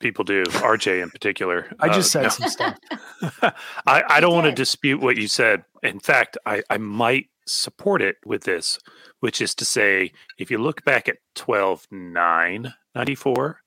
People 0.00 0.24
do. 0.24 0.42
RJ 0.44 1.00
in 1.02 1.10
particular. 1.10 1.66
I 1.80 1.88
just 1.88 2.14
Uh, 2.14 2.28
said 2.28 2.40
no. 2.40 2.48
some 2.48 2.48
stuff. 2.48 2.78
I, 3.86 4.02
I 4.08 4.20
don't 4.20 4.34
want 4.34 4.46
to 4.46 4.52
dispute 4.52 5.00
what 5.00 5.16
you 5.16 5.28
said. 5.28 5.64
In 5.82 5.98
fact, 6.00 6.36
I, 6.44 6.62
I 6.68 6.76
might 6.78 7.28
support 7.46 8.02
it 8.02 8.16
with 8.26 8.42
this, 8.44 8.78
which 9.20 9.40
is 9.40 9.54
to 9.56 9.64
say, 9.64 10.12
if 10.38 10.50
you 10.50 10.58
look 10.58 10.84
back 10.84 11.08
at 11.08 11.16
12 11.36 11.86
9 11.90 12.74
94, 12.94 13.60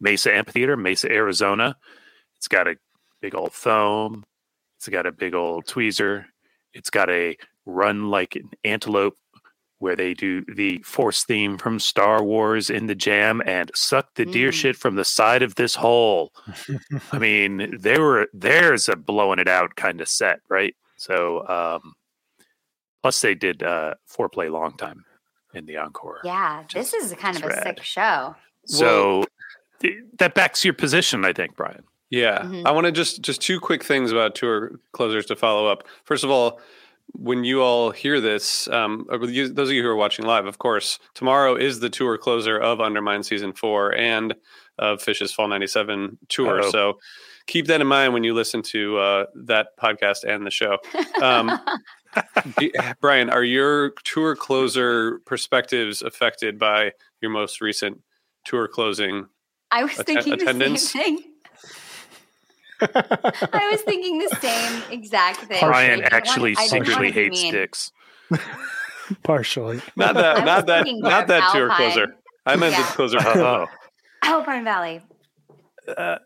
Mesa 0.00 0.32
Amphitheater, 0.34 0.76
Mesa, 0.76 1.10
Arizona, 1.10 1.76
it's 2.36 2.48
got 2.48 2.68
a 2.68 2.76
big 3.20 3.34
old 3.34 3.52
foam, 3.52 4.24
it's 4.80 4.88
got 4.88 5.04
a 5.06 5.12
big 5.12 5.34
old 5.34 5.66
tweezer, 5.66 6.24
it's 6.72 6.88
got 6.88 7.10
a 7.10 7.36
run 7.66 8.08
like 8.08 8.34
an 8.34 8.48
antelope 8.64 9.14
where 9.78 9.94
they 9.94 10.14
do 10.14 10.42
the 10.54 10.78
force 10.78 11.22
theme 11.24 11.58
from 11.58 11.78
Star 11.78 12.24
Wars 12.24 12.70
in 12.70 12.86
the 12.86 12.94
jam 12.94 13.42
and 13.44 13.70
suck 13.74 14.14
the 14.14 14.24
deer 14.24 14.50
Mm. 14.50 14.54
shit 14.54 14.76
from 14.76 14.94
the 14.96 15.04
side 15.04 15.42
of 15.42 15.56
this 15.56 15.74
hole. 15.74 16.32
I 17.12 17.18
mean, 17.18 17.76
they 17.78 17.98
were 17.98 18.28
there's 18.32 18.88
a 18.88 18.96
blowing 18.96 19.38
it 19.38 19.48
out 19.48 19.76
kind 19.76 20.00
of 20.00 20.08
set, 20.08 20.40
right? 20.48 20.74
So, 20.96 21.46
um, 21.46 21.92
plus 23.02 23.20
they 23.20 23.34
did 23.34 23.62
uh, 23.62 23.94
foreplay 24.10 24.50
long 24.50 24.76
time. 24.78 25.04
in 25.52 25.66
the 25.66 25.76
encore. 25.76 26.20
Yeah, 26.24 26.62
this 26.72 26.94
is 26.94 27.12
kind 27.14 27.36
of 27.36 27.44
a 27.44 27.62
sick 27.62 27.82
show. 27.82 28.34
So 28.66 29.24
th- 29.80 29.98
that 30.18 30.34
backs 30.34 30.64
your 30.64 30.74
position, 30.74 31.24
I 31.26 31.32
think, 31.34 31.54
Brian. 31.56 31.84
Yeah, 32.10 32.40
Mhm. 32.42 32.66
I 32.66 32.72
want 32.72 32.86
to 32.86 32.92
just 32.92 33.22
just 33.22 33.40
two 33.40 33.60
quick 33.60 33.84
things 33.84 34.10
about 34.12 34.34
tour 34.34 34.72
closers 34.92 35.26
to 35.26 35.36
follow 35.36 35.66
up. 35.68 35.86
First 36.04 36.24
of 36.24 36.30
all, 36.30 36.60
when 37.12 37.44
you 37.44 37.62
all 37.62 37.90
hear 37.92 38.20
this, 38.20 38.68
um, 38.68 39.06
you, 39.28 39.48
those 39.48 39.68
of 39.68 39.74
you 39.74 39.82
who 39.82 39.88
are 39.88 39.96
watching 39.96 40.24
live, 40.26 40.46
of 40.46 40.58
course, 40.58 40.98
tomorrow 41.14 41.54
is 41.56 41.80
the 41.80 41.90
tour 41.90 42.18
closer 42.18 42.58
of 42.58 42.80
Undermine 42.80 43.22
season 43.22 43.52
four 43.52 43.94
and 43.94 44.34
of 44.78 45.00
Phish's 45.02 45.32
Fall 45.32 45.46
'97 45.48 46.18
tour. 46.28 46.60
Uh-oh. 46.62 46.70
So 46.70 46.98
keep 47.46 47.66
that 47.66 47.80
in 47.80 47.86
mind 47.86 48.12
when 48.12 48.24
you 48.24 48.34
listen 48.34 48.62
to 48.62 48.98
uh, 48.98 49.26
that 49.34 49.68
podcast 49.80 50.24
and 50.24 50.44
the 50.46 50.50
show. 50.50 50.78
Um, 51.22 51.58
D- 52.58 52.72
Brian, 53.00 53.30
are 53.30 53.44
your 53.44 53.90
tour 54.04 54.34
closer 54.34 55.20
perspectives 55.26 56.02
affected 56.02 56.58
by 56.58 56.92
your 57.20 57.30
most 57.30 57.60
recent 57.60 58.00
tour 58.44 58.66
closing? 58.66 59.26
I 59.70 59.84
was 59.84 59.92
Atten- 59.98 60.04
thinking 60.16 60.32
attendance? 60.34 60.82
the 60.82 60.88
same 60.98 61.18
thing. 61.18 61.26
I 63.52 63.68
was 63.70 63.80
thinking 63.82 64.18
the 64.18 64.36
same 64.40 64.82
exact 64.90 65.40
thing. 65.40 65.60
Brian 65.60 66.02
actually 66.02 66.54
want- 66.54 66.68
secretly 66.70 66.94
want 66.94 67.06
to 67.08 67.12
be 67.12 67.20
hates 67.22 67.42
mean. 67.42 67.52
sticks. 67.52 67.92
Partially. 69.24 69.80
Not 69.96 70.14
that, 70.14 70.44
not 70.44 70.66
that, 70.66 70.84
thinking 70.84 71.02
more 71.02 71.10
not 71.10 71.26
that 71.28 71.52
tour 71.52 71.68
Alpine. 71.70 71.92
closer. 71.92 72.14
I 72.46 72.56
meant 72.56 72.72
Yeah. 72.72 72.82
the 72.86 72.92
closer. 72.92 73.18
Oh, 73.20 73.66
Alpine 74.22 74.64
Valley. 74.64 75.00
Uh, 75.88 76.18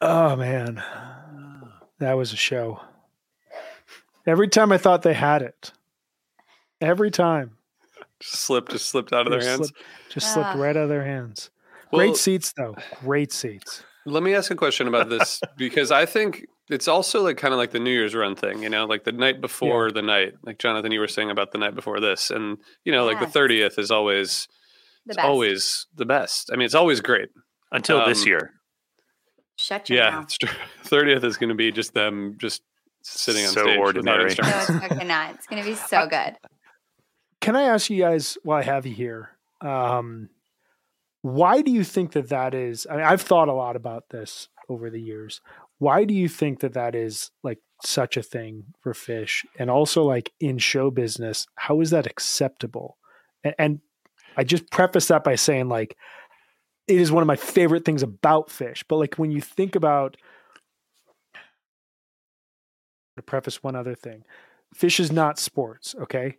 oh 0.00 0.36
man, 0.36 0.82
that 1.98 2.14
was 2.14 2.32
a 2.32 2.36
show. 2.36 2.80
Every 4.26 4.48
time 4.48 4.72
I 4.72 4.78
thought 4.78 5.02
they 5.02 5.14
had 5.14 5.42
it, 5.42 5.72
every 6.80 7.10
time 7.10 7.56
just 8.20 8.40
slipped, 8.40 8.72
just 8.72 8.86
slipped 8.86 9.12
out 9.12 9.26
of 9.26 9.30
their 9.30 9.40
Just 9.40 9.48
hands. 9.50 9.68
slipped- 9.68 9.82
just 10.10 10.32
slipped 10.32 10.48
Ugh. 10.50 10.58
right 10.58 10.76
out 10.76 10.84
of 10.84 10.88
their 10.88 11.04
hands. 11.04 11.50
Well- 11.92 12.00
Great 12.06 12.16
seats 12.16 12.52
though, 12.56 12.76
great 13.04 13.32
seats. 13.32 13.84
Let 14.06 14.22
me 14.22 14.34
ask 14.34 14.50
a 14.50 14.54
question 14.56 14.88
about 14.88 15.08
this 15.10 15.40
because 15.56 15.90
I 15.90 16.06
think 16.06 16.46
it's 16.68 16.88
also 16.88 17.22
like 17.22 17.36
kind 17.36 17.52
of 17.52 17.58
like 17.58 17.70
the 17.72 17.78
New 17.80 17.90
Year's 17.90 18.14
run 18.14 18.34
thing, 18.34 18.62
you 18.62 18.68
know, 18.70 18.86
like 18.86 19.04
the 19.04 19.12
night 19.12 19.40
before 19.40 19.90
the 19.90 20.02
night, 20.02 20.34
like 20.42 20.58
Jonathan, 20.58 20.90
you 20.92 21.00
were 21.00 21.08
saying 21.08 21.30
about 21.30 21.52
the 21.52 21.58
night 21.58 21.74
before 21.74 22.00
this, 22.00 22.30
and 22.30 22.58
you 22.84 22.92
know, 22.92 23.04
like 23.04 23.20
the 23.20 23.26
thirtieth 23.26 23.78
is 23.78 23.90
always, 23.90 24.46
The 25.06 25.12
it's 25.14 25.18
always 25.18 25.86
the 25.96 26.06
best. 26.06 26.50
I 26.52 26.56
mean, 26.56 26.64
it's 26.66 26.74
always 26.74 27.00
great. 27.00 27.28
until 27.72 28.04
this 28.06 28.22
Um, 28.22 28.28
year. 28.28 28.54
Shut 29.56 29.90
your 29.90 29.98
Yeah, 29.98 30.10
mouth. 30.10 30.34
thirtieth 30.84 31.22
is 31.24 31.36
going 31.36 31.50
to 31.50 31.54
be 31.54 31.70
just 31.70 31.92
them 31.92 32.36
just 32.38 32.62
sitting 33.02 33.44
on 33.46 33.52
So 33.52 33.62
stage 33.64 33.78
ordinary. 33.78 34.18
No, 34.18 34.24
instruments. 34.24 34.70
it's 34.70 34.80
fucking 34.88 35.08
not. 35.08 35.34
It's 35.34 35.46
gonna 35.46 35.64
be 35.64 35.74
so 35.74 36.06
good. 36.06 36.36
Can 37.40 37.56
I 37.56 37.62
ask 37.64 37.88
you 37.90 38.00
guys 38.02 38.36
while 38.42 38.58
I 38.58 38.62
have 38.62 38.86
you 38.86 38.94
here? 38.94 39.30
Um, 39.60 40.28
why 41.22 41.62
do 41.62 41.70
you 41.70 41.84
think 41.84 42.12
that 42.12 42.28
that 42.30 42.54
is? 42.54 42.86
I 42.90 42.96
mean, 42.96 43.04
I've 43.04 43.22
thought 43.22 43.48
a 43.48 43.54
lot 43.54 43.76
about 43.76 44.04
this 44.10 44.48
over 44.68 44.90
the 44.90 45.00
years. 45.00 45.40
Why 45.78 46.04
do 46.04 46.14
you 46.14 46.28
think 46.28 46.60
that 46.60 46.74
that 46.74 46.94
is 46.94 47.30
like 47.42 47.58
such 47.82 48.16
a 48.16 48.22
thing 48.22 48.64
for 48.80 48.92
Phish? 48.92 49.44
And 49.58 49.70
also, 49.70 50.04
like 50.04 50.32
in 50.40 50.58
show 50.58 50.90
business, 50.90 51.46
how 51.56 51.80
is 51.80 51.90
that 51.90 52.06
acceptable? 52.06 52.96
And, 53.44 53.54
and 53.58 53.80
I 54.36 54.44
just 54.44 54.70
preface 54.70 55.08
that 55.08 55.24
by 55.24 55.34
saying, 55.34 55.68
like, 55.68 55.96
it 56.86 57.00
is 57.00 57.12
one 57.12 57.22
of 57.22 57.26
my 57.26 57.36
favorite 57.36 57.84
things 57.84 58.02
about 58.02 58.48
Phish. 58.48 58.84
But 58.88 58.96
like 58.96 59.16
when 59.16 59.30
you 59.30 59.40
think 59.40 59.74
about, 59.74 60.16
to 63.16 63.22
preface 63.22 63.62
one 63.62 63.76
other 63.76 63.94
thing, 63.94 64.24
Phish 64.76 65.00
is 65.00 65.12
not 65.12 65.38
sports, 65.38 65.94
okay? 66.00 66.36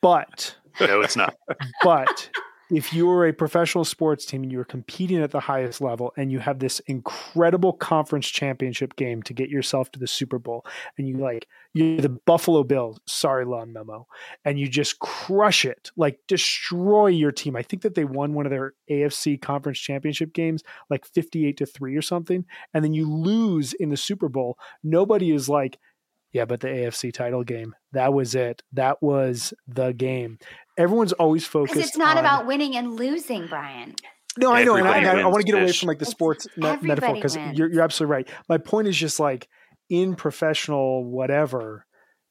But 0.00 0.56
No, 0.80 1.00
it's 1.00 1.16
not. 1.16 1.34
but 1.82 2.30
if 2.72 2.94
you 2.94 3.08
are 3.10 3.26
a 3.26 3.32
professional 3.32 3.84
sports 3.84 4.24
team 4.24 4.42
and 4.42 4.50
you 4.50 4.58
are 4.58 4.64
competing 4.64 5.22
at 5.22 5.30
the 5.30 5.40
highest 5.40 5.82
level 5.82 6.12
and 6.16 6.32
you 6.32 6.38
have 6.38 6.58
this 6.58 6.80
incredible 6.80 7.74
conference 7.74 8.26
championship 8.26 8.96
game 8.96 9.22
to 9.24 9.34
get 9.34 9.50
yourself 9.50 9.92
to 9.92 9.98
the 9.98 10.06
Super 10.06 10.38
Bowl 10.38 10.64
and 10.96 11.06
you 11.06 11.18
like 11.18 11.46
you're 11.74 12.00
the 12.00 12.08
Buffalo 12.08 12.64
Bills, 12.64 12.98
sorry 13.06 13.44
lawn 13.44 13.72
memo, 13.72 14.06
and 14.44 14.58
you 14.58 14.68
just 14.68 14.98
crush 14.98 15.64
it, 15.64 15.90
like 15.96 16.18
destroy 16.28 17.08
your 17.08 17.32
team. 17.32 17.56
I 17.56 17.62
think 17.62 17.82
that 17.82 17.94
they 17.94 18.04
won 18.04 18.34
one 18.34 18.46
of 18.46 18.50
their 18.50 18.74
AFC 18.90 19.40
conference 19.40 19.78
championship 19.78 20.32
games 20.32 20.62
like 20.88 21.04
58 21.04 21.56
to 21.58 21.66
3 21.66 21.96
or 21.96 22.02
something 22.02 22.44
and 22.72 22.82
then 22.82 22.94
you 22.94 23.10
lose 23.10 23.74
in 23.74 23.90
the 23.90 23.96
Super 23.96 24.28
Bowl. 24.28 24.58
Nobody 24.82 25.30
is 25.30 25.48
like 25.48 25.78
yeah, 26.32 26.46
but 26.46 26.60
the 26.60 26.68
AFC 26.68 27.12
title 27.12 27.44
game, 27.44 27.74
that 27.92 28.14
was 28.14 28.34
it. 28.34 28.62
That 28.72 29.02
was 29.02 29.52
the 29.68 29.92
game. 29.92 30.38
Everyone's 30.78 31.12
always 31.12 31.46
focused. 31.46 31.74
Because 31.74 31.88
it's 31.88 31.98
not 31.98 32.16
on- 32.16 32.24
about 32.24 32.46
winning 32.46 32.76
and 32.76 32.96
losing, 32.96 33.46
Brian. 33.46 33.94
No, 34.38 34.50
I 34.50 34.64
know, 34.64 34.76
and 34.76 34.88
I, 34.88 34.96
Everybody 34.96 35.10
and 35.10 35.20
I, 35.20 35.22
I 35.24 35.26
want 35.26 35.44
to 35.44 35.52
get 35.52 35.60
away 35.60 35.72
from 35.72 35.88
like 35.88 35.98
the 35.98 36.06
sports 36.06 36.46
me- 36.56 36.76
metaphor 36.80 37.14
because 37.14 37.36
you're, 37.52 37.70
you're 37.70 37.82
absolutely 37.82 38.12
right. 38.12 38.28
My 38.48 38.56
point 38.56 38.88
is 38.88 38.96
just 38.96 39.20
like 39.20 39.46
in 39.90 40.14
professional 40.14 41.04
whatever, 41.04 41.84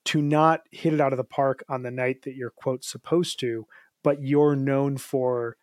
to 0.05 0.19
not 0.19 0.61
hit 0.71 0.93
it 0.95 1.01
out 1.01 1.13
of 1.13 1.17
the 1.17 1.23
park 1.23 1.63
on 1.69 1.83
the 1.83 1.91
night 1.91 2.23
that 2.23 2.35
you're 2.35 2.49
quote 2.49 2.83
supposed 2.83 3.39
to, 3.41 3.67
but 4.03 4.23
you're 4.23 4.55
known 4.55 4.97
for 4.97 5.57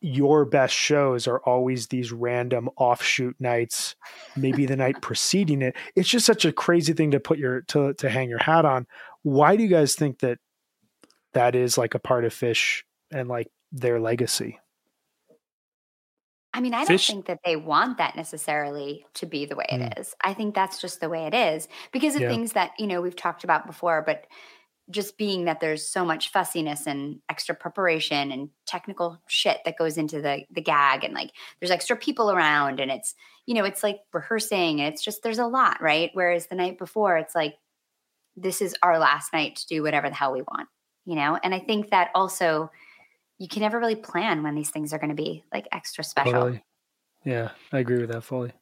your 0.00 0.44
best 0.44 0.74
shows 0.74 1.26
are 1.26 1.40
always 1.46 1.86
these 1.86 2.12
random 2.12 2.68
offshoot 2.76 3.36
nights, 3.38 3.94
maybe 4.36 4.66
the 4.66 4.76
night 4.76 5.00
preceding 5.00 5.62
it. 5.62 5.76
It's 5.94 6.08
just 6.08 6.26
such 6.26 6.44
a 6.44 6.52
crazy 6.52 6.92
thing 6.92 7.12
to 7.12 7.20
put 7.20 7.38
your 7.38 7.62
to 7.68 7.94
to 7.94 8.10
hang 8.10 8.28
your 8.28 8.42
hat 8.42 8.64
on. 8.64 8.86
Why 9.22 9.56
do 9.56 9.62
you 9.62 9.68
guys 9.68 9.94
think 9.94 10.18
that 10.18 10.38
that 11.36 11.54
is 11.54 11.78
like 11.78 11.94
a 11.94 11.98
part 12.00 12.24
of 12.24 12.32
Phish 12.34 12.82
and 13.12 13.28
like 13.28 13.48
their 13.70 14.00
legacy? 14.00 14.58
I 16.54 16.60
mean, 16.60 16.72
I 16.72 16.84
don't 16.86 17.04
think 17.04 17.26
that 17.26 17.40
they 17.44 17.56
want 17.56 17.98
that 17.98 18.16
necessarily 18.16 19.04
to 19.14 19.26
be 19.26 19.44
the 19.44 19.56
way 19.56 19.66
it 19.68 19.80
Mm. 19.80 20.00
is. 20.00 20.14
I 20.24 20.32
think 20.32 20.54
that's 20.54 20.80
just 20.80 21.00
the 21.00 21.08
way 21.10 21.26
it 21.26 21.34
is 21.34 21.68
because 21.92 22.16
of 22.16 22.22
Yeah. 22.22 22.28
things 22.28 22.52
that, 22.52 22.72
you 22.78 22.86
know, 22.86 23.02
we've 23.02 23.14
talked 23.16 23.44
about 23.44 23.66
before, 23.66 24.00
but 24.02 24.26
just 24.90 25.18
being 25.18 25.44
that 25.46 25.60
there's 25.60 25.86
so 25.88 26.04
much 26.04 26.30
fussiness 26.30 26.86
and 26.86 27.20
extra 27.28 27.54
preparation 27.54 28.32
and 28.32 28.50
technical 28.66 29.20
shit 29.28 29.60
that 29.64 29.78
goes 29.78 29.98
into 29.98 30.22
the 30.22 30.44
the 30.50 30.62
gag 30.62 31.04
and 31.04 31.14
like 31.14 31.32
there's 31.60 31.72
extra 31.72 31.96
people 31.96 32.30
around 32.30 32.80
and 32.80 32.90
it's, 32.90 33.14
you 33.46 33.54
know, 33.54 33.64
it's 33.64 33.82
like 33.82 34.00
rehearsing 34.12 34.80
and 34.80 34.92
it's 34.94 35.02
just 35.04 35.22
there's 35.22 35.38
a 35.40 35.46
lot, 35.46 35.82
right? 35.82 36.10
Whereas 36.14 36.46
the 36.48 36.56
night 36.56 36.78
before 36.78 37.18
it's 37.18 37.34
like 37.34 37.56
this 38.36 38.62
is 38.62 38.76
our 38.82 38.98
last 38.98 39.32
night 39.32 39.56
to 39.56 39.66
do 39.66 39.82
whatever 39.82 40.08
the 40.10 40.14
hell 40.16 40.32
we 40.32 40.42
want, 40.42 40.68
you 41.06 41.14
know? 41.14 41.38
And 41.42 41.54
I 41.54 41.60
think 41.60 41.90
that 41.90 42.10
also 42.14 42.70
you 43.38 43.48
can 43.48 43.62
never 43.62 43.78
really 43.78 43.96
plan 43.96 44.42
when 44.42 44.54
these 44.54 44.70
things 44.70 44.92
are 44.92 44.98
going 44.98 45.10
to 45.10 45.16
be 45.16 45.44
like 45.52 45.66
extra 45.72 46.04
special. 46.04 46.32
Totally. 46.32 46.64
Yeah, 47.24 47.50
I 47.72 47.78
agree 47.78 47.98
with 47.98 48.10
that 48.10 48.24
fully. 48.24 48.52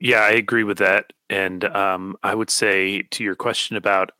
Yeah, 0.00 0.20
I 0.20 0.30
agree 0.30 0.64
with 0.64 0.78
that. 0.78 1.12
And 1.30 1.64
um, 1.64 2.16
I 2.22 2.34
would 2.34 2.50
say 2.50 3.02
to 3.02 3.24
your 3.24 3.34
question 3.34 3.76
about 3.76 4.12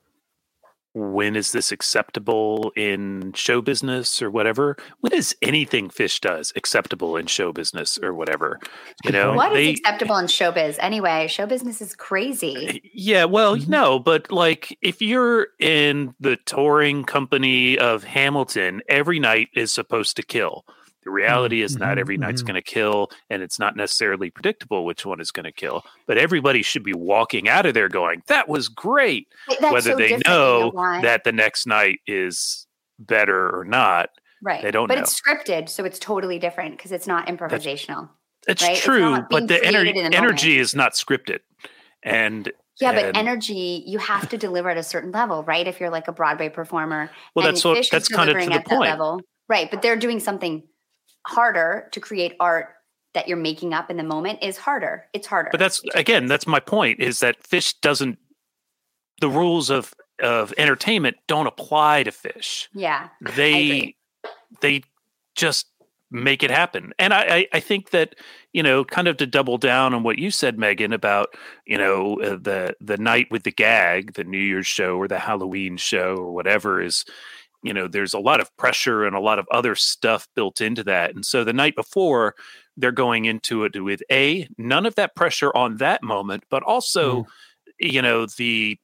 when 0.97 1.37
is 1.37 1.53
this 1.53 1.71
acceptable 1.73 2.73
in 2.75 3.31
show 3.35 3.61
business 3.61 4.23
or 4.23 4.31
whatever, 4.31 4.79
when 5.01 5.13
is 5.13 5.37
anything 5.43 5.89
Phish 5.91 6.21
does 6.21 6.55
acceptable 6.57 7.17
in 7.19 7.27
show 7.27 7.53
business 7.53 7.99
or 8.03 8.15
whatever? 8.15 8.59
You 9.05 9.13
know, 9.13 9.35
What 9.35 9.53
is 9.53 9.57
they, 9.57 9.71
acceptable 9.73 10.17
in 10.17 10.25
showbiz 10.25 10.77
anyway? 10.81 11.27
Show 11.29 11.45
business 11.45 11.83
is 11.83 11.95
crazy. 11.95 12.81
Yeah, 12.95 13.25
well, 13.27 13.57
Mhm. 13.59 13.69
no, 13.69 13.99
but 13.99 14.33
like 14.33 14.79
if 14.81 15.03
you're 15.03 15.49
in 15.61 16.15
the 16.19 16.37
touring 16.47 17.05
company 17.05 17.79
of 17.79 18.05
Hamilton, 18.05 18.81
every 18.89 19.19
night 19.21 19.49
is 19.55 19.71
supposed 19.73 20.17
to 20.17 20.23
kill. 20.23 20.65
The 21.07 21.13
reality 21.13 21.63
is 21.63 21.77
not 21.79 21.99
every 21.99 22.17
night's 22.17 22.43
mhm. 22.43 22.47
going 22.49 22.55
to 22.57 22.63
kill, 22.63 23.11
and 23.31 23.41
it's 23.41 23.61
not 23.61 23.77
necessarily 23.77 24.29
predictable 24.29 24.85
which 24.85 25.07
one 25.07 25.21
is 25.21 25.31
going 25.31 25.45
to 25.45 25.53
kill. 25.53 25.85
But 26.09 26.19
everybody 26.19 26.63
should 26.63 26.83
be 26.83 26.95
walking 26.95 27.49
out 27.49 27.65
of 27.65 27.75
there 27.75 27.89
going, 27.89 28.25
"That 28.27 28.49
was 28.49 28.67
great," 28.69 29.29
That's 29.61 29.73
whether 29.73 29.93
so 29.93 29.97
they 29.97 30.17
know 30.27 30.73
that 31.03 31.23
the 31.23 31.31
next 31.31 31.65
night 31.65 32.01
is 32.09 32.67
better 32.99 33.57
or 33.57 33.65
not. 33.65 34.11
right. 34.43 34.61
they 34.63 34.73
don't 34.73 34.89
but 34.89 34.97
know. 34.97 35.03
it's 35.03 35.21
scripted, 35.21 35.69
so 35.69 35.85
it's 35.85 36.01
totally 36.01 36.41
different 36.41 36.77
because 36.77 36.91
it's 36.91 37.07
not 37.07 37.29
improvisational. 37.29 38.09
It's 38.49 38.65
Right? 38.65 38.77
True, 38.77 39.13
not 39.13 39.29
being 39.31 39.47
but 39.47 39.49
the, 39.49 39.61
ener- 39.65 39.85
the 39.95 40.17
energy 40.17 40.49
moment. 40.49 40.61
is 40.61 40.75
not 40.75 40.95
scripted, 40.95 41.39
and 42.03 42.51
Yeah, 42.81 42.93
but 42.93 43.05
and- 43.05 43.17
energy 43.17 43.85
you 43.87 43.99
have 43.99 44.29
to 44.31 44.37
deliver 44.37 44.71
at 44.71 44.77
a 44.77 44.83
certain 44.83 45.13
level, 45.13 45.45
right? 45.45 45.69
If 45.69 45.79
you're 45.79 45.91
like 45.91 46.09
a 46.09 46.13
Broadway 46.13 46.49
performer, 46.49 47.11
Well, 47.37 47.47
and 47.47 47.55
that's 47.55 47.65
what- 47.65 47.87
that's 47.93 48.09
kind 48.09 48.29
of 48.29 48.37
to 48.41 48.47
the 48.47 48.53
at 48.55 48.65
that 48.65 48.67
point. 48.67 48.91
level, 48.91 49.21
right? 49.49 49.71
But 49.71 49.83
they're 49.83 49.95
doing 49.97 50.19
something 50.19 50.65
harder 51.27 51.89
to 51.93 52.01
create 52.01 52.35
art 52.41 52.69
that 53.15 53.29
you're 53.29 53.37
making 53.37 53.73
up 53.73 53.91
in 53.91 53.97
the 53.97 54.05
moment 54.05 54.39
is 54.43 54.57
harder. 54.59 55.07
It's 55.13 55.27
harder. 55.27 55.49
But 55.51 55.59
that's 55.59 55.83
again, 55.95 56.27
that's 56.27 56.47
my 56.47 56.61
point 56.61 57.01
is 57.01 57.21
that 57.21 57.43
Phish 57.43 57.75
doesn't 57.81 58.19
the 59.21 59.29
rules 59.29 59.71
of 59.71 59.95
of 60.23 60.53
entertainment 60.57 61.17
don't 61.27 61.47
apply 61.47 62.03
to 62.05 62.11
Phish. 62.11 62.69
yeah. 62.73 63.09
They 63.35 63.97
they 64.61 64.83
just 65.35 65.67
make 66.11 66.43
it 66.43 66.51
happen. 66.51 66.93
And 66.99 67.13
I, 67.13 67.21
I 67.21 67.49
I 67.55 67.61
think 67.61 67.91
that 67.91 68.15
you 68.53 68.63
know, 68.63 68.85
kind 68.85 69.07
of 69.07 69.19
to 69.19 69.27
double 69.27 69.59
down 69.59 69.93
on 69.93 70.03
what 70.03 70.19
you 70.19 70.31
said, 70.31 70.59
Megan, 70.59 70.93
about 70.93 71.35
you 71.67 71.77
know 71.77 72.21
uh, 72.21 72.37
the 72.41 72.77
the 72.81 72.97
night 72.97 73.29
with 73.31 73.43
the 73.43 73.53
gag, 73.53 74.15
the 74.15 74.25
New 74.25 74.39
Year's 74.39 74.67
show 74.67 74.97
or 74.97 75.09
the 75.09 75.19
Halloween 75.19 75.77
show 75.77 76.17
or 76.17 76.33
whatever 76.33 76.81
is 76.81 77.05
you 77.67 77.75
know, 77.75 77.89
there's 77.89 78.15
a 78.15 78.19
lot 78.19 78.41
of 78.41 78.55
pressure 78.57 79.05
and 79.05 79.17
a 79.17 79.21
lot 79.21 79.39
of 79.39 79.47
other 79.51 79.75
stuff 79.75 80.29
built 80.35 80.61
into 80.61 80.85
that. 80.85 81.15
And 81.15 81.25
so 81.25 81.45
the 81.45 81.53
night 81.53 81.75
before, 81.75 82.35
they're 82.77 82.93
going 82.93 83.25
into 83.25 83.65
it 83.65 83.83
with 83.83 84.03
a 84.11 84.49
none 84.59 84.87
of 84.87 84.95
that 84.97 85.17
pressure 85.17 85.55
on 85.57 85.79
that 85.79 86.03
moment, 86.03 86.45
but 86.51 86.63
also, 86.63 87.23
mm. 87.23 87.27
you 87.81 88.03
know, 88.03 88.27
the 88.27 88.79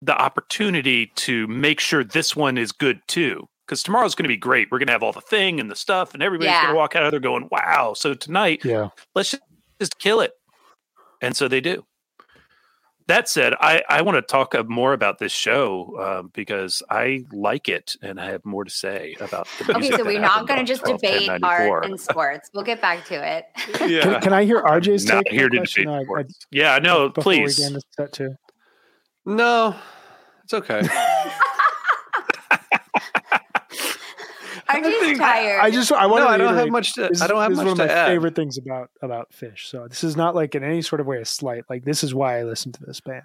the 0.00 0.16
opportunity 0.16 1.10
to 1.16 1.46
make 1.48 1.80
sure 1.80 2.04
this 2.04 2.34
one 2.36 2.56
is 2.56 2.72
good 2.72 3.00
too. 3.06 3.48
Because 3.66 3.82
tomorrow's 3.82 4.14
going 4.14 4.24
to 4.24 4.28
be 4.28 4.36
great. 4.36 4.68
We're 4.70 4.78
going 4.78 4.86
to 4.86 4.92
have 4.92 5.02
all 5.02 5.12
the 5.12 5.20
thing 5.20 5.60
and 5.60 5.70
the 5.70 5.76
stuff, 5.76 6.14
and 6.14 6.22
everybody's 6.22 6.52
yeah. 6.52 6.62
going 6.62 6.74
to 6.74 6.78
walk 6.78 6.96
out 6.96 7.02
of 7.04 7.10
there 7.10 7.20
going, 7.20 7.48
"Wow!" 7.50 7.92
So 7.94 8.14
tonight, 8.14 8.64
yeah, 8.64 8.88
let's 9.14 9.32
just, 9.32 9.42
just 9.78 9.98
kill 9.98 10.20
it. 10.20 10.32
And 11.20 11.36
so 11.36 11.48
they 11.48 11.60
do 11.60 11.84
that 13.08 13.28
said, 13.28 13.54
I, 13.58 13.82
I 13.88 14.02
want 14.02 14.16
to 14.16 14.22
talk 14.22 14.54
more 14.68 14.92
about 14.92 15.18
this 15.18 15.32
show 15.32 15.96
uh, 15.98 16.22
because 16.22 16.82
I 16.90 17.24
like 17.32 17.68
it 17.68 17.96
and 18.02 18.20
I 18.20 18.30
have 18.30 18.44
more 18.44 18.64
to 18.64 18.70
say 18.70 19.16
about 19.18 19.48
the 19.58 19.76
Okay, 19.76 19.90
so 19.90 20.04
we're 20.04 20.20
not 20.20 20.46
going 20.46 20.60
to 20.60 20.66
just 20.66 20.84
debate 20.84 21.30
art 21.42 21.86
and 21.86 21.98
sports. 21.98 22.50
We'll 22.52 22.64
get 22.64 22.82
back 22.82 23.06
to 23.06 23.14
it. 23.14 23.46
yeah. 23.90 24.02
Can, 24.02 24.20
can, 24.20 24.32
I 24.34 24.44
hear 24.44 24.62
RJ's 24.62 25.06
not 25.06 25.24
take? 25.24 25.32
here 25.32 25.48
to 25.48 25.58
debate 25.58 25.86
no, 25.86 25.94
I, 25.94 26.20
I, 26.20 26.24
yeah, 26.50 26.78
no, 26.80 27.08
please. 27.08 27.58
No, 29.24 29.74
it's 30.44 30.52
okay. 30.52 30.82
I'm 34.68 34.82
just 34.82 35.20
tired. 35.20 35.60
I 35.60 35.70
just 35.70 35.90
I 35.92 36.06
want 36.06 36.24
no, 36.24 36.28
I 36.28 36.36
don't 36.36 36.54
have 36.54 36.68
much 36.70 36.94
to. 36.94 37.08
This, 37.08 37.22
I 37.22 37.26
don't 37.26 37.40
have 37.40 37.50
this 37.50 37.56
much 37.56 37.66
is 37.66 37.72
one 37.72 37.80
of 37.80 37.88
my 37.88 37.94
add. 37.94 38.08
favorite 38.08 38.34
things 38.34 38.58
about 38.58 38.90
about 39.02 39.32
Phish. 39.32 39.66
So 39.68 39.88
this 39.88 40.04
is 40.04 40.16
not 40.16 40.34
like 40.34 40.54
in 40.54 40.62
any 40.62 40.82
sort 40.82 41.00
of 41.00 41.06
way 41.06 41.20
a 41.20 41.24
slight. 41.24 41.64
Like 41.70 41.84
this 41.84 42.04
is 42.04 42.14
why 42.14 42.38
I 42.38 42.42
listen 42.44 42.72
to 42.72 42.84
this 42.84 43.00
band. 43.00 43.22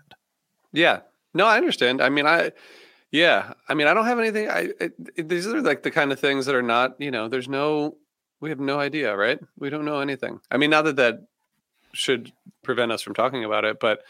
Yeah. 0.71 1.01
No, 1.33 1.45
I 1.45 1.57
understand. 1.57 2.01
I 2.01 2.09
mean, 2.09 2.25
I. 2.25 2.51
Yeah, 3.11 3.53
I 3.69 3.75
mean, 3.75 3.85
I 3.85 3.93
don't 3.93 4.05
have 4.05 4.17
anything. 4.17 4.49
I 4.49 4.69
it, 4.79 4.93
it, 5.15 5.29
these 5.29 5.45
are 5.45 5.61
like 5.61 5.83
the 5.83 5.91
kind 5.91 6.11
of 6.11 6.19
things 6.19 6.47
that 6.47 6.55
are 6.55 6.63
not. 6.63 6.99
You 6.99 7.11
know, 7.11 7.27
there's 7.27 7.47
no. 7.47 7.97
We 8.39 8.49
have 8.49 8.59
no 8.59 8.79
idea, 8.79 9.15
right? 9.15 9.39
We 9.57 9.69
don't 9.69 9.85
know 9.85 9.99
anything. 9.99 10.39
I 10.49 10.57
mean, 10.57 10.71
not 10.71 10.85
that 10.85 10.95
that 10.95 11.27
should 11.93 12.33
prevent 12.63 12.91
us 12.91 13.03
from 13.03 13.13
talking 13.13 13.43
about 13.43 13.65
it, 13.65 13.79
but 13.79 14.01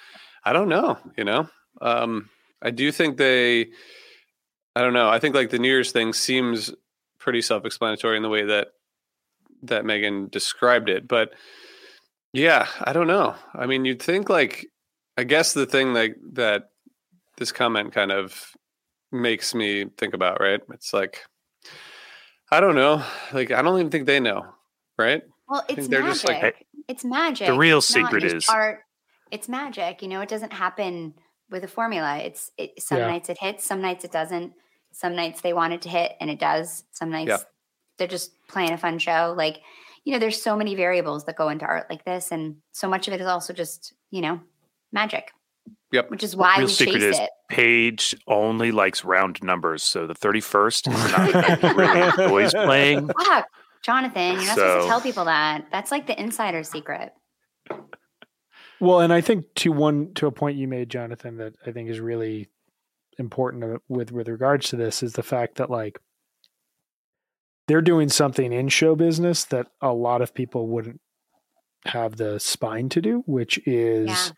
I 0.46 0.54
don't 0.54 0.70
know. 0.70 0.98
You 1.18 1.26
know, 1.26 1.50
um, 1.82 2.30
I 2.62 2.72
do 2.72 2.94
think 2.94 3.18
they. 3.18 3.72
I 4.74 4.82
don't 4.82 4.94
know. 4.94 5.10
I 5.10 5.20
think 5.20 5.36
like 5.36 5.50
the 5.50 5.60
New 5.60 5.68
Year's 5.68 5.92
thing 5.92 6.14
seems 6.14 6.74
pretty 7.24 7.42
self-explanatory 7.42 8.18
in 8.18 8.24
the 8.24 8.30
way 8.30 8.44
that 8.44 8.68
that 9.64 9.86
Megan 9.86 10.28
described 10.28 10.90
it. 10.90 11.08
But 11.08 11.32
yeah, 12.34 12.68
I 12.82 12.92
don't 12.92 13.08
know. 13.08 13.36
I 13.54 13.66
mean, 13.66 13.86
you'd 13.86 14.02
think 14.02 14.30
like 14.30 14.68
I 15.18 15.24
guess 15.24 15.54
the 15.54 15.66
thing 15.66 15.94
that 15.94 16.12
that 16.34 16.70
this 17.38 17.52
comment 17.52 17.94
kind 17.94 18.12
of 18.12 18.52
makes 19.12 19.56
me 19.56 19.86
think 19.98 20.14
about, 20.14 20.42
right? 20.42 20.60
It's 20.74 20.94
like 20.94 21.22
I 22.52 22.60
don't 22.60 22.76
know. 22.76 23.04
Like 23.32 23.52
I 23.52 23.62
don't 23.62 23.80
even 23.80 23.90
think 23.92 24.06
they 24.06 24.20
know, 24.20 24.46
right? 24.98 25.24
Well, 25.48 25.64
it's 25.70 25.88
they're 25.88 26.04
magic. 26.04 26.28
Like, 26.28 26.66
it's 26.90 27.06
magic. 27.06 27.48
The 27.48 27.58
real 27.58 27.78
it's 27.78 27.88
secret 27.88 28.24
is 28.26 28.50
art. 28.50 28.82
It's 29.32 29.48
magic. 29.48 30.02
You 30.02 30.10
know, 30.10 30.22
it 30.22 30.30
doesn't 30.30 30.54
happen 30.54 31.14
with 31.50 31.64
a 31.64 31.68
formula. 31.70 32.18
It's 32.18 32.52
it, 32.58 32.82
some 32.82 32.98
yeah. 32.98 33.08
nights 33.08 33.30
it 33.30 33.38
hits, 33.40 33.66
some 33.66 33.82
nights 33.82 34.04
it 34.04 34.12
doesn't. 34.12 34.54
Some 34.94 35.16
nights 35.16 35.42
they 35.42 35.54
want 35.54 35.74
it 35.74 35.82
to 35.84 35.90
hit 35.90 36.14
and 36.20 36.30
it 36.30 36.40
does. 36.40 36.84
Some 36.92 37.10
nights 37.10 37.30
yeah. 37.30 37.38
they're 37.98 38.08
just 38.08 38.32
playing 38.48 38.72
a 38.72 38.78
fun 38.78 39.00
show. 39.00 39.34
Like, 39.36 39.60
you 40.06 40.14
know, 40.14 40.20
there's 40.20 40.42
so 40.42 40.56
many 40.56 40.76
variables 40.76 41.26
that 41.26 41.36
go 41.36 41.50
into 41.50 41.66
art 41.66 41.88
like 41.90 42.06
this. 42.06 42.32
And 42.32 42.58
so 42.72 42.88
much 42.88 43.08
of 43.08 43.14
it 43.14 43.22
is 43.22 43.28
also 43.28 43.54
just, 43.54 43.94
you 44.12 44.22
know, 44.22 44.40
magic. 44.92 45.32
Yep. 45.92 46.10
Which 46.10 46.24
is 46.24 46.36
why 46.36 46.58
Real 46.58 46.68
we 46.68 46.74
secret 46.74 46.94
chase 46.96 47.04
is 47.04 47.20
it. 47.20 47.30
Page 47.50 48.16
only 48.28 48.72
likes 48.72 49.06
round 49.06 49.42
numbers. 49.44 49.84
So 49.84 50.08
the 50.08 50.16
31st 50.16 50.88
is 50.94 51.64
not 51.64 51.76
really 51.78 52.26
always 52.26 52.54
playing. 52.54 53.08
Fuck, 53.08 53.48
Jonathan, 53.84 54.34
you're 54.34 54.46
not 54.46 54.56
so. 54.56 54.62
supposed 54.62 54.84
to 54.84 54.88
tell 54.88 55.02
people 55.02 55.26
that. 55.26 55.68
That's 55.72 55.92
like 55.92 56.08
the 56.08 56.20
insider 56.20 56.64
secret. 56.64 57.14
Well, 58.80 59.00
and 59.00 59.14
I 59.14 59.22
think 59.22 59.46
to 59.56 59.72
one 59.72 60.14
to 60.16 60.28
a 60.28 60.32
point 60.32 60.58
you 60.58 60.68
made, 60.68 60.90
Jonathan, 60.90 61.38
that 61.38 61.54
I 61.66 61.72
think 61.72 61.90
is 61.90 62.00
really 62.00 62.50
important 63.18 63.82
with 63.88 64.12
with 64.12 64.28
regards 64.28 64.70
to 64.70 64.76
this 64.76 65.04
is 65.04 65.14
the 65.14 65.24
fact 65.24 65.56
that 65.56 65.70
like 65.70 66.00
they're 67.68 67.82
doing 67.82 68.10
something 68.10 68.52
in 68.52 68.68
show 68.70 68.96
business 68.96 69.46
that 69.46 69.68
a 69.82 69.94
lot 69.94 70.22
of 70.22 70.34
people 70.34 70.68
wouldn't 70.68 71.00
have 71.86 72.18
the 72.18 72.40
spine 72.40 72.90
to 72.90 73.02
do, 73.02 73.24
which 73.26 73.60
is 73.66 74.10
yeah. 74.10 74.32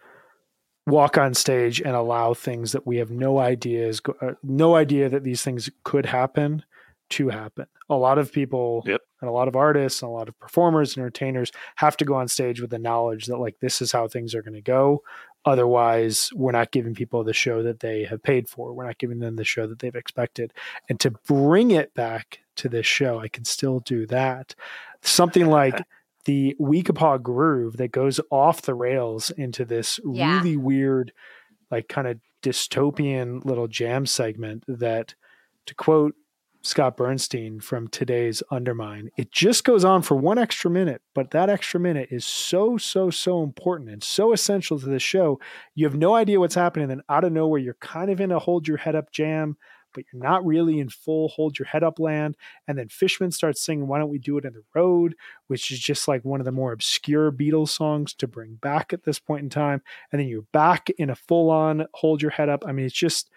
walk 0.88 1.18
on 1.18 1.34
stage 1.34 1.82
and 1.82 1.96
allow 1.96 2.34
things 2.34 2.72
that 2.72 2.86
we 2.86 2.98
have 2.98 3.12
no 3.12 3.40
ideas, 3.40 4.02
uh, 4.22 4.32
no 4.44 4.76
idea 4.76 5.10
that 5.10 5.24
these 5.24 5.42
things 5.42 5.70
could 5.84 6.06
happen 6.06 6.64
to 7.12 7.30
happen. 7.30 7.68
A 7.90 7.96
lot 7.96 8.18
of 8.18 8.32
people 8.32 8.84
yep. 8.86 9.02
and 9.22 9.30
a 9.30 9.34
lot 9.34 9.48
of 9.48 9.56
artists 9.56 10.02
and 10.02 10.10
a 10.10 10.14
lot 10.14 10.28
of 10.28 10.38
performers 10.40 10.96
and 10.96 11.04
entertainers 11.04 11.52
have 11.76 11.96
to 11.98 12.06
go 12.06 12.16
on 12.16 12.28
stage 12.28 12.60
with 12.60 12.72
the 12.72 12.80
knowledge 12.80 13.28
that 13.28 13.38
like 13.38 13.60
this 13.60 13.82
is 13.82 13.92
how 13.92 14.08
things 14.08 14.34
are 14.34 14.42
going 14.42 14.56
to 14.56 14.62
go. 14.62 15.04
Otherwise, 15.46 16.32
we're 16.34 16.52
not 16.52 16.72
giving 16.72 16.96
people 16.96 17.24
the 17.24 17.34
show 17.34 17.62
that 17.62 17.80
they 17.80 18.04
have 18.04 18.24
paid 18.24 18.50
for. 18.50 18.74
We're 18.74 18.88
not 18.88 18.98
giving 18.98 19.20
them 19.20 19.36
the 19.36 19.44
show 19.44 19.68
that 19.68 19.80
they've 19.80 19.96
expected. 19.96 20.52
And 20.90 21.00
to 21.00 21.12
bring 21.12 21.72
it 21.72 21.94
back 21.94 22.40
to 22.58 22.70
this 22.70 22.88
show, 22.88 23.20
I 23.20 23.28
can 23.28 23.46
still 23.46 23.80
do 23.82 24.08
that. 24.08 24.56
Something 25.02 25.46
like 25.50 25.80
the 26.26 26.56
Weekapaug 26.60 27.22
groove 27.22 27.78
that 27.78 27.92
goes 27.92 28.20
off 28.32 28.64
the 28.64 28.74
rails 28.74 29.30
into 29.32 29.66
this 29.66 30.00
yeah. 30.04 30.38
really 30.38 30.58
weird, 30.58 31.14
like 31.70 31.88
kind 31.88 32.08
of 32.08 32.20
dystopian 32.42 33.46
little 33.46 33.68
jam 33.68 34.08
segment 34.08 34.64
that, 34.68 35.14
to 35.68 35.76
quote 35.76 36.16
Scott 36.66 36.98
Bernstein 36.98 37.60
from 37.60 37.88
today's 37.90 38.42
Undermine. 38.50 39.12
It 39.18 39.32
just 39.32 39.64
goes 39.64 39.86
on 39.86 40.02
for 40.02 40.18
one 40.18 40.40
extra 40.40 40.72
minute, 40.72 41.04
but 41.14 41.30
that 41.30 41.48
extra 41.48 41.80
minute 41.80 42.10
is 42.10 42.26
so, 42.26 42.76
so, 42.76 43.12
so 43.12 43.44
important 43.44 43.92
and 43.92 44.04
so 44.04 44.34
essential 44.34 44.80
to 44.80 44.88
the 44.88 44.98
show. 44.98 45.40
You 45.76 45.86
have 45.86 45.96
no 45.96 46.16
idea 46.16 46.40
what's 46.40 46.56
happening. 46.56 46.88
Then 46.88 47.04
out 47.08 47.24
of 47.24 47.32
nowhere, 47.32 47.60
you're 47.60 47.76
kind 47.76 48.10
of 48.10 48.20
in 48.20 48.32
a 48.32 48.40
hold 48.40 48.68
your 48.68 48.78
head 48.78 48.96
up 48.96 49.12
jam, 49.12 49.58
but 49.94 50.06
you're 50.12 50.24
not 50.24 50.44
really 50.44 50.80
in 50.80 50.90
full 50.90 51.28
hold 51.28 51.60
your 51.60 51.68
head 51.68 51.84
up 51.84 52.00
land. 52.00 52.36
And 52.68 52.80
then 52.80 52.90
Fishman 52.90 53.30
starts 53.30 53.62
singing, 53.62 53.88
Why 53.88 54.00
Don't 54.00 54.10
We 54.10 54.18
Do 54.18 54.40
It 54.40 54.46
in 54.46 54.54
the 54.54 54.64
Road, 54.74 55.14
which 55.46 55.70
is 55.70 55.78
just 55.78 56.08
like 56.08 56.26
one 56.26 56.42
of 56.42 56.46
the 56.46 56.52
more 56.52 56.72
obscure 56.72 57.32
Beatles 57.32 57.70
songs 57.70 58.16
to 58.16 58.28
bring 58.28 58.56
back 58.56 58.92
at 58.92 59.04
this 59.04 59.20
point 59.20 59.44
in 59.44 59.52
time. 59.52 59.84
And 60.12 60.20
then 60.20 60.28
you're 60.28 60.48
back 60.52 60.90
in 60.98 61.12
a 61.12 61.16
full 61.16 61.52
on 61.52 61.86
hold 61.94 62.24
your 62.24 62.32
head 62.32 62.50
up. 62.50 62.64
I 62.66 62.72
mean, 62.72 62.88
it's 62.88 62.96
just, 62.96 63.30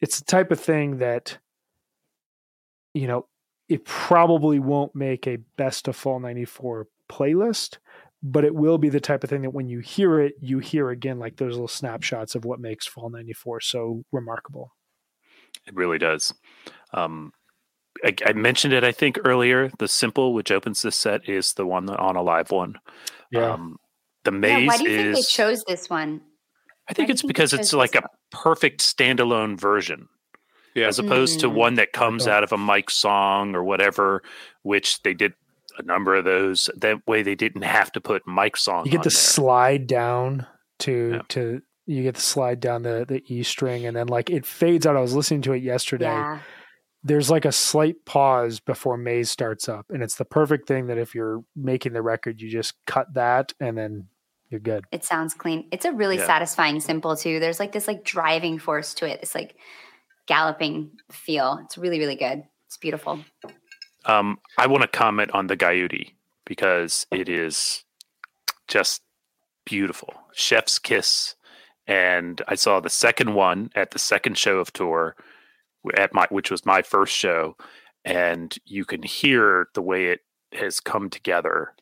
it's 0.00 0.20
the 0.20 0.24
type 0.24 0.50
of 0.50 0.58
thing 0.58 0.98
that 0.98 1.36
you 2.96 3.06
know, 3.06 3.26
it 3.68 3.84
probably 3.84 4.58
won't 4.58 4.94
make 4.94 5.26
a 5.26 5.36
best 5.58 5.86
of 5.86 5.96
fall 5.96 6.18
94 6.18 6.86
playlist, 7.10 7.76
but 8.22 8.44
it 8.44 8.54
will 8.54 8.78
be 8.78 8.88
the 8.88 9.00
type 9.00 9.22
of 9.22 9.28
thing 9.28 9.42
that 9.42 9.52
when 9.52 9.68
you 9.68 9.80
hear 9.80 10.18
it, 10.20 10.34
you 10.40 10.60
hear 10.60 10.88
again 10.88 11.18
like 11.18 11.36
those 11.36 11.52
little 11.52 11.68
snapshots 11.68 12.34
of 12.34 12.46
what 12.46 12.58
makes 12.58 12.86
fall 12.86 13.10
94 13.10 13.60
so 13.60 14.02
remarkable. 14.12 14.72
It 15.66 15.74
really 15.74 15.98
does. 15.98 16.32
Um, 16.94 17.32
I, 18.02 18.14
I, 18.24 18.32
mentioned 18.32 18.72
it, 18.72 18.82
I 18.84 18.92
think, 18.92 19.18
earlier. 19.24 19.70
The 19.78 19.88
simple, 19.88 20.32
which 20.32 20.50
opens 20.50 20.80
this 20.80 20.96
set, 20.96 21.28
is 21.28 21.52
the 21.54 21.66
one 21.66 21.88
on 21.90 22.16
a 22.16 22.22
live 22.22 22.50
one. 22.50 22.76
Yeah. 23.30 23.52
Um, 23.52 23.76
the 24.24 24.32
maze 24.32 24.60
yeah, 24.60 24.66
why 24.68 24.76
do 24.78 24.90
you 24.90 24.98
is, 24.98 25.02
think 25.02 25.16
they 25.16 25.22
chose 25.22 25.64
this 25.64 25.90
one? 25.90 26.22
I 26.88 26.94
think 26.94 27.10
it's 27.10 27.22
because 27.22 27.52
it's 27.52 27.72
like 27.72 27.94
a 27.94 28.02
perfect 28.30 28.80
standalone 28.80 29.58
version 29.58 30.08
yeah. 30.76 30.86
as 30.86 30.98
opposed 30.98 31.38
mm. 31.38 31.40
to 31.42 31.50
one 31.50 31.74
that 31.74 31.92
comes 31.92 32.26
out 32.28 32.44
of 32.44 32.52
a 32.52 32.56
Mike 32.56 32.90
song 32.90 33.54
or 33.54 33.64
whatever, 33.64 34.22
which 34.62 35.02
they 35.02 35.14
did 35.14 35.34
a 35.78 35.82
number 35.82 36.14
of 36.14 36.24
those. 36.24 36.70
That 36.76 37.06
way, 37.06 37.22
they 37.22 37.34
didn't 37.34 37.62
have 37.62 37.92
to 37.92 38.00
put 38.00 38.26
Mike 38.26 38.56
song. 38.56 38.84
You 38.86 38.92
get 38.92 39.02
the 39.02 39.10
there. 39.10 39.10
slide 39.10 39.86
down 39.86 40.46
to 40.80 41.10
yeah. 41.14 41.22
to 41.28 41.62
you 41.86 42.02
get 42.02 42.16
the 42.16 42.20
slide 42.20 42.60
down 42.60 42.82
the 42.82 43.04
the 43.06 43.22
E 43.26 43.42
string, 43.42 43.86
and 43.86 43.96
then 43.96 44.06
like 44.08 44.30
it 44.30 44.46
fades 44.46 44.86
out. 44.86 44.96
I 44.96 45.00
was 45.00 45.14
listening 45.14 45.42
to 45.42 45.52
it 45.52 45.62
yesterday. 45.62 46.06
Yeah. 46.06 46.40
There's 47.02 47.30
like 47.30 47.44
a 47.44 47.52
slight 47.52 48.04
pause 48.04 48.58
before 48.58 48.96
Maze 48.96 49.30
starts 49.30 49.68
up, 49.68 49.86
and 49.90 50.02
it's 50.02 50.16
the 50.16 50.24
perfect 50.24 50.66
thing 50.66 50.88
that 50.88 50.98
if 50.98 51.14
you're 51.14 51.44
making 51.54 51.92
the 51.92 52.02
record, 52.02 52.40
you 52.40 52.50
just 52.50 52.74
cut 52.84 53.14
that 53.14 53.52
and 53.60 53.78
then 53.78 54.08
you're 54.50 54.60
good. 54.60 54.84
It 54.90 55.04
sounds 55.04 55.34
clean. 55.34 55.68
It's 55.70 55.84
a 55.84 55.92
really 55.92 56.16
yeah. 56.16 56.26
satisfying 56.26 56.80
simple 56.80 57.16
too. 57.16 57.38
There's 57.38 57.60
like 57.60 57.72
this 57.72 57.86
like 57.86 58.04
driving 58.04 58.58
force 58.58 58.94
to 58.94 59.06
it. 59.06 59.20
It's 59.22 59.34
like 59.34 59.56
galloping 60.26 60.90
feel. 61.10 61.60
It's 61.64 61.78
really, 61.78 61.98
really 61.98 62.16
good. 62.16 62.44
It's 62.66 62.76
beautiful. 62.76 63.20
Um, 64.04 64.38
I 64.58 64.66
want 64.66 64.82
to 64.82 64.88
comment 64.88 65.30
on 65.32 65.46
the 65.46 65.56
Guyute 65.56 66.12
because 66.44 67.06
it 67.10 67.28
is 67.28 67.84
just 68.68 69.02
beautiful. 69.64 70.14
Chef's 70.32 70.78
kiss. 70.78 71.34
And 71.86 72.42
I 72.48 72.54
saw 72.54 72.80
the 72.80 72.90
second 72.90 73.34
one 73.34 73.70
at 73.74 73.92
the 73.92 73.98
second 73.98 74.38
show 74.38 74.58
of 74.58 74.72
tour 74.72 75.16
at 75.96 76.12
my 76.12 76.26
which 76.30 76.50
was 76.50 76.66
my 76.66 76.82
first 76.82 77.14
show. 77.14 77.56
And 78.04 78.56
you 78.64 78.84
can 78.84 79.02
hear 79.02 79.68
the 79.74 79.82
way 79.82 80.06
it 80.06 80.20
has 80.52 80.80
come 80.80 81.10
together 81.10 81.74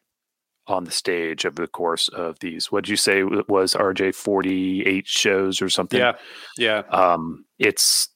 on 0.66 0.84
the 0.84 0.90
stage 0.90 1.44
over 1.44 1.60
the 1.60 1.68
course 1.68 2.08
of 2.08 2.38
these. 2.40 2.72
What 2.72 2.84
did 2.84 2.90
you 2.90 2.96
say 2.96 3.20
it 3.20 3.48
was 3.48 3.74
RJ 3.74 4.14
forty 4.14 4.82
eight 4.84 5.06
shows 5.06 5.60
or 5.60 5.68
something? 5.68 6.00
Yeah, 6.00 6.14
yeah. 6.56 6.82
Um, 6.90 7.44
it's 7.58 8.08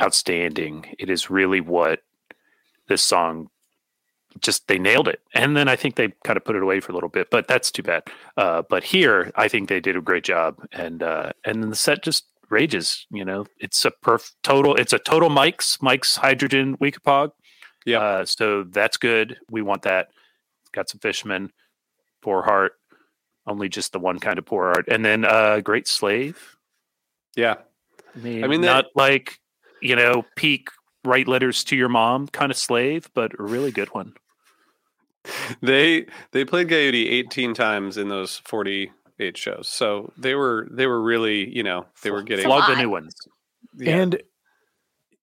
outstanding. 0.00 0.94
It 0.98 1.10
is 1.10 1.30
really 1.30 1.60
what 1.60 2.00
this 2.88 3.02
song 3.02 3.48
just 4.40 4.66
they 4.68 4.78
nailed 4.78 5.08
it. 5.08 5.20
And 5.34 5.56
then 5.56 5.68
I 5.68 5.76
think 5.76 5.96
they 5.96 6.12
kind 6.24 6.36
of 6.36 6.44
put 6.44 6.56
it 6.56 6.62
away 6.62 6.80
for 6.80 6.92
a 6.92 6.94
little 6.94 7.08
bit, 7.08 7.30
but 7.30 7.48
that's 7.48 7.70
too 7.70 7.82
bad. 7.82 8.04
Uh, 8.36 8.62
but 8.68 8.84
here, 8.84 9.30
I 9.34 9.48
think 9.48 9.68
they 9.68 9.80
did 9.80 9.96
a 9.96 10.00
great 10.00 10.24
job, 10.24 10.56
and 10.72 11.02
uh, 11.02 11.32
and 11.44 11.62
then 11.62 11.70
the 11.70 11.76
set 11.76 12.02
just 12.02 12.26
rages. 12.48 13.06
You 13.10 13.24
know, 13.24 13.46
it's 13.58 13.84
a 13.84 13.90
perf 13.90 14.32
total. 14.42 14.74
It's 14.76 14.92
a 14.92 14.98
total 14.98 15.28
Mike's 15.28 15.80
Mike's 15.82 16.16
Hydrogen 16.16 16.76
Weekapaug. 16.78 17.32
Yeah. 17.84 18.00
Uh, 18.00 18.24
so 18.24 18.64
that's 18.64 18.96
good. 18.96 19.38
We 19.50 19.62
want 19.62 19.82
that. 19.82 20.08
Got 20.72 20.88
some 20.88 21.00
fishermen, 21.00 21.52
poor 22.22 22.42
heart, 22.42 22.72
only 23.46 23.68
just 23.68 23.92
the 23.92 23.98
one 23.98 24.18
kind 24.18 24.38
of 24.38 24.46
poor 24.46 24.72
heart, 24.72 24.86
and 24.88 25.04
then 25.04 25.24
uh, 25.24 25.60
Great 25.60 25.86
Slave. 25.86 26.56
Yeah. 27.36 27.56
I 28.14 28.18
mean, 28.18 28.44
I 28.44 28.46
mean, 28.46 28.60
not 28.60 28.86
like 28.94 29.38
you 29.82 29.96
know 29.96 30.24
peak 30.36 30.68
write 31.04 31.28
letters 31.28 31.64
to 31.64 31.76
your 31.76 31.88
mom 31.88 32.28
kind 32.28 32.50
of 32.50 32.56
slave, 32.56 33.10
but 33.14 33.32
a 33.38 33.42
really 33.42 33.70
good 33.70 33.92
one. 33.94 34.14
They 35.60 36.06
they 36.32 36.44
played 36.44 36.68
Guyute 36.68 36.94
18 36.94 37.54
times 37.54 37.96
in 37.96 38.08
those 38.08 38.38
48 38.44 39.36
shows. 39.36 39.68
So 39.68 40.12
they 40.16 40.34
were 40.34 40.68
they 40.70 40.86
were 40.86 41.00
really, 41.00 41.48
you 41.54 41.62
know, 41.62 41.86
they 42.02 42.10
were 42.10 42.22
getting 42.22 42.44
Flog 42.44 42.66
the 42.66 42.72
lot. 42.74 42.80
new 42.80 42.90
ones. 42.90 43.14
yeah. 43.76 43.96
And 43.96 44.22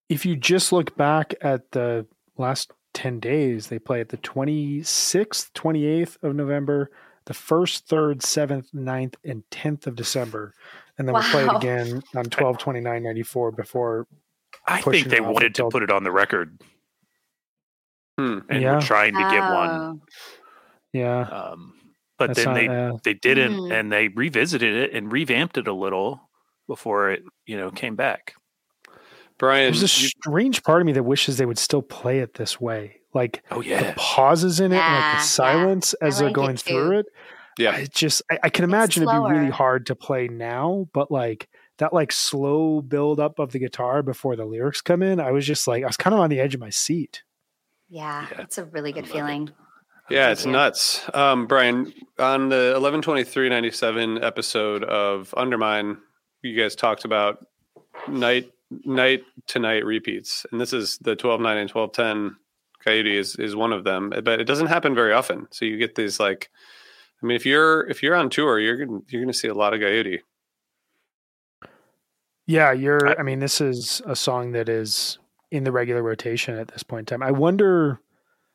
if 0.08 0.26
you 0.26 0.36
just 0.36 0.72
look 0.72 0.96
back 0.96 1.36
at 1.42 1.72
the 1.72 2.06
last 2.38 2.72
10 2.94 3.20
days, 3.20 3.68
they 3.68 3.78
play 3.78 4.02
at 4.02 4.10
the 4.10 4.18
26th, 4.18 5.52
28th 5.52 6.18
of 6.24 6.36
November, 6.36 6.90
the 7.26 7.34
1st, 7.34 7.86
3rd, 7.86 8.22
7th, 8.22 8.74
9th, 8.74 9.14
and 9.24 9.44
10th 9.52 9.86
of 9.86 9.96
December. 9.96 10.54
And 10.98 11.08
then 11.08 11.16
we 11.16 11.22
play 11.22 11.46
it 11.46 11.56
again 11.56 12.02
on 12.16 12.26
12, 12.26 12.58
29, 12.58 13.04
94 13.04 13.52
before. 13.52 14.08
I 14.70 14.82
think 14.82 15.08
they 15.08 15.18
it 15.18 15.24
off 15.24 15.34
wanted 15.34 15.56
to 15.56 15.70
put 15.70 15.84
it 15.84 15.92
on 15.92 16.04
the 16.04 16.12
record, 16.12 16.60
Hmm. 18.18 18.40
and 18.50 18.62
Yeah. 18.62 18.76
were 18.76 18.82
trying 18.82 19.14
to 19.14 19.20
get 19.20 19.40
one. 19.42 19.70
Oh. 19.70 20.02
Yeah. 20.94 21.22
Um, 21.22 21.74
but 22.18 22.28
that's 22.28 22.40
then 22.40 22.46
not- 22.48 22.54
they 22.56 22.68
uh, 22.68 22.98
they 23.04 23.14
didn't, 23.14 23.58
Hmm. 23.68 23.72
and 23.72 23.92
they 23.92 24.08
revisited 24.10 24.76
it 24.76 24.94
and 24.94 25.12
revamped 25.12 25.58
it 25.58 25.68
a 25.68 25.74
little 25.74 26.30
before 26.68 27.12
it 27.12 27.24
you 27.46 27.58
know 27.58 27.72
came 27.72 27.96
back. 27.96 28.34
Brian, 29.38 29.72
there's 29.72 29.80
a 29.80 30.02
you- 30.02 30.10
strange 30.10 30.64
part 30.64 30.82
of 30.82 30.86
me 30.86 30.92
that 30.94 31.04
wishes 31.04 31.38
they 31.38 31.46
would 31.46 31.58
still 31.60 31.82
play 31.82 32.20
it 32.20 32.34
this 32.34 32.60
way. 32.60 32.98
Like 33.14 33.42
Oh 33.50 33.62
the 33.62 33.70
yeah, 33.70 33.94
pauses 33.98 34.60
in 34.60 34.72
it 34.74 34.76
and 34.76 34.82
like 34.84 35.02
Yeah, 35.02 35.12
the 35.12 35.18
yeah. 35.18 35.22
silence 35.24 35.96
I 36.02 36.06
as 36.08 36.20
they're 36.20 36.28
like 36.28 36.32
it 36.34 36.36
going 36.36 36.56
too. 36.58 36.70
through 36.74 37.00
it. 37.00 37.06
yeah. 37.58 37.72
I 37.72 37.86
just 37.86 38.22
I, 38.30 38.40
I 38.44 38.50
can 38.50 38.66
imagine 38.66 39.04
it'd 39.04 39.24
be 39.24 39.32
really 39.32 39.50
hard 39.50 39.86
to 39.88 39.96
play 39.96 40.28
now, 40.28 40.88
but 40.94 41.10
like 41.10 41.48
that 41.80 41.92
like 41.94 42.12
slow 42.12 42.82
build 42.82 43.20
up 43.20 43.40
of 43.40 43.52
the 43.52 43.60
guitar 43.60 44.02
before 44.04 44.36
the 44.36 44.46
lyrics 44.46 44.80
come 44.82 45.02
in, 45.02 45.20
I 45.20 45.32
was 45.32 45.46
just 45.46 45.68
like 45.68 45.84
I 45.84 45.88
was 45.88 45.98
kind 45.98 46.14
of 46.14 46.20
on 46.20 46.30
the 46.30 46.40
edge 46.40 46.54
of 46.54 46.62
my 46.62 46.70
seat. 46.70 47.24
Yeah, 47.90 48.28
Yeah. 48.32 48.42
it's 48.42 48.58
a 48.58 48.66
really 48.66 48.92
good 48.92 49.04
love 49.08 49.10
it. 49.10 49.14
feeling. 49.14 49.52
Yeah, 50.10 50.32
it's 50.32 50.46
Yeah. 50.46 50.52
nuts. 50.52 51.10
Um, 51.14 51.48
Brian, 51.48 51.92
on 52.20 52.50
the 52.50 52.74
eleven 52.76 53.02
twenty 53.02 53.24
three 53.24 53.50
ninety 53.50 53.72
seven 53.72 54.24
episode 54.24 54.84
of 54.84 55.34
Undermine, 55.36 55.98
you 56.42 56.56
guys 56.60 56.76
talked 56.76 57.06
about 57.06 57.46
night 58.08 58.52
night 58.86 59.24
to 59.48 59.60
night 59.60 59.84
repeats, 59.86 60.46
and 60.52 60.62
this 60.62 60.74
is 60.74 60.98
the 61.00 61.16
twelve 61.16 61.42
nine 61.42 61.58
and 61.58 61.70
twelve 61.70 61.92
ten. 61.94 62.36
Guyute 62.86 63.14
is 63.14 63.36
is 63.36 63.56
one 63.56 63.74
of 63.74 63.84
them, 63.84 64.10
but 64.24 64.40
it 64.40 64.46
doesn't 64.46 64.68
happen 64.68 64.96
very 64.96 65.12
often. 65.14 65.48
So 65.52 65.66
you 65.66 65.78
get 65.78 65.96
these 65.96 66.18
like, 66.20 66.50
I 67.22 67.26
mean, 67.26 67.36
if 67.36 67.46
you're 67.46 67.86
if 67.90 68.02
you're 68.02 68.16
on 68.16 68.30
tour, 68.30 68.58
you're 68.60 68.78
gonna 68.86 69.02
you're 69.10 69.22
gonna 69.22 69.34
see 69.34 69.48
a 69.50 69.54
lot 69.54 69.74
of 69.74 69.80
Guyute. 69.82 70.22
Yeah, 72.50 72.72
you're 72.72 73.10
I- 73.10 73.16
I 73.20 73.24
mean, 73.24 73.40
this 73.40 73.62
is 73.62 74.02
a 74.08 74.16
song 74.16 74.54
that 74.54 74.70
is 74.70 75.20
in 75.52 75.66
the 75.66 75.72
regular 75.72 76.02
rotation 76.02 76.58
at 76.58 76.70
this 76.70 76.82
point 76.82 77.02
in 77.02 77.06
time. 77.20 77.22
I 77.22 77.30
wonder 77.30 78.00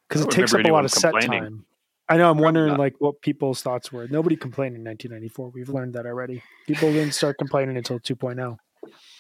because 0.09 0.22
it 0.22 0.32
takes 0.32 0.53
up 0.53 0.64
a 0.64 0.68
lot 0.72 0.84
of 0.84 0.90
set 0.90 1.12
time. 1.22 1.64
I 2.09 2.16
know. 2.16 2.28
I'm 2.28 2.38
wondering 2.38 2.70
not. 2.70 2.80
like 2.80 2.97
what 2.99 3.20
people's 3.22 3.62
thoughts 3.62 3.92
were. 3.92 4.09
Nobody 4.09 4.34
complained 4.34 4.74
in 4.74 4.82
1994. 4.82 5.51
We've 5.51 5.68
learned 5.68 5.95
that 5.95 6.07
already. 6.07 6.42
People 6.66 6.92
didn't 6.92 7.14
start 7.14 7.38
complaining 7.38 7.76
until 7.76 7.97
oh. 7.97 8.01
2.0. 8.01 8.59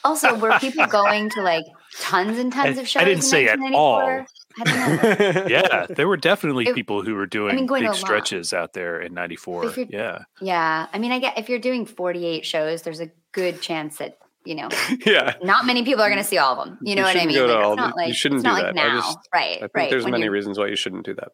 Also, 0.02 0.34
were 0.34 0.58
people 0.58 0.86
going 0.90 1.30
to 1.30 1.42
like 1.42 1.64
tons 2.00 2.36
and 2.36 2.52
tons 2.52 2.76
I- 2.76 2.80
of 2.82 2.88
shows? 2.88 3.00
I 3.00 3.04
didn't 3.04 3.18
in 3.18 3.22
say 3.22 3.46
at 3.46 3.60
all. 3.72 4.00
I 4.00 4.26
don't 4.64 5.36
know. 5.36 5.46
yeah. 5.48 5.86
There 5.88 6.08
were 6.08 6.16
definitely 6.16 6.66
It- 6.66 6.74
people 6.74 7.02
who 7.02 7.14
were 7.14 7.26
doing 7.26 7.64
going 7.66 7.84
to 7.84 7.90
a 7.90 7.92
big 7.92 8.00
stretches 8.00 8.52
out 8.52 8.72
there 8.72 9.00
in 9.00 9.14
'94. 9.14 9.72
Yeah, 9.88 10.24
Yeah, 10.40 10.88
I 10.92 10.98
mean, 10.98 11.12
I 11.12 11.20
get 11.20 11.38
if 11.38 11.48
you're 11.48 11.60
doing 11.60 11.86
48 11.86 12.44
shows, 12.44 12.82
there's 12.82 13.00
a 13.00 13.10
good 13.30 13.62
chance 13.62 13.98
that 13.98 14.18
you 14.44 14.54
know 14.54 14.68
yeah, 15.06 15.34
not 15.42 15.66
many 15.66 15.84
people 15.84 16.02
are 16.02 16.08
going 16.08 16.18
to 16.22 16.24
see 16.28 16.38
all 16.38 16.58
of 16.60 16.66
them. 16.68 16.78
You 16.82 16.94
know 16.94 17.02
You 17.02 17.06
what 17.06 17.16
I 17.16 17.26
mean? 17.26 17.34
go 17.36 17.46
to 17.46 17.54
Like, 17.54 17.64
all 17.64 17.76
not 17.76 17.96
like 17.96 18.08
you 18.08 18.14
shouldn't 18.14 18.40
it's 18.40 18.44
not 18.44 18.58
do 18.58 18.62
like 18.64 18.74
that. 18.74 18.84
I 18.84 18.88
now, 18.88 19.00
just- 19.00 19.18
right? 19.34 19.56
I 19.56 19.58
think 19.60 19.70
right. 19.74 19.90
there's 19.90 20.04
when 20.04 20.12
many 20.12 20.24
you- 20.24 20.30
reasons 20.30 20.58
why 20.58 20.66
you 20.68 20.76
shouldn't 20.76 21.04
do 21.04 21.14
that. 21.14 21.28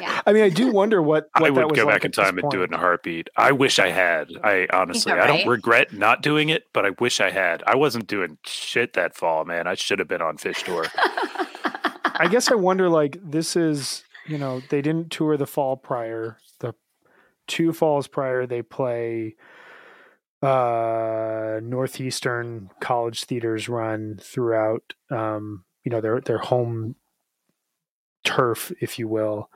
Yeah. 0.00 0.20
I 0.26 0.32
mean, 0.32 0.42
I 0.44 0.48
do 0.48 0.70
wonder 0.72 1.00
what, 1.02 1.28
what 1.38 1.42
I 1.50 1.54
that 1.54 1.54
would 1.54 1.70
was 1.70 1.76
go 1.78 1.84
like 1.86 1.94
back 1.96 2.04
in 2.04 2.12
time 2.12 2.38
and 2.38 2.50
do 2.50 2.62
it 2.62 2.70
in 2.70 2.74
a 2.74 2.78
heartbeat. 2.78 3.28
I 3.36 3.52
wish 3.52 3.78
I 3.78 3.88
had. 3.90 4.30
I 4.42 4.66
honestly, 4.72 5.12
Yeah, 5.12 5.22
I 5.22 5.26
don't 5.26 5.46
regret 5.48 5.92
not 5.92 6.22
doing 6.22 6.48
it, 6.48 6.64
but 6.72 6.84
I 6.86 6.90
wish 6.98 7.20
I 7.20 7.30
had. 7.30 7.62
I 7.66 7.76
wasn't 7.76 8.06
doing 8.06 8.38
shit 8.44 8.94
that 8.94 9.14
fall, 9.16 9.44
man. 9.44 9.66
I 9.66 9.74
should 9.74 9.98
have 9.98 10.08
been 10.08 10.22
on 10.22 10.36
Phish 10.36 10.64
Tour. 10.64 10.86
I 12.22 12.28
guess 12.30 12.50
I 12.50 12.54
wonder 12.54 12.88
like 12.88 13.16
this 13.22 13.56
is 13.56 14.04
you 14.26 14.36
know 14.38 14.60
they 14.70 14.82
didn't 14.82 15.10
tour 15.10 15.36
the 15.36 15.46
fall 15.46 15.76
prior 15.76 16.36
the 16.58 16.74
two 17.46 17.72
falls 17.72 18.06
prior 18.06 18.46
they 18.46 18.60
play 18.62 19.36
uh 20.42 21.60
northeastern 21.62 22.70
college 22.80 23.24
theaters 23.24 23.68
run 23.68 24.18
throughout 24.22 24.94
um 25.10 25.64
you 25.84 25.90
know 25.90 26.00
their 26.00 26.20
their 26.20 26.38
home 26.38 26.94
turf 28.24 28.72
if 28.80 28.98
you 28.98 29.08
will. 29.08 29.50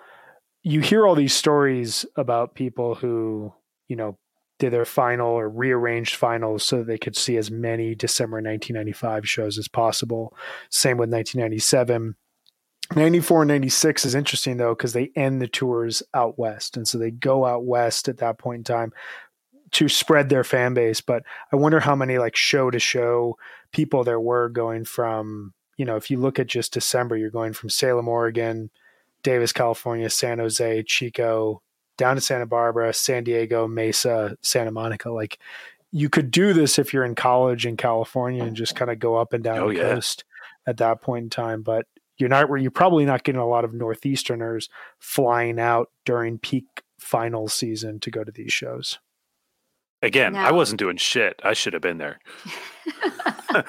You 0.62 0.80
hear 0.80 1.07
all 1.07 1.14
these 1.14 1.35
stories 1.35 2.07
about 2.16 2.55
people 2.55 2.95
who 2.95 3.53
you 3.89 3.97
know 3.97 4.18
did 4.59 4.72
their 4.72 4.85
final 4.85 5.28
or 5.28 5.49
rearranged 5.49 6.14
finals 6.14 6.64
so 6.64 6.82
they 6.82 6.99
could 6.99 7.16
see 7.16 7.37
as 7.37 7.51
many 7.51 7.95
December 7.95 8.37
1995 8.37 9.28
shows 9.28 9.59
as 9.59 9.68
possible. 9.68 10.35
Same 10.70 10.97
with 10.97 11.11
1997 11.11 12.16
94 12.95 13.43
and 13.43 13.49
96 13.49 14.05
is 14.05 14.14
interesting 14.14 14.59
though 14.59 14.74
because 14.74 14.93
they 14.93 15.11
end 15.16 15.41
the 15.41 15.49
tours 15.49 16.03
out 16.12 16.39
west 16.39 16.76
and 16.76 16.87
so 16.87 16.99
they 16.99 17.11
go 17.11 17.47
out 17.47 17.64
west 17.64 18.09
at 18.09 18.18
that 18.18 18.39
point 18.39 18.59
in 18.59 18.64
time 18.64 18.93
to 19.73 19.89
spread 19.89 20.29
their 20.29 20.45
fan 20.45 20.75
base 20.75 21.01
but 21.01 21.23
i 21.53 21.57
wonder 21.57 21.81
how 21.81 21.95
many 21.97 22.19
like 22.19 22.37
show 22.37 22.71
to 22.71 22.79
show 22.79 23.37
people 23.73 24.05
there 24.05 24.21
were 24.21 24.49
going 24.49 24.85
from 24.85 25.53
you 25.77 25.85
know 25.85 25.97
if 25.97 26.11
you 26.11 26.19
look 26.19 26.39
at 26.39 26.47
just 26.47 26.73
december 26.73 27.17
you're 27.17 27.31
going 27.31 27.53
from 27.53 27.69
salem 27.71 28.09
oregon 28.09 28.71
davis 29.23 29.53
california 29.53 30.09
san 30.11 30.39
jose 30.39 30.83
chico 30.85 31.61
down 31.97 32.15
to 32.17 32.21
santa 32.21 32.47
barbara 32.47 32.93
san 32.93 33.25
diego 33.25 33.67
mesa 33.67 34.37
santa 34.43 34.71
monica 34.71 35.11
like 35.11 35.39
you 35.91 36.09
could 36.09 36.31
do 36.31 36.53
this 36.53 36.79
if 36.79 36.93
you're 36.93 37.05
in 37.05 37.15
college 37.15 37.67
in 37.67 37.77
california 37.77 38.43
and 38.45 38.57
just 38.57 38.77
kind 38.77 38.91
of 38.91 38.99
go 38.99 39.17
up 39.17 39.33
and 39.33 39.43
down 39.45 39.59
Oh, 39.59 39.69
the 39.69 39.77
yeah. 39.77 39.95
coast 39.95 40.25
at 40.67 40.77
that 40.79 41.01
point 41.03 41.25
in 41.25 41.31
time 41.31 41.62
but 41.62 41.87
you're 42.19 42.29
not 42.29 42.49
where 42.49 42.59
you're 42.59 42.71
probably 42.71 43.05
not 43.05 43.25
getting 43.25 43.41
a 43.41 43.47
lot 43.47 43.65
of 43.65 43.73
northeasterners 43.73 44.69
flying 45.01 45.59
out 45.59 45.91
during 46.05 46.39
peak 46.39 46.65
final 46.99 47.49
season 47.49 47.99
to 48.01 48.11
go 48.11 48.23
to 48.25 48.31
these 48.33 48.53
shows 48.53 48.99
Again, 50.05 50.36
I 50.36 50.52
wasn't 50.52 50.78
doing 50.78 50.96
shit. 50.96 51.40
I 51.42 51.52
should 51.55 51.72
have 51.72 51.82
been 51.82 51.98
there. 51.98 52.20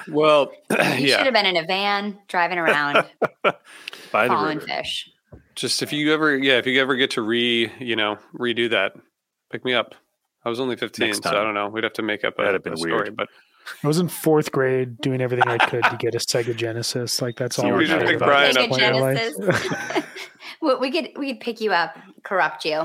Well, 0.08 0.50
You 0.70 0.76
should 0.76 0.98
yeah, 1.00 1.24
have 1.24 1.32
been 1.32 1.46
in 1.46 1.56
a 1.56 1.64
van 1.64 2.18
driving 2.26 2.58
around, 2.58 3.04
By 4.10 4.26
the 4.26 4.34
hauling 4.34 4.58
river. 4.58 4.66
fish. 4.66 5.08
just 5.54 5.80
if 5.80 5.92
you 5.92 6.12
ever, 6.12 6.36
yeah, 6.36 6.58
if 6.58 6.66
you 6.66 6.80
ever 6.80 6.96
get 6.96 7.12
to 7.12 7.22
re, 7.22 7.70
you 7.78 7.94
know, 7.94 8.18
redo 8.34 8.68
that, 8.70 8.94
pick 9.50 9.64
me 9.64 9.74
up. 9.74 9.94
I 10.44 10.48
was 10.48 10.58
only 10.58 10.74
15, 10.76 11.14
so 11.14 11.30
I 11.30 11.34
don't 11.34 11.54
know. 11.54 11.68
We'd 11.68 11.84
have 11.84 11.92
to 11.94 12.02
make 12.02 12.24
up 12.24 12.34
a, 12.38 12.42
That'd 12.42 12.54
have 12.54 12.64
been 12.64 12.72
a 12.72 12.76
story, 12.76 12.92
weird. 12.94 13.16
but 13.16 13.28
i 13.82 13.86
was 13.88 13.98
in 13.98 14.06
fourth 14.08 14.52
grade 14.52 14.96
doing 15.00 15.20
everything 15.20 15.48
i 15.48 15.58
could 15.58 15.82
to 15.82 15.96
get 15.98 16.14
a 16.14 16.18
sega 16.30 16.54
genesis 16.54 17.20
like 17.20 17.36
that's 17.36 17.58
all 17.58 17.66
You 17.66 17.72
I 17.72 17.98
were 17.98 18.04
pick 18.06 18.18
Brian 18.18 18.56
up 18.56 18.64
Sega 18.64 18.68
point 18.68 18.82
in 18.82 18.92
my 18.92 19.00
life. 19.00 19.32
Genesis. 19.38 20.04
Well, 20.62 20.80
we 20.80 20.90
could 20.92 21.08
we 21.16 21.32
could 21.32 21.40
pick 21.40 21.60
you 21.60 21.72
up, 21.72 21.96
corrupt 22.22 22.64
you. 22.64 22.82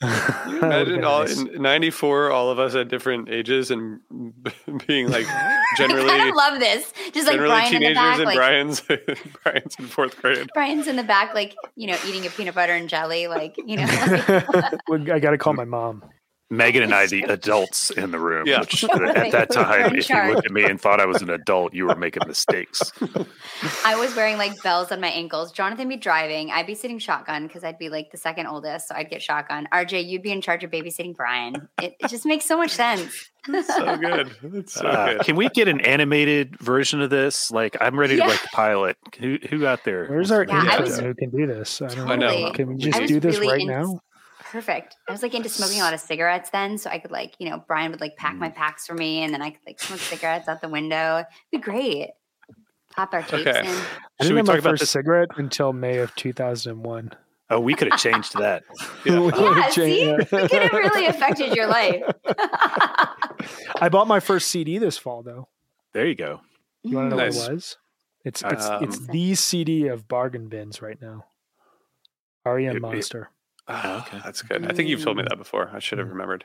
That 0.00 0.46
imagine 0.62 1.04
all 1.04 1.22
in 1.22 1.62
94, 1.62 2.30
all 2.30 2.50
of 2.50 2.58
us 2.58 2.74
at 2.74 2.88
different 2.88 3.28
ages 3.28 3.70
and 3.70 4.00
being 4.86 5.10
like 5.10 5.26
I 5.28 5.62
generally, 5.76 6.08
kind 6.08 6.28
of 6.28 6.34
love 6.34 6.60
this. 6.60 6.92
Just 7.12 7.26
like 7.26 7.36
generally 7.36 7.48
Brian 7.48 7.74
in 7.74 7.80
the 7.80 7.88
teenagers 7.88 7.94
back, 7.96 8.16
and 8.18 8.26
like 8.26 8.36
Brian's, 8.36 8.80
Brian's 9.42 9.76
in 9.78 9.86
fourth 9.86 10.20
grade. 10.20 10.48
Brian's 10.54 10.86
in 10.86 10.96
the 10.96 11.04
back, 11.04 11.34
like 11.34 11.54
you 11.76 11.86
know, 11.86 11.96
eating 12.06 12.26
a 12.26 12.30
peanut 12.30 12.54
butter 12.54 12.74
and 12.74 12.88
jelly, 12.88 13.26
like 13.28 13.56
you 13.64 13.76
know. 13.76 13.86
Well, 14.88 15.10
i 15.10 15.18
gotta 15.18 15.38
call 15.38 15.54
my 15.54 15.64
mom 15.64 16.02
Megan 16.48 16.82
and 16.84 16.94
I, 16.94 17.06
the 17.06 17.22
adults 17.24 17.90
in 17.90 18.12
the 18.12 18.18
room. 18.20 18.46
Yeah. 18.46 18.60
Which 18.60 18.84
at 18.84 19.32
that 19.32 19.50
time, 19.52 19.86
if 19.86 19.92
you 19.94 20.02
charge. 20.02 20.34
looked 20.34 20.46
at 20.46 20.52
me 20.52 20.62
and 20.64 20.80
thought 20.80 21.00
I 21.00 21.06
was 21.06 21.20
an 21.22 21.30
adult, 21.30 21.74
you 21.74 21.86
were 21.86 21.96
making 21.96 22.22
mistakes. 22.26 22.92
I 23.84 23.96
was 23.96 24.14
wearing 24.14 24.36
like 24.38 24.62
bells 24.62 24.92
on 24.92 25.00
my 25.00 25.08
ankles. 25.08 25.50
Jonathan 25.50 25.88
be 25.88 25.96
driving. 25.96 26.50
I'd 26.52 26.66
be 26.66 26.74
sitting 26.76 26.98
shotgun 27.00 27.46
because 27.48 27.64
I'd 27.64 27.78
be 27.78 27.88
like 27.88 28.10
the 28.12 28.16
second 28.18 28.46
oldest, 28.46 28.88
so 28.88 28.94
I'd 28.94 29.10
get 29.10 29.22
shotgun. 29.22 29.66
RJ, 29.72 30.06
you'd 30.06 30.22
be 30.22 30.30
in 30.30 30.40
charge 30.40 30.62
of 30.62 30.70
babysitting 30.70 31.16
Brian. 31.16 31.68
It, 31.82 31.96
it 31.98 32.08
just 32.08 32.24
makes 32.24 32.44
so 32.44 32.56
much 32.56 32.70
sense. 32.70 33.28
so 33.46 33.96
good. 33.96 34.30
It's 34.54 34.74
so 34.74 34.86
Uh, 34.86 35.12
good. 35.14 35.20
can 35.22 35.36
we 35.36 35.48
get 35.48 35.66
an 35.68 35.80
animated 35.80 36.58
version 36.60 37.00
of 37.00 37.10
this? 37.10 37.50
Like, 37.50 37.76
I'm 37.80 37.98
ready 37.98 38.14
to 38.16 38.22
Yeah. 38.22 38.28
write 38.28 38.42
the 38.42 38.48
pilot. 38.52 38.96
Who 39.18 39.38
who 39.50 39.66
out 39.66 39.84
there? 39.84 40.06
Where's 40.06 40.30
our 40.30 40.44
Yeah, 40.46 40.64
I 40.70 40.80
was- 40.80 40.98
who 40.98 41.12
can 41.14 41.30
do 41.30 41.46
this? 41.46 41.82
I 41.82 41.88
don't 41.88 42.08
I 42.10 42.16
know. 42.16 42.52
Can 42.52 42.68
we 42.68 42.76
just 42.76 43.06
do 43.08 43.18
this 43.20 43.38
really 43.38 43.52
right 43.52 43.60
in- 43.62 43.66
now? 43.68 44.00
Perfect. 44.50 44.96
I 45.08 45.12
was 45.12 45.22
like 45.22 45.34
into 45.34 45.48
smoking 45.48 45.80
a 45.80 45.84
lot 45.84 45.94
of 45.94 46.00
cigarettes 46.00 46.50
then, 46.50 46.78
so 46.78 46.88
I 46.90 46.98
could 46.98 47.10
like, 47.10 47.34
you 47.38 47.48
know, 47.50 47.62
Brian 47.66 47.90
would 47.90 48.00
like 48.00 48.16
pack 48.16 48.34
Mm. 48.36 48.38
my 48.38 48.48
packs 48.50 48.86
for 48.86 48.94
me, 48.94 49.22
and 49.22 49.32
then 49.34 49.42
I 49.42 49.50
could 49.50 49.60
like 49.66 49.80
smoke 49.80 49.98
cigarettes 50.00 50.48
out 50.48 50.60
the 50.60 50.68
window. 50.68 51.18
It'd 51.18 51.26
be 51.50 51.58
great. 51.58 52.10
Pop 52.94 53.12
our 53.12 53.22
tapes 53.22 53.46
Okay. 53.46 53.60
in. 53.60 53.66
I 53.66 53.70
Should 53.70 53.78
didn't 54.20 54.32
we 54.34 54.36
have 54.38 54.46
my 54.46 54.52
talk 54.54 54.60
about 54.60 54.70
first 54.70 54.80
this? 54.80 54.90
cigarette 54.90 55.28
until 55.36 55.72
May 55.72 55.98
of 55.98 56.14
2001. 56.14 57.12
Oh, 57.50 57.60
we 57.60 57.74
could 57.74 57.90
have 57.92 58.00
changed 58.00 58.32
that. 58.38 58.62
Yeah, 59.04 59.68
see, 59.70 60.02
it 60.10 60.28
could 60.30 60.50
have 60.62 60.72
really 60.72 61.06
affected 61.06 61.54
your 61.54 61.66
life. 61.66 62.02
I 63.80 63.88
bought 63.90 64.08
my 64.08 64.20
first 64.20 64.48
CD 64.48 64.78
this 64.78 64.96
fall, 64.98 65.22
though. 65.22 65.48
There 65.92 66.06
you 66.06 66.14
go. 66.14 66.40
You 66.82 66.96
want 66.96 67.10
to 67.10 67.16
know 67.16 67.22
Nice. 67.24 67.36
what 67.36 67.50
it 67.50 67.54
was? 67.54 67.76
It's 68.24 68.42
it's 68.42 68.66
it's 68.82 68.98
Um, 68.98 69.06
the 69.12 69.34
CD 69.36 69.86
of 69.88 70.08
bargain 70.08 70.48
bins 70.48 70.82
right 70.82 71.00
now. 71.00 71.24
REM 72.44 72.76
It- 72.76 72.76
it- 72.76 72.82
Ah, 73.68 74.06
okay. 74.06 74.20
That's 74.24 74.42
good. 74.42 74.64
I 74.70 74.72
think 74.74 74.88
you've 74.88 75.02
told 75.02 75.16
me 75.16 75.22
Mm. 75.24 75.28
that 75.30 75.38
before. 75.38 75.70
I 75.72 75.78
should 75.80 75.98
have 75.98 76.08
remembered. 76.08 76.44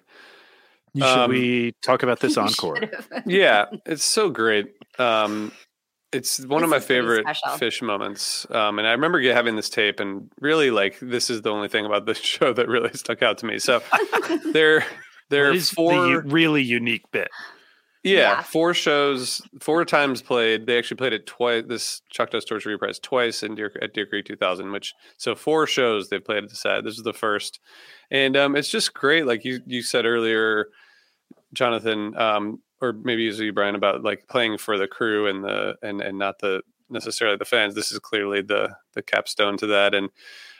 You 0.93 1.03
Should 1.03 1.17
Um, 1.17 1.29
we 1.31 1.73
talk 1.83 2.03
about 2.03 2.19
this 2.19 2.35
encore? 2.37 2.77
Yeah, 3.25 3.65
it's 3.85 4.03
so 4.03 4.29
great. 4.29 4.73
Um, 4.99 5.51
it's 6.11 6.45
one 6.45 6.63
of 6.63 6.69
my 6.69 6.79
favorite 6.81 7.25
Phish 7.25 7.81
moments. 7.81 8.45
Um, 8.51 8.77
and 8.79 8.87
I 8.87 8.91
remember 8.91 9.21
having 9.21 9.55
this 9.55 9.69
tape, 9.69 9.99
and 10.01 10.29
really, 10.41 10.69
like, 10.71 10.97
this 10.99 11.29
is 11.29 11.41
the 11.43 11.51
only 11.51 11.69
thing 11.69 11.85
about 11.85 12.05
this 12.05 12.17
show 12.21 12.51
that 12.53 12.67
really 12.67 12.91
stuck 12.93 13.21
out 13.21 13.37
to 13.37 13.45
me. 13.45 13.59
So 13.59 13.81
there, 14.51 14.83
there 15.29 15.49
are 15.49 15.53
the 15.53 15.59
four. 15.61 16.21
really 16.23 16.61
unique 16.63 17.09
bit? 17.11 17.29
Yeah, 18.03 18.13
Yeah. 18.37 18.41
four 18.41 18.73
shows, 18.73 19.41
four 19.59 19.85
times 19.85 20.21
played. 20.21 20.65
They 20.65 20.77
actually 20.77 20.97
played 20.97 21.13
it 21.13 21.27
twice. 21.27 21.63
This 21.67 22.01
Chalk 22.09 22.31
Dust 22.31 22.47
Torture 22.47 22.69
reprise 22.69 22.97
twice 22.99 23.43
in 23.43 23.53
Deer, 23.55 23.71
at 23.81 23.93
Deer 23.93 24.07
Creek 24.07 24.25
2000. 24.25 24.71
Which 24.71 24.93
so 25.17 25.35
four 25.35 25.67
shows 25.67 26.09
they've 26.09 26.23
played 26.23 26.43
at 26.43 26.49
the 26.49 26.55
set. 26.55 26.83
This 26.83 26.97
is 26.97 27.03
the 27.03 27.13
first, 27.13 27.59
and 28.09 28.35
um, 28.35 28.55
it's 28.55 28.69
just 28.69 28.93
great. 28.93 29.25
Like 29.27 29.45
you 29.45 29.59
you 29.67 29.83
said 29.83 30.05
earlier, 30.05 30.67
Jonathan, 31.53 32.15
um, 32.17 32.61
or 32.81 32.93
maybe 32.93 33.23
you, 33.23 33.53
Brian, 33.53 33.75
about 33.75 34.03
like 34.03 34.27
playing 34.27 34.57
for 34.57 34.77
the 34.77 34.87
crew 34.87 35.27
and 35.27 35.43
the 35.43 35.75
and 35.83 36.01
and 36.01 36.17
not 36.17 36.39
the 36.39 36.61
necessarily 36.89 37.37
the 37.37 37.45
fans. 37.45 37.75
This 37.75 37.91
is 37.91 37.99
clearly 37.99 38.41
the 38.41 38.75
the 38.93 39.03
capstone 39.03 39.57
to 39.57 39.67
that, 39.67 39.93
and 39.93 40.09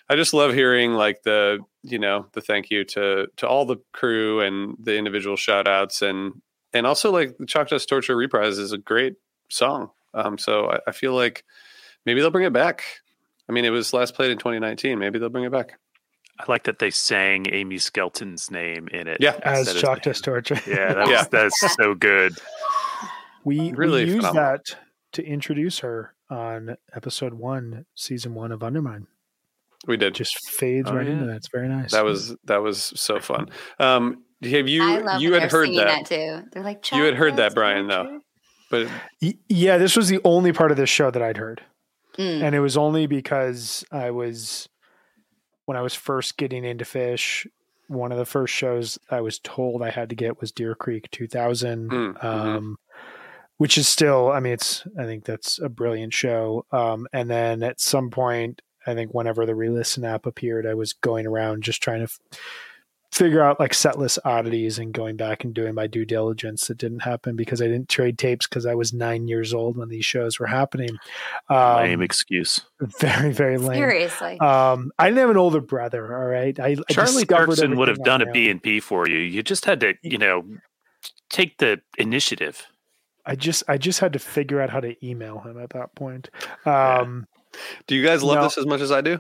I 0.09 0.15
just 0.15 0.33
love 0.33 0.53
hearing 0.53 0.93
like 0.93 1.23
the 1.23 1.59
you 1.81 1.97
know 1.97 2.27
the 2.33 2.41
thank 2.41 2.69
you 2.69 2.83
to 2.85 3.27
to 3.37 3.47
all 3.47 3.65
the 3.65 3.77
crew 3.93 4.41
and 4.41 4.75
the 4.79 4.95
individual 4.95 5.35
shout 5.37 5.67
outs 5.67 6.01
and 6.03 6.33
and 6.73 6.85
also 6.87 7.11
like 7.11 7.37
the 7.37 7.45
Chalk 7.45 7.69
Dust 7.69 7.87
Torture 7.89 8.15
reprise 8.15 8.57
is 8.57 8.71
a 8.71 8.77
great 8.77 9.15
song. 9.49 9.91
Um, 10.13 10.37
so 10.37 10.69
I, 10.71 10.79
I 10.87 10.91
feel 10.91 11.13
like 11.13 11.43
maybe 12.05 12.21
they'll 12.21 12.31
bring 12.31 12.45
it 12.45 12.53
back. 12.53 12.83
I 13.49 13.53
mean, 13.53 13.65
it 13.65 13.69
was 13.69 13.93
last 13.93 14.15
played 14.15 14.31
in 14.31 14.37
2019. 14.37 14.97
Maybe 14.99 15.19
they'll 15.19 15.29
bring 15.29 15.43
it 15.45 15.51
back. 15.51 15.77
I 16.39 16.45
like 16.47 16.63
that 16.63 16.79
they 16.79 16.89
sang 16.89 17.45
Amy 17.53 17.77
Skelton's 17.77 18.49
name 18.49 18.87
in 18.87 19.07
it. 19.07 19.17
Yeah. 19.19 19.37
As 19.43 19.67
instead 19.67 19.81
Chalk 19.81 20.01
Dust 20.01 20.23
Torture. 20.23 20.59
Yeah, 20.67 20.93
that 20.93 21.07
Yeah. 21.09 21.23
that's 21.29 21.75
so 21.75 21.93
good. 21.93 22.33
We, 23.43 23.71
Really 23.73 24.05
we 24.05 24.13
used 24.15 24.33
that 24.33 24.61
to 25.13 25.23
introduce 25.25 25.79
her 25.79 26.13
on 26.29 26.77
episode 26.95 27.33
one, 27.33 27.85
season 27.95 28.33
one 28.33 28.51
of 28.51 28.63
Undermine. 28.63 29.07
We 29.87 29.97
did. 29.97 30.13
Just 30.15 30.37
fades 30.51 30.89
Oh, 30.89 30.95
right 30.95 31.07
into 31.07 31.21
yeah. 31.25 31.31
that. 31.31 31.35
It's 31.37 31.49
very 31.51 31.67
nice. 31.67 31.91
That 31.91 32.05
was 32.05 32.35
that 32.45 32.61
was 32.61 32.93
so 32.95 33.19
fun. 33.19 33.49
Um, 33.79 34.23
have 34.43 34.67
you 34.67 34.83
I 34.83 34.97
love 34.99 35.21
you 35.21 35.33
had 35.33 35.51
heard 35.51 35.65
singing 35.65 35.79
that? 35.85 36.05
too. 36.05 36.43
They're 36.51 36.63
like, 36.63 36.89
You 36.91 37.03
had 37.03 37.15
heard 37.15 37.35
that, 37.37 37.53
Brian, 37.53 37.87
though. 37.87 38.19
But 38.69 38.87
yeah, 39.49 39.77
this 39.77 39.95
was 39.95 40.07
the 40.07 40.19
only 40.23 40.53
part 40.53 40.71
of 40.71 40.77
this 40.77 40.89
show 40.89 41.11
that 41.11 41.21
I'd 41.21 41.37
heard. 41.37 41.61
Mm. 42.17 42.43
and 42.43 42.53
it 42.55 42.59
was 42.59 42.75
only 42.75 43.05
because 43.07 43.85
I 43.89 44.11
was 44.11 44.67
when 45.65 45.77
I 45.77 45.81
was 45.81 45.95
first 45.95 46.35
getting 46.37 46.65
into 46.65 46.83
Phish. 46.83 47.47
One 47.87 48.11
of 48.11 48.17
the 48.17 48.25
first 48.25 48.53
shows 48.53 48.99
I 49.09 49.21
was 49.21 49.39
told 49.39 49.81
I 49.81 49.89
had 49.91 50.09
to 50.09 50.15
get 50.15 50.39
was 50.41 50.51
Deer 50.51 50.75
Creek 50.75 51.09
2000, 51.11 51.89
Mm, 51.89 52.13
mhm. 52.17 52.23
um, 52.23 52.77
which 53.57 53.77
is 53.77 53.87
still, 53.87 54.29
I 54.31 54.39
mean, 54.41 54.53
it's 54.53 54.83
I 54.99 55.03
think 55.03 55.23
that's 55.23 55.57
a 55.59 55.69
brilliant 55.69 56.13
show. 56.13 56.65
Um, 56.71 57.07
and 57.13 57.29
then 57.29 57.63
at 57.63 57.79
some 57.79 58.09
point, 58.09 58.61
I 58.85 58.93
think 58.93 59.13
whenever 59.13 59.45
the 59.45 59.55
re-listen 59.55 60.03
app 60.03 60.25
appeared, 60.25 60.65
I 60.65 60.73
was 60.73 60.91
going 60.93 61.25
around 61.27 61.63
just 61.63 61.81
trying 61.81 61.99
to 61.99 62.03
f- 62.05 62.19
figure 63.11 63.41
out 63.43 63.59
like 63.59 63.73
setlist 63.73 64.17
oddities 64.23 64.79
and 64.79 64.93
going 64.93 65.17
back 65.17 65.43
and 65.43 65.53
doing 65.53 65.75
my 65.75 65.85
due 65.85 66.05
diligence. 66.05 66.69
It 66.69 66.77
didn't 66.77 67.01
happen 67.01 67.35
because 67.35 67.61
I 67.61 67.65
didn't 67.67 67.89
trade 67.89 68.17
tapes 68.17 68.47
because 68.47 68.65
I 68.65 68.73
was 68.75 68.93
nine 68.93 69.27
years 69.27 69.53
old 69.53 69.77
when 69.77 69.89
these 69.89 70.05
shows 70.05 70.39
were 70.39 70.47
happening. 70.47 70.97
Um, 71.49 71.75
Lame 71.77 72.01
excuse. 72.01 72.61
very 72.99 73.31
very 73.33 73.57
lame. 73.57 73.77
Seriously. 73.77 74.39
Um, 74.39 74.91
I 74.97 75.05
didn't 75.09 75.19
have 75.19 75.29
an 75.29 75.37
older 75.37 75.61
brother. 75.61 76.17
All 76.17 76.27
right, 76.27 76.57
I, 76.59 76.77
I 76.89 76.93
Charlie 76.93 77.23
discovered 77.25 77.49
Dirksen 77.49 77.75
would 77.77 77.89
have 77.89 78.03
done 78.03 78.21
on 78.21 78.23
a 78.23 78.25
my 78.27 78.31
B&P 78.33 78.79
for 78.79 79.07
you. 79.09 79.17
You 79.17 79.43
just 79.43 79.65
had 79.65 79.79
to, 79.81 79.93
you 80.01 80.17
know, 80.17 80.45
take 81.29 81.57
the 81.57 81.81
initiative. 81.97 82.65
I 83.25 83.35
just 83.35 83.63
I 83.67 83.77
just 83.77 83.99
had 83.99 84.13
to 84.13 84.19
figure 84.19 84.61
out 84.61 84.69
how 84.69 84.79
to 84.79 84.95
email 85.05 85.39
him 85.39 85.59
at 85.61 85.71
that 85.71 85.93
point. 85.95 86.29
Um, 86.65 87.27
do 87.87 87.95
you 87.95 88.03
guys 88.03 88.23
love 88.23 88.37
No. 88.37 88.43
this 88.43 88.57
as 88.57 88.65
much 88.65 88.81
as 88.81 88.91
I 88.91 89.01
do? 89.01 89.19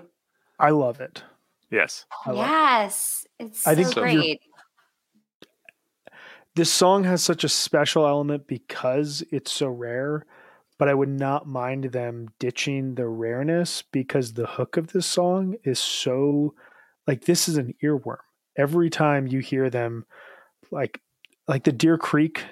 I 0.57 0.69
love 0.69 1.01
it. 1.01 1.23
Yes. 1.71 2.05
I 2.25 2.31
love 2.31 2.45
it. 2.45 2.49
yes. 2.49 3.27
It's 3.39 3.65
I 3.65 3.73
so 3.75 3.83
think 3.83 3.95
great. 3.95 4.41
This 6.55 6.71
song 6.71 7.05
has 7.05 7.23
such 7.23 7.43
a 7.43 7.49
special 7.49 8.05
element 8.05 8.45
because 8.45 9.23
it's 9.31 9.51
so 9.51 9.67
rare. 9.69 10.25
But 10.77 10.89
I 10.89 10.93
would 10.95 11.09
not 11.09 11.47
mind 11.47 11.85
them 11.85 12.29
ditching 12.39 12.95
the 12.95 13.07
rareness 13.07 13.83
because 13.91 14.33
the 14.33 14.47
hook 14.47 14.77
of 14.77 14.87
this 14.87 15.05
song 15.05 15.55
is 15.63 15.77
so 15.79 16.55
like 17.07 17.25
this 17.25 17.47
is 17.47 17.57
an 17.57 17.75
earworm. 17.83 18.17
Every 18.57 18.89
time 18.89 19.27
you 19.27 19.39
hear 19.39 19.69
them, 19.69 20.05
like 20.71 20.99
like 21.47 21.63
the 21.65 21.71
Deer 21.71 21.97
Creek 21.99 22.43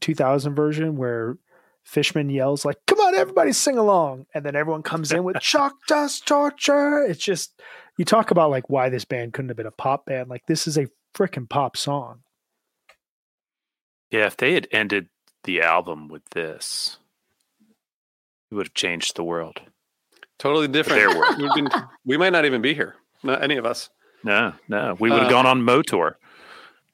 2000 0.00 0.54
version 0.54 0.96
where 0.96 1.36
Fishman 1.84 2.30
yells 2.30 2.64
like, 2.64 2.78
"Come 2.86 3.00
on, 3.00 3.14
everybody, 3.14 3.52
sing 3.52 3.76
along!" 3.76 4.24
and 4.34 4.46
then 4.46 4.56
everyone 4.56 4.82
comes 4.82 5.12
in 5.12 5.22
with 5.22 5.36
"Chalk 5.40 5.74
Dust 5.86 6.26
Torture." 6.26 7.04
It's 7.04 7.22
just 7.22 7.60
you 7.96 8.04
talk 8.04 8.30
about 8.30 8.50
like 8.50 8.68
why 8.68 8.88
this 8.88 9.04
band 9.04 9.32
couldn't 9.32 9.48
have 9.50 9.56
been 9.56 9.66
a 9.66 9.70
pop 9.70 10.06
band. 10.06 10.28
Like 10.28 10.46
this 10.46 10.66
is 10.66 10.76
a 10.76 10.88
freaking 11.14 11.48
pop 11.48 11.76
song. 11.76 12.20
Yeah, 14.10 14.26
if 14.26 14.36
they 14.36 14.54
had 14.54 14.68
ended 14.70 15.08
the 15.44 15.60
album 15.62 16.08
with 16.08 16.22
this, 16.30 16.98
it 18.50 18.54
would 18.54 18.66
have 18.68 18.74
changed 18.74 19.16
the 19.16 19.24
world. 19.24 19.60
Totally 20.38 20.68
different. 20.68 20.98
Their 21.00 21.16
world. 21.18 21.36
We've 21.38 21.54
been- 21.54 21.82
we 22.04 22.16
might 22.16 22.32
not 22.32 22.44
even 22.44 22.62
be 22.62 22.74
here. 22.74 22.94
Not 23.22 23.42
any 23.42 23.56
of 23.56 23.66
us. 23.66 23.90
No, 24.22 24.52
no. 24.68 24.96
We 24.98 25.10
would 25.10 25.18
have 25.20 25.28
Uh, 25.28 25.30
gone 25.30 25.46
on 25.46 25.62
Motor. 25.62 26.18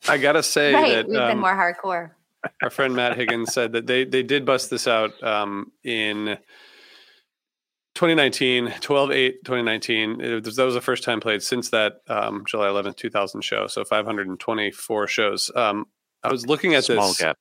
I 0.09 0.18
gotta 0.18 0.42
say 0.42 0.72
right. 0.72 0.88
that 0.94 1.07
We've 1.09 1.16
been 1.16 1.30
um, 1.32 1.40
more 1.40 1.55
hardcore. 1.55 2.11
our 2.62 2.70
friend 2.70 2.94
Matt 2.96 3.16
Higgins 3.16 3.53
said 3.53 3.72
that 3.72 3.86
they 3.86 4.05
they 4.05 4.22
did 4.22 4.44
bust 4.46 4.70
this 4.70 4.86
out 4.88 5.20
um, 5.22 5.70
in 5.84 6.38
2019, 7.95 8.74
12 8.80 9.11
8 9.11 9.45
2019. 9.45 10.20
It 10.20 10.45
was, 10.45 10.57
that 10.57 10.64
was 10.64 10.74
the 10.74 10.80
first 10.80 11.03
time 11.05 11.20
played 11.20 11.43
since 11.43 11.70
that 11.70 11.95
um, 12.09 12.45
July 12.47 12.66
11th, 12.68 12.97
2000 12.97 13.43
show. 13.43 13.66
So 13.66 13.84
524 13.84 15.07
shows. 15.09 15.51
Um, 15.55 15.86
I 16.22 16.30
was 16.30 16.47
looking 16.47 16.74
at 16.74 16.84
Small 16.84 17.09
this 17.09 17.18
gap. 17.18 17.36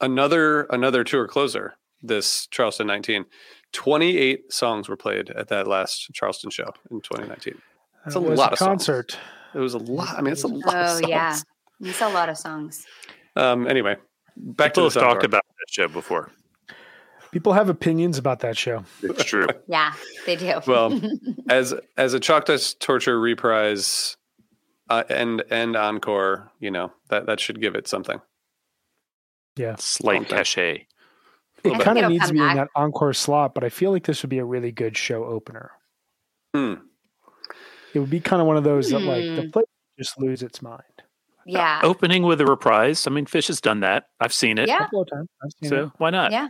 another 0.00 0.62
another 0.70 1.04
tour 1.04 1.26
closer. 1.28 1.74
This 2.02 2.46
Charleston 2.46 2.86
19, 2.86 3.26
28 3.72 4.50
songs 4.52 4.88
were 4.88 4.96
played 4.96 5.28
at 5.30 5.48
that 5.48 5.66
last 5.66 6.08
Charleston 6.14 6.50
show 6.50 6.72
in 6.90 7.00
2019. 7.02 7.60
It's 8.06 8.16
a 8.16 8.18
It 8.18 8.22
was 8.30 8.38
lot 8.38 8.52
of 8.52 8.58
songs. 8.58 8.86
concert. 8.86 9.18
It 9.54 9.58
was 9.58 9.74
a 9.74 9.78
lot. 9.78 10.16
I 10.16 10.22
mean, 10.22 10.32
it's 10.32 10.44
a 10.44 10.48
lot. 10.48 10.74
of 10.74 10.86
Oh 10.86 10.94
songs. 11.00 11.08
yeah. 11.08 11.36
It's 11.82 12.00
a 12.00 12.08
lot 12.08 12.28
of 12.30 12.38
songs. 12.38 12.86
Um. 13.36 13.66
Anyway, 13.66 13.96
back 14.36 14.72
People 14.74 14.88
to 14.88 14.94
the 14.94 15.00
talked 15.00 15.24
about 15.24 15.42
that 15.58 15.66
show 15.72 15.88
before. 15.88 16.30
People 17.32 17.52
have 17.52 17.68
opinions 17.68 18.18
about 18.18 18.40
that 18.40 18.56
show. 18.56 18.84
It's 19.02 19.24
true. 19.24 19.46
Yeah, 19.68 19.92
they 20.26 20.36
do. 20.36 20.60
Well, 20.66 21.00
as 21.48 21.74
as 21.96 22.14
a 22.14 22.20
Chalk 22.20 22.46
Dust 22.46 22.80
Torture 22.80 23.20
reprise 23.20 24.16
uh, 24.88 25.04
and 25.08 25.42
and 25.50 25.76
encore, 25.76 26.50
you 26.58 26.70
know 26.70 26.92
that 27.08 27.26
that 27.26 27.38
should 27.40 27.60
give 27.60 27.74
it 27.74 27.86
something. 27.86 28.20
Yeah. 29.56 29.76
Slight 29.78 30.22
Something. 30.22 30.36
cachet. 30.36 30.86
It 31.62 31.80
kind 31.80 31.98
of 31.98 32.10
needs 32.10 32.22
to 32.28 32.28
come 32.28 32.36
be 32.36 32.50
in 32.50 32.56
that 32.56 32.68
encore 32.74 33.12
slot, 33.12 33.54
but 33.54 33.62
I 33.64 33.68
feel 33.68 33.90
like 33.92 34.04
this 34.06 34.22
would 34.22 34.30
be 34.30 34.38
a 34.38 34.44
really 34.44 34.72
good 34.72 34.96
show 34.96 35.24
opener. 35.24 35.72
Hmm. 36.54 36.74
It 37.92 37.98
would 37.98 38.08
be 38.10 38.20
kind 38.20 38.40
of 38.40 38.46
one 38.46 38.56
of 38.56 38.64
those 38.64 38.88
that 38.90 39.00
like 39.00 39.22
the 39.24 39.42
Hmm. 39.42 39.50
place 39.50 39.66
would 39.66 39.98
just 40.04 40.18
lose 40.18 40.42
its 40.42 40.62
mind. 40.62 40.82
Yeah. 41.44 41.80
Opening 41.82 42.22
with 42.22 42.40
a 42.40 42.46
reprise. 42.46 43.06
I 43.06 43.10
mean, 43.10 43.26
Phish 43.26 43.48
has 43.48 43.60
done 43.60 43.80
that. 43.80 44.04
I've 44.20 44.32
seen 44.32 44.56
it. 44.58 44.68
Yeah. 44.68 44.78
couple 44.78 45.02
of 45.02 45.10
times. 45.10 45.28
I've 45.44 45.50
seen 45.60 45.68
So 45.68 45.84
it. 45.86 45.90
why 45.98 46.10
not? 46.10 46.32
Yeah. 46.32 46.48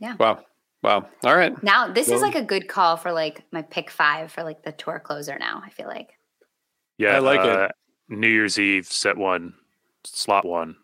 Wow. 0.00 0.40
Wow. 0.82 1.06
All 1.24 1.36
right. 1.36 1.60
Now 1.62 1.90
this 1.92 2.08
is 2.08 2.20
like 2.22 2.34
a 2.34 2.42
good 2.42 2.68
call 2.68 2.96
for 2.96 3.12
like 3.12 3.42
my 3.50 3.62
pick 3.62 3.90
five 3.90 4.30
for 4.30 4.42
like 4.44 4.62
the 4.62 4.72
tour 4.72 5.00
closer. 5.00 5.36
Now 5.38 5.62
I 5.64 5.70
feel 5.70 5.86
like. 5.88 6.10
Yeah, 6.98 7.16
I 7.16 7.18
like 7.18 7.40
it. 7.40 7.46
uh, 7.46 7.68
New 8.08 8.28
Year's 8.28 8.58
Eve, 8.58 8.86
set 8.86 9.16
one, 9.16 9.54
slot 10.04 10.44
one. 10.44 10.76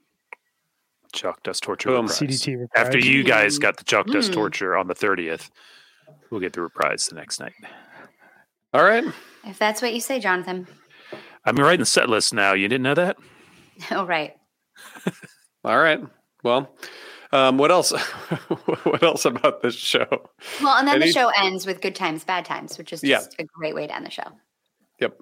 Chalk 1.12 1.42
Dust 1.42 1.62
Torture. 1.62 1.90
Boom. 1.90 2.06
reprise. 2.06 2.18
CDT 2.18 2.58
reprise. 2.58 2.86
After 2.86 2.98
you 2.98 3.22
guys 3.22 3.58
got 3.58 3.76
the 3.76 3.84
Chalk 3.84 4.06
Dust 4.06 4.30
Mm. 4.30 4.34
Torture 4.34 4.76
on 4.76 4.86
the 4.88 4.94
30th, 4.94 5.50
we'll 6.30 6.40
get 6.40 6.54
the 6.54 6.62
reprise 6.62 7.06
the 7.06 7.14
next 7.14 7.38
night. 7.38 7.52
All 8.72 8.82
right. 8.82 9.04
If 9.44 9.58
that's 9.58 9.82
what 9.82 9.92
you 9.94 10.00
say, 10.00 10.18
Jonathan. 10.20 10.66
I'm 11.44 11.56
writing 11.56 11.80
the 11.80 11.86
set 11.86 12.08
list 12.08 12.32
now. 12.32 12.54
You 12.54 12.66
didn't 12.68 12.82
know 12.84 12.94
that? 12.94 13.16
Oh 13.90 14.06
right. 14.06 14.34
All 15.64 15.78
right. 15.78 16.00
Well, 16.44 16.70
um, 17.32 17.58
what 17.58 17.70
else? 17.70 17.90
what 18.84 19.02
else 19.02 19.24
about 19.24 19.62
this 19.62 19.74
show? 19.74 20.06
Well, 20.62 20.76
and 20.76 20.86
then 20.86 20.96
Any- 20.96 21.06
the 21.06 21.12
show 21.12 21.30
ends 21.36 21.66
with 21.66 21.80
good 21.80 21.94
times, 21.94 22.24
bad 22.24 22.44
times, 22.44 22.78
which 22.78 22.92
is 22.92 23.02
Yeah. 23.02 23.16
just 23.18 23.34
a 23.38 23.44
great 23.44 23.74
way 23.74 23.86
to 23.86 23.94
end 23.94 24.06
the 24.06 24.10
show. 24.10 24.24
Yep. 25.00 25.18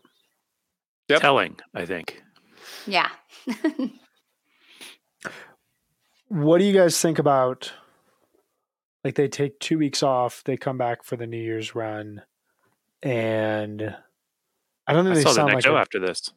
Yep. 1.09 1.21
Telling, 1.21 1.57
I 1.75 1.87
think. 1.87 2.23
Yeah. 2.87 3.09
What 6.29 6.59
do 6.59 6.65
you 6.65 6.73
guys 6.73 7.01
think 7.01 7.19
about 7.19 7.73
like 9.03 9.17
they 9.17 9.27
take 9.29 9.59
two 9.59 9.79
weeks 9.79 10.03
off, 10.03 10.45
they 10.45 10.57
come 10.57 10.79
back 10.79 11.03
for 11.03 11.17
the 11.17 11.27
New 11.27 11.43
Year's 11.43 11.75
run, 11.75 12.23
and 13.03 13.97
I 14.87 14.93
don't 14.93 15.05
think 15.05 15.15
I 15.17 15.19
they 15.19 15.23
saw 15.23 15.29
the 15.31 15.35
sound 15.35 15.47
next 15.49 15.55
like 15.57 15.65
show 15.65 15.77
a- 15.77 15.81
after 15.81 15.99
this. 15.99 16.33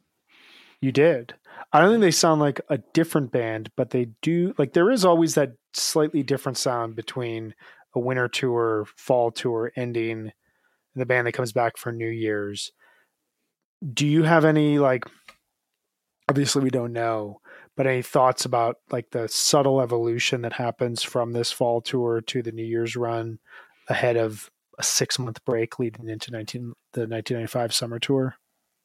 You 0.83 0.91
did. 0.91 1.35
I 1.71 1.79
don't 1.79 1.91
think 1.91 2.01
they 2.01 2.11
sound 2.11 2.41
like 2.41 2.59
a 2.67 2.77
different 2.77 3.31
band, 3.31 3.71
but 3.77 3.91
they 3.91 4.07
do 4.21 4.53
like 4.57 4.73
there 4.73 4.91
is 4.91 5.05
always 5.05 5.33
that 5.35 5.53
slightly 5.71 6.23
different 6.23 6.57
sound 6.57 6.97
between 6.97 7.55
a 7.95 8.01
winter 8.01 8.27
tour, 8.27 8.85
fall 8.97 9.31
tour 9.31 9.71
ending, 9.77 10.11
and 10.19 10.31
the 10.93 11.05
band 11.05 11.25
that 11.25 11.31
comes 11.31 11.53
back 11.53 11.77
for 11.77 11.93
New 11.93 12.09
Year's. 12.09 12.73
Do 13.93 14.05
you 14.05 14.23
have 14.23 14.43
any 14.43 14.77
like 14.77 15.05
obviously 16.27 16.61
we 16.61 16.69
don't 16.69 16.91
know, 16.91 17.39
but 17.77 17.87
any 17.87 18.01
thoughts 18.01 18.43
about 18.43 18.75
like 18.91 19.11
the 19.11 19.29
subtle 19.29 19.79
evolution 19.79 20.41
that 20.41 20.51
happens 20.51 21.01
from 21.01 21.31
this 21.31 21.53
fall 21.53 21.79
tour 21.79 22.19
to 22.19 22.43
the 22.43 22.51
New 22.51 22.65
Year's 22.65 22.97
run 22.97 23.39
ahead 23.87 24.17
of 24.17 24.49
a 24.77 24.83
six 24.83 25.17
month 25.17 25.45
break 25.45 25.79
leading 25.79 26.09
into 26.09 26.29
19 26.29 26.73
the 26.91 27.07
1995 27.07 27.73
summer 27.73 27.99
tour? 27.99 28.35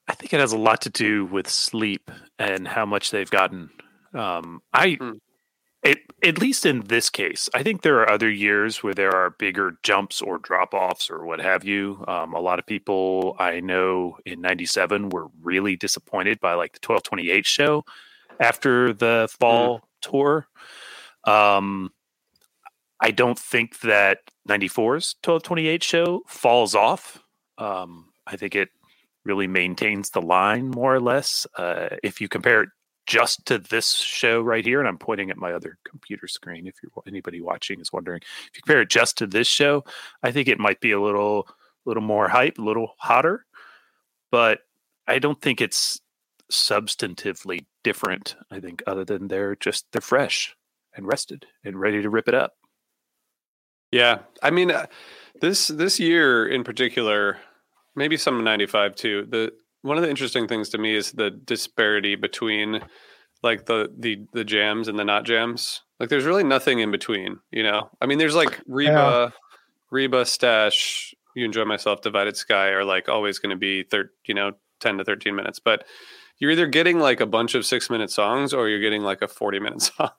I 0.08 0.14
think 0.14 0.32
it 0.32 0.40
has 0.40 0.52
a 0.52 0.58
lot 0.58 0.80
to 0.82 0.90
do 0.90 1.26
with 1.26 1.48
sleep 1.48 2.10
and 2.38 2.66
how 2.66 2.86
much 2.86 3.10
they've 3.10 3.30
gotten. 3.30 3.70
Um, 4.14 4.62
I, 4.72 4.96
Hmm. 5.00 5.12
it, 5.82 5.98
at 6.24 6.38
least 6.40 6.66
in 6.66 6.80
this 6.82 7.10
case, 7.10 7.48
I 7.54 7.62
think 7.62 7.82
there 7.82 8.00
are 8.00 8.10
other 8.10 8.30
years 8.30 8.82
where 8.82 8.94
there 8.94 9.14
are 9.14 9.30
bigger 9.30 9.78
jumps 9.82 10.22
or 10.22 10.38
drop 10.38 10.74
offs 10.74 11.10
or 11.10 11.26
what 11.26 11.40
have 11.40 11.64
you. 11.64 12.04
Um, 12.08 12.34
a 12.34 12.40
lot 12.40 12.58
of 12.58 12.66
people 12.66 13.36
I 13.38 13.60
know 13.60 14.18
in 14.24 14.40
'97 14.40 15.10
were 15.10 15.28
really 15.42 15.76
disappointed 15.76 16.40
by 16.40 16.54
like 16.54 16.72
the 16.72 16.80
1228 16.82 17.46
show 17.46 17.84
after 18.40 18.92
the 18.94 19.28
fall 19.38 19.82
tour. 20.00 20.48
Um, 21.24 21.92
I 23.00 23.10
don't 23.12 23.38
think 23.38 23.80
that 23.80 24.18
94's 24.48 25.16
1228 25.22 25.82
show 25.84 26.22
falls 26.26 26.74
off. 26.74 27.22
Um, 27.58 28.06
I 28.26 28.36
think 28.36 28.56
it 28.56 28.70
really 29.28 29.46
maintains 29.46 30.10
the 30.10 30.22
line 30.22 30.70
more 30.70 30.94
or 30.94 31.00
less. 31.00 31.46
Uh, 31.56 31.90
if 32.02 32.20
you 32.20 32.28
compare 32.28 32.62
it 32.62 32.70
just 33.06 33.46
to 33.46 33.58
this 33.58 33.94
show 33.94 34.40
right 34.40 34.64
here, 34.64 34.80
and 34.80 34.88
I'm 34.88 34.98
pointing 34.98 35.30
at 35.30 35.36
my 35.36 35.52
other 35.52 35.78
computer 35.84 36.26
screen. 36.26 36.66
If 36.66 36.74
you're 36.82 36.90
anybody 37.06 37.40
watching 37.40 37.80
is 37.80 37.92
wondering, 37.92 38.20
if 38.22 38.56
you 38.56 38.62
compare 38.62 38.82
it 38.82 38.90
just 38.90 39.16
to 39.18 39.26
this 39.26 39.46
show, 39.46 39.84
I 40.22 40.32
think 40.32 40.48
it 40.48 40.58
might 40.58 40.80
be 40.80 40.92
a 40.92 41.00
little, 41.00 41.48
little 41.86 42.02
more 42.02 42.28
hype, 42.28 42.58
a 42.58 42.62
little 42.62 42.94
hotter, 42.98 43.46
but 44.30 44.60
I 45.06 45.18
don't 45.18 45.40
think 45.40 45.60
it's 45.60 46.00
substantively 46.52 47.66
different. 47.84 48.36
I 48.50 48.60
think 48.60 48.82
other 48.86 49.04
than 49.04 49.28
they're 49.28 49.56
just 49.56 49.86
they're 49.92 50.00
fresh 50.00 50.54
and 50.94 51.06
rested 51.06 51.46
and 51.64 51.80
ready 51.80 52.02
to 52.02 52.10
rip 52.10 52.28
it 52.28 52.34
up. 52.34 52.54
Yeah, 53.90 54.18
I 54.42 54.50
mean, 54.50 54.70
uh, 54.70 54.86
this 55.40 55.68
this 55.68 55.98
year 55.98 56.46
in 56.46 56.62
particular, 56.62 57.38
maybe 57.98 58.16
some 58.16 58.42
'95 58.42 58.94
too. 58.94 59.26
The 59.28 59.52
one 59.82 59.96
of 59.96 60.02
the 60.02 60.10
interesting 60.10 60.48
things 60.48 60.70
to 60.70 60.78
me 60.78 60.94
is 60.94 61.12
the 61.12 61.30
disparity 61.30 62.14
between 62.16 62.80
like 63.42 63.66
the 63.66 63.92
the 63.98 64.24
the 64.32 64.44
jams 64.44 64.88
and 64.88 64.98
the 64.98 65.04
not 65.04 65.24
jams. 65.24 65.82
Like, 66.00 66.08
there's 66.10 66.24
really 66.24 66.44
nothing 66.44 66.78
in 66.78 66.90
between. 66.92 67.40
You 67.50 67.64
know, 67.64 67.90
I 68.00 68.06
mean, 68.06 68.18
there's 68.18 68.34
like 68.36 68.60
Reba, 68.68 69.32
Reba, 69.90 70.24
Stash, 70.24 71.12
You 71.34 71.44
Enjoy 71.44 71.64
Myself, 71.64 72.02
Divided 72.02 72.36
Sky 72.36 72.68
are 72.68 72.84
like 72.84 73.08
always 73.08 73.38
going 73.40 73.50
to 73.50 73.56
be 73.56 73.82
thir- 73.82 74.12
you 74.24 74.34
know, 74.34 74.52
ten 74.80 74.96
to 74.98 75.04
thirteen 75.04 75.34
minutes, 75.36 75.58
but. 75.58 75.84
You're 76.40 76.52
either 76.52 76.68
getting 76.68 77.00
like 77.00 77.20
a 77.20 77.26
bunch 77.26 77.56
of 77.56 77.66
six 77.66 77.90
minute 77.90 78.12
songs 78.12 78.54
or 78.54 78.68
you're 78.68 78.78
getting 78.78 79.02
like 79.02 79.22
a 79.22 79.26
40 79.26 79.58
minute 79.58 79.82
song. 79.96 80.10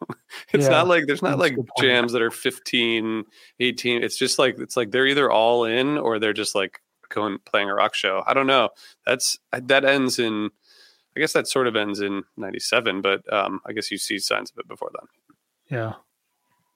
It's 0.51 0.65
Yeah, 0.65 0.71
not 0.71 0.87
like 0.89 1.05
there's 1.07 1.21
not 1.21 1.39
like 1.39 1.55
jams 1.79 2.11
that 2.11 2.21
are 2.21 2.29
15, 2.29 3.23
18 3.61 4.03
it's 4.03 4.17
just 4.17 4.37
like 4.37 4.59
it's 4.59 4.75
like 4.75 4.91
they're 4.91 5.07
either 5.07 5.31
all 5.31 5.63
in 5.63 5.97
or 5.97 6.19
they're 6.19 6.33
just 6.33 6.55
like 6.55 6.81
going 7.09 7.37
playing 7.45 7.69
a 7.69 7.73
rock 7.73 7.93
show 7.93 8.23
i 8.27 8.33
don't 8.33 8.47
know 8.47 8.69
that's 9.05 9.37
that 9.51 9.85
ends 9.85 10.19
in 10.19 10.49
i 11.15 11.19
guess 11.19 11.33
that 11.33 11.47
sort 11.47 11.67
of 11.67 11.75
ends 11.75 11.99
in 11.99 12.23
97 12.37 13.01
but 13.01 13.21
um 13.33 13.59
i 13.65 13.73
guess 13.73 13.91
you 13.91 13.97
see 13.97 14.19
signs 14.19 14.51
of 14.51 14.57
it 14.57 14.67
before 14.67 14.91
then 14.93 15.07
Yeah. 15.77 15.93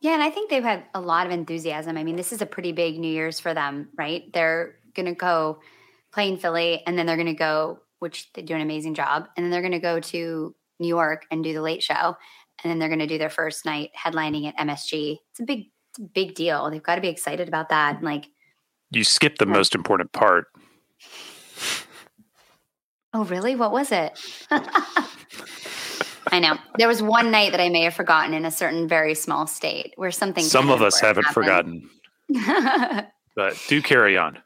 Yeah, 0.03 0.15
and 0.15 0.21
I 0.21 0.31
think 0.31 0.49
they've 0.49 0.61
had 0.61 0.83
a 0.93 0.99
lot 0.99 1.25
of 1.25 1.31
enthusiasm. 1.31 1.97
I 1.97 2.03
mean, 2.03 2.17
this 2.17 2.33
is 2.33 2.41
a 2.41 2.45
pretty 2.45 2.73
big 2.73 2.99
New 2.99 3.07
Year's 3.07 3.39
for 3.39 3.53
them, 3.53 3.87
right? 3.97 4.23
They're 4.33 4.75
going 4.93 5.05
to 5.05 5.15
go 5.15 5.59
play 6.11 6.27
in 6.27 6.37
Philly, 6.37 6.83
and 6.85 6.97
then 6.97 7.05
they're 7.05 7.15
going 7.15 7.27
to 7.27 7.33
go, 7.33 7.79
which 7.99 8.29
they 8.33 8.41
do 8.41 8.53
an 8.53 8.59
amazing 8.59 8.95
job, 8.95 9.29
and 9.37 9.45
then 9.45 9.49
they're 9.49 9.61
going 9.61 9.71
to 9.71 9.79
go 9.79 10.01
to 10.01 10.53
New 10.77 10.87
York 10.89 11.25
and 11.31 11.41
do 11.41 11.53
the 11.53 11.61
late 11.61 11.81
show, 11.81 12.17
and 12.61 12.69
then 12.69 12.79
they're 12.79 12.89
going 12.89 12.99
to 12.99 13.07
do 13.07 13.17
their 13.17 13.29
first 13.29 13.65
night 13.65 13.91
headlining 13.97 14.45
at 14.45 14.57
MSG. 14.57 15.19
It's 15.31 15.39
a 15.39 15.45
big, 15.45 15.67
it's 15.91 15.99
a 15.99 16.01
big 16.01 16.35
deal. 16.35 16.69
They've 16.69 16.83
got 16.83 16.95
to 16.95 17.01
be 17.01 17.07
excited 17.07 17.47
about 17.47 17.69
that. 17.69 17.95
And 17.95 18.03
like, 18.03 18.25
You 18.93 19.03
skip 19.03 19.37
the 19.37 19.45
most 19.45 19.75
important 19.75 20.11
part. 20.11 20.45
oh, 23.13 23.25
really? 23.25 23.55
What 23.55 23.71
was 23.71 23.91
it? 23.91 24.19
I 26.31 26.39
know. 26.39 26.57
There 26.77 26.87
was 26.87 27.01
one 27.01 27.31
night 27.31 27.51
that 27.51 27.59
I 27.59 27.69
may 27.69 27.83
have 27.83 27.93
forgotten 27.93 28.33
in 28.33 28.45
a 28.45 28.51
certain 28.51 28.87
very 28.87 29.15
small 29.15 29.47
state 29.47 29.93
where 29.95 30.11
something. 30.11 30.43
Some 30.43 30.69
of 30.69 30.81
us 30.81 30.99
haven't 30.99 31.27
important 31.27 31.89
forgotten, 32.29 33.07
but 33.35 33.59
do 33.67 33.81
carry 33.81 34.17
on. 34.17 34.39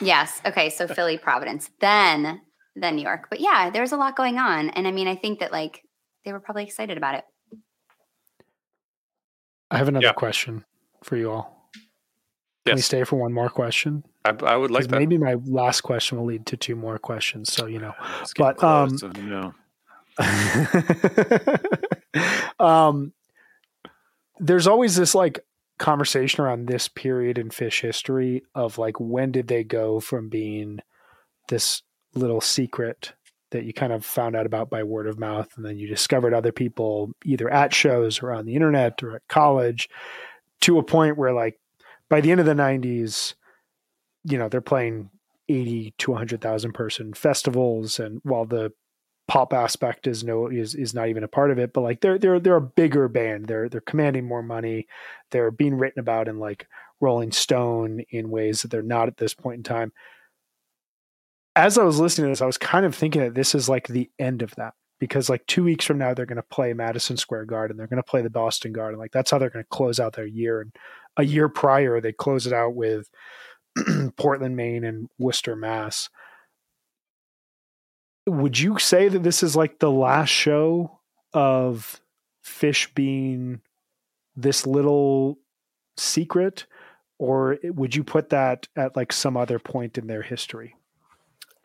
Yes. 0.00 0.40
Okay. 0.46 0.70
So 0.70 0.86
Philly, 0.86 1.18
Providence, 1.22 1.70
then 1.80 2.40
then 2.74 2.96
New 2.96 3.02
York. 3.02 3.28
But 3.30 3.40
yeah, 3.40 3.70
there's 3.70 3.92
a 3.92 3.96
lot 3.96 4.16
going 4.16 4.38
on, 4.38 4.70
and 4.70 4.86
I 4.86 4.92
mean, 4.92 5.08
I 5.08 5.16
think 5.16 5.40
that 5.40 5.52
like 5.52 5.82
they 6.24 6.32
were 6.32 6.40
probably 6.40 6.64
excited 6.64 6.96
about 6.96 7.14
it. 7.16 7.24
I 9.70 9.78
have 9.78 9.88
another 9.88 10.06
Yeah. 10.06 10.12
question 10.12 10.64
for 11.02 11.16
you 11.16 11.30
all. 11.30 11.55
Can 12.66 12.76
we 12.76 12.82
stay 12.82 13.04
for 13.04 13.16
one 13.16 13.32
more 13.32 13.48
question? 13.48 14.04
I, 14.24 14.30
I 14.44 14.56
would 14.56 14.70
like 14.70 14.88
that 14.88 14.98
maybe 14.98 15.18
my 15.18 15.34
last 15.44 15.82
question 15.82 16.18
will 16.18 16.26
lead 16.26 16.46
to 16.46 16.56
two 16.56 16.76
more 16.76 16.98
questions. 16.98 17.52
So 17.52 17.66
you 17.66 17.78
know. 17.78 17.94
It's 18.22 18.32
getting 18.32 18.56
But, 18.60 18.64
um, 18.64 18.98
so, 18.98 19.10
you 19.16 19.22
know. 19.22 19.54
um, 22.58 23.12
there's 24.38 24.66
always 24.66 24.96
this 24.96 25.14
like 25.14 25.40
conversation 25.78 26.42
around 26.42 26.66
this 26.66 26.88
period 26.88 27.38
in 27.38 27.50
Phish 27.50 27.82
history 27.82 28.42
of 28.54 28.78
like 28.78 28.98
when 28.98 29.30
did 29.30 29.48
they 29.48 29.62
go 29.62 30.00
from 30.00 30.28
being 30.28 30.80
this 31.48 31.82
little 32.14 32.40
secret 32.40 33.12
that 33.50 33.64
you 33.64 33.72
kind 33.72 33.92
of 33.92 34.04
found 34.04 34.34
out 34.34 34.46
about 34.46 34.70
by 34.70 34.82
word 34.82 35.06
of 35.06 35.18
mouth 35.18 35.48
and 35.56 35.64
then 35.64 35.78
you 35.78 35.86
discovered 35.86 36.34
other 36.34 36.52
people 36.52 37.12
either 37.24 37.48
at 37.50 37.72
shows 37.72 38.22
or 38.22 38.32
on 38.32 38.46
the 38.46 38.54
internet 38.54 39.02
or 39.02 39.16
at 39.16 39.28
college 39.28 39.88
to 40.62 40.78
a 40.78 40.82
point 40.82 41.16
where 41.16 41.32
like 41.32 41.58
by 42.08 42.20
the 42.20 42.30
end 42.30 42.40
of 42.40 42.46
the 42.46 42.54
90s 42.54 43.34
you 44.24 44.38
know 44.38 44.48
they're 44.48 44.60
playing 44.60 45.10
80 45.48 45.94
to 45.98 46.10
100,000 46.10 46.72
person 46.72 47.14
festivals 47.14 47.98
and 48.00 48.20
while 48.24 48.44
the 48.44 48.72
pop 49.28 49.52
aspect 49.52 50.06
is 50.06 50.22
no 50.22 50.46
is 50.46 50.74
is 50.74 50.94
not 50.94 51.08
even 51.08 51.24
a 51.24 51.28
part 51.28 51.50
of 51.50 51.58
it 51.58 51.72
but 51.72 51.80
like 51.80 52.00
they're 52.00 52.18
they're 52.18 52.38
they're 52.38 52.56
a 52.56 52.60
bigger 52.60 53.08
band. 53.08 53.46
They're 53.46 53.68
they're 53.68 53.80
commanding 53.80 54.24
more 54.26 54.42
money. 54.42 54.86
They're 55.30 55.50
being 55.50 55.76
written 55.76 56.00
about 56.00 56.28
in 56.28 56.38
like 56.38 56.68
rolling 57.00 57.32
stone 57.32 58.02
in 58.10 58.30
ways 58.30 58.62
that 58.62 58.70
they're 58.70 58.82
not 58.82 59.08
at 59.08 59.16
this 59.16 59.34
point 59.34 59.58
in 59.58 59.62
time. 59.62 59.92
As 61.56 61.78
i 61.78 61.84
was 61.84 61.98
listening 61.98 62.26
to 62.26 62.30
this 62.32 62.42
i 62.42 62.46
was 62.46 62.58
kind 62.58 62.84
of 62.86 62.94
thinking 62.94 63.22
that 63.22 63.34
this 63.34 63.54
is 63.54 63.68
like 63.68 63.88
the 63.88 64.10
end 64.18 64.42
of 64.42 64.54
that 64.56 64.74
because 65.00 65.28
like 65.28 65.44
two 65.46 65.64
weeks 65.64 65.84
from 65.84 65.98
now 65.98 66.14
they're 66.14 66.26
going 66.26 66.36
to 66.36 66.42
play 66.42 66.72
madison 66.72 67.16
square 67.16 67.44
garden. 67.44 67.76
They're 67.76 67.86
going 67.86 67.96
to 67.96 68.02
play 68.02 68.22
the 68.22 68.30
boston 68.30 68.72
garden. 68.72 68.98
Like 68.98 69.12
that's 69.12 69.30
how 69.30 69.38
they're 69.38 69.50
going 69.50 69.64
to 69.64 69.76
close 69.76 69.98
out 69.98 70.14
their 70.14 70.26
year 70.26 70.60
and 70.60 70.72
a 71.16 71.24
year 71.24 71.48
prior 71.48 72.00
they 72.00 72.12
close 72.12 72.46
it 72.46 72.52
out 72.52 72.74
with 72.74 73.10
portland 74.16 74.56
maine 74.56 74.84
and 74.84 75.08
worcester 75.18 75.56
mass 75.56 76.08
would 78.26 78.58
you 78.58 78.78
say 78.78 79.08
that 79.08 79.22
this 79.22 79.42
is 79.42 79.54
like 79.54 79.78
the 79.78 79.90
last 79.90 80.30
show 80.30 80.98
of 81.32 82.00
Phish 82.44 82.92
being 82.94 83.60
this 84.34 84.66
little 84.66 85.38
secret, 85.96 86.66
or 87.18 87.58
would 87.64 87.94
you 87.94 88.04
put 88.04 88.30
that 88.30 88.66
at 88.76 88.96
like 88.96 89.12
some 89.12 89.36
other 89.36 89.58
point 89.58 89.96
in 89.96 90.06
their 90.06 90.22
history? 90.22 90.76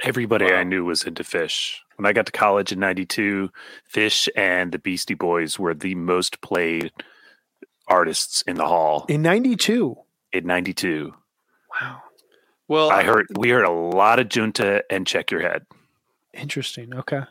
Everybody 0.04 0.47
I 0.47 0.64
knew 0.64 0.86
was 0.86 1.04
into 1.04 1.24
Phish. 1.24 1.76
When 1.95 2.06
I 2.08 2.14
got 2.14 2.26
to 2.26 2.32
college 2.32 2.72
in 2.72 2.80
'92, 2.80 3.49
Phish 3.91 4.30
and 4.36 4.72
the 4.72 4.80
Beastie 4.80 5.14
Boys 5.14 5.60
were 5.60 5.74
the 5.74 5.95
most 5.95 6.41
played 6.41 6.91
artists 7.88 8.41
in 8.43 8.55
the 8.55 8.65
hall 8.65 9.05
In 9.09 9.21
92. 9.21 9.95
in 10.34 10.45
'92. 10.45 11.13
Wow. 11.82 12.01
Well, 12.67 12.89
I 12.89 13.03
heard 13.03 13.27
we 13.38 13.49
heard 13.49 13.65
a 13.65 13.71
lot 13.71 14.19
of 14.19 14.29
Junta 14.29 14.84
and 14.89 15.05
Check 15.05 15.32
Your 15.32 15.41
Head. 15.41 15.65
Interesting. 16.34 16.95
Okay. 16.95 17.21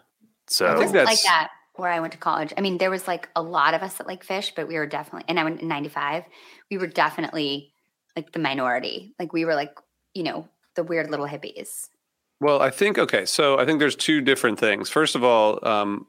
So 0.46 0.66
It 0.66 0.78
think 0.78 0.92
wasn't 0.92 1.04
like 1.06 1.22
that 1.22 1.48
where 1.76 1.90
I 1.90 2.00
went 2.00 2.12
to 2.12 2.18
college. 2.18 2.52
I 2.56 2.60
mean, 2.60 2.78
there 2.78 2.90
was 2.90 3.08
like 3.08 3.28
a 3.34 3.42
lot 3.42 3.72
of 3.74 3.82
us 3.82 3.94
that 3.94 4.06
like 4.06 4.24
Phish, 4.26 4.52
but 4.54 4.68
we 4.68 4.76
were 4.76 4.86
definitely, 4.86 5.24
and 5.28 5.40
I 5.40 5.44
went 5.44 5.62
in 5.62 5.68
95, 5.68 6.24
we 6.70 6.76
were 6.76 6.86
definitely 6.86 7.72
like 8.16 8.32
the 8.32 8.38
minority. 8.38 9.14
Like 9.18 9.32
we 9.32 9.44
were 9.44 9.54
like, 9.54 9.74
you 10.12 10.22
know, 10.24 10.48
the 10.74 10.82
weird 10.82 11.10
little 11.10 11.26
hippies. 11.26 11.88
Well, 12.40 12.60
I 12.60 12.70
think 12.70 12.98
okay. 12.98 13.24
So 13.24 13.58
I 13.58 13.64
think 13.64 13.80
there's 13.80 13.96
two 13.96 14.20
different 14.20 14.58
things. 14.58 14.88
First 14.90 15.14
of 15.14 15.24
all, 15.24 15.66
um, 15.66 16.06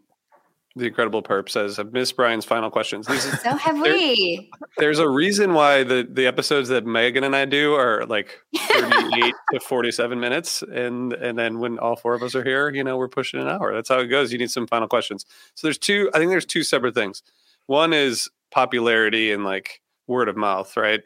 the 0.76 0.86
Incredible 0.88 1.22
Perp 1.22 1.50
says, 1.50 1.80
"I've 1.80 1.92
missed 1.94 2.16
Brian's 2.16 2.46
final 2.46 2.70
questions." 2.72 3.08
These 3.08 3.24
So 3.44 3.56
have 3.58 3.80
we. 3.82 4.50
there's 4.78 5.00
a 5.00 5.10
reason 5.10 5.54
why 5.54 5.84
the 5.84 6.08
the 6.10 6.28
episodes 6.28 6.70
that 6.70 6.86
Megan 6.86 7.24
and 7.24 7.36
I 7.36 7.46
do 7.46 7.74
are 7.74 8.06
like 8.06 8.40
38 8.56 9.34
to 9.54 9.60
47 9.60 10.20
minutes, 10.20 10.62
and 10.62 11.14
and 11.14 11.38
then 11.38 11.60
when 11.60 11.78
all 11.80 11.96
four 11.96 12.14
of 12.14 12.24
us 12.24 12.36
are 12.36 12.44
here, 12.44 12.70
you 12.70 12.84
know, 12.84 12.98
we're 12.98 13.10
pushing 13.10 13.40
an 13.42 13.48
hour. 13.48 13.74
That's 13.74 13.90
how 13.90 14.00
it 14.00 14.08
goes. 14.08 14.32
You 14.32 14.38
need 14.40 14.52
some 14.52 14.68
final 14.68 14.88
questions. 14.88 15.26
So 15.56 15.68
there's 15.68 15.78
two. 15.78 16.10
I 16.14 16.20
think 16.20 16.30
there's 16.32 16.46
two 16.46 16.64
separate 16.64 16.96
things. 16.96 17.22
One 17.68 17.94
is 17.94 18.30
popularity 18.52 19.32
and 19.32 19.44
like 19.44 19.82
word 20.08 20.30
of 20.30 20.38
mouth, 20.38 20.76
right? 20.78 21.02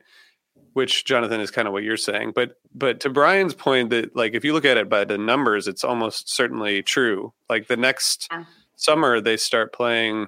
Which 0.73 1.05
Jonathan 1.05 1.39
is 1.39 1.51
kind 1.51 1.67
of 1.67 1.73
what 1.73 1.83
you're 1.83 1.95
saying, 1.97 2.33
but 2.35 2.57
but 2.73 2.99
to 3.01 3.09
Brian's 3.09 3.53
point 3.53 3.89
that 3.91 4.15
like 4.15 4.33
if 4.33 4.43
you 4.43 4.51
look 4.53 4.65
at 4.65 4.77
it 4.77 4.89
by 4.89 5.05
the 5.05 5.17
numbers, 5.17 5.67
it's 5.67 5.83
almost 5.83 6.29
certainly 6.29 6.81
true. 6.83 7.33
Like 7.49 7.67
the 7.67 7.77
next 7.77 8.27
Yeah. 8.31 8.43
Summer 8.75 9.19
they 9.21 9.37
start 9.37 9.73
playing 9.73 10.27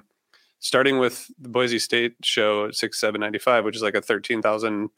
starting 0.60 0.98
with 0.98 1.30
the 1.38 1.48
Boise 1.48 1.78
State 1.78 2.14
show 2.22 2.66
at 2.66 2.74
six 2.74 2.98
seven 3.00 3.20
ninety 3.20 3.38
five, 3.38 3.64
which 3.64 3.76
is 3.76 3.82
like 3.82 3.94
a 3.94 4.02
thirteen 4.02 4.42
thousand 4.42 4.90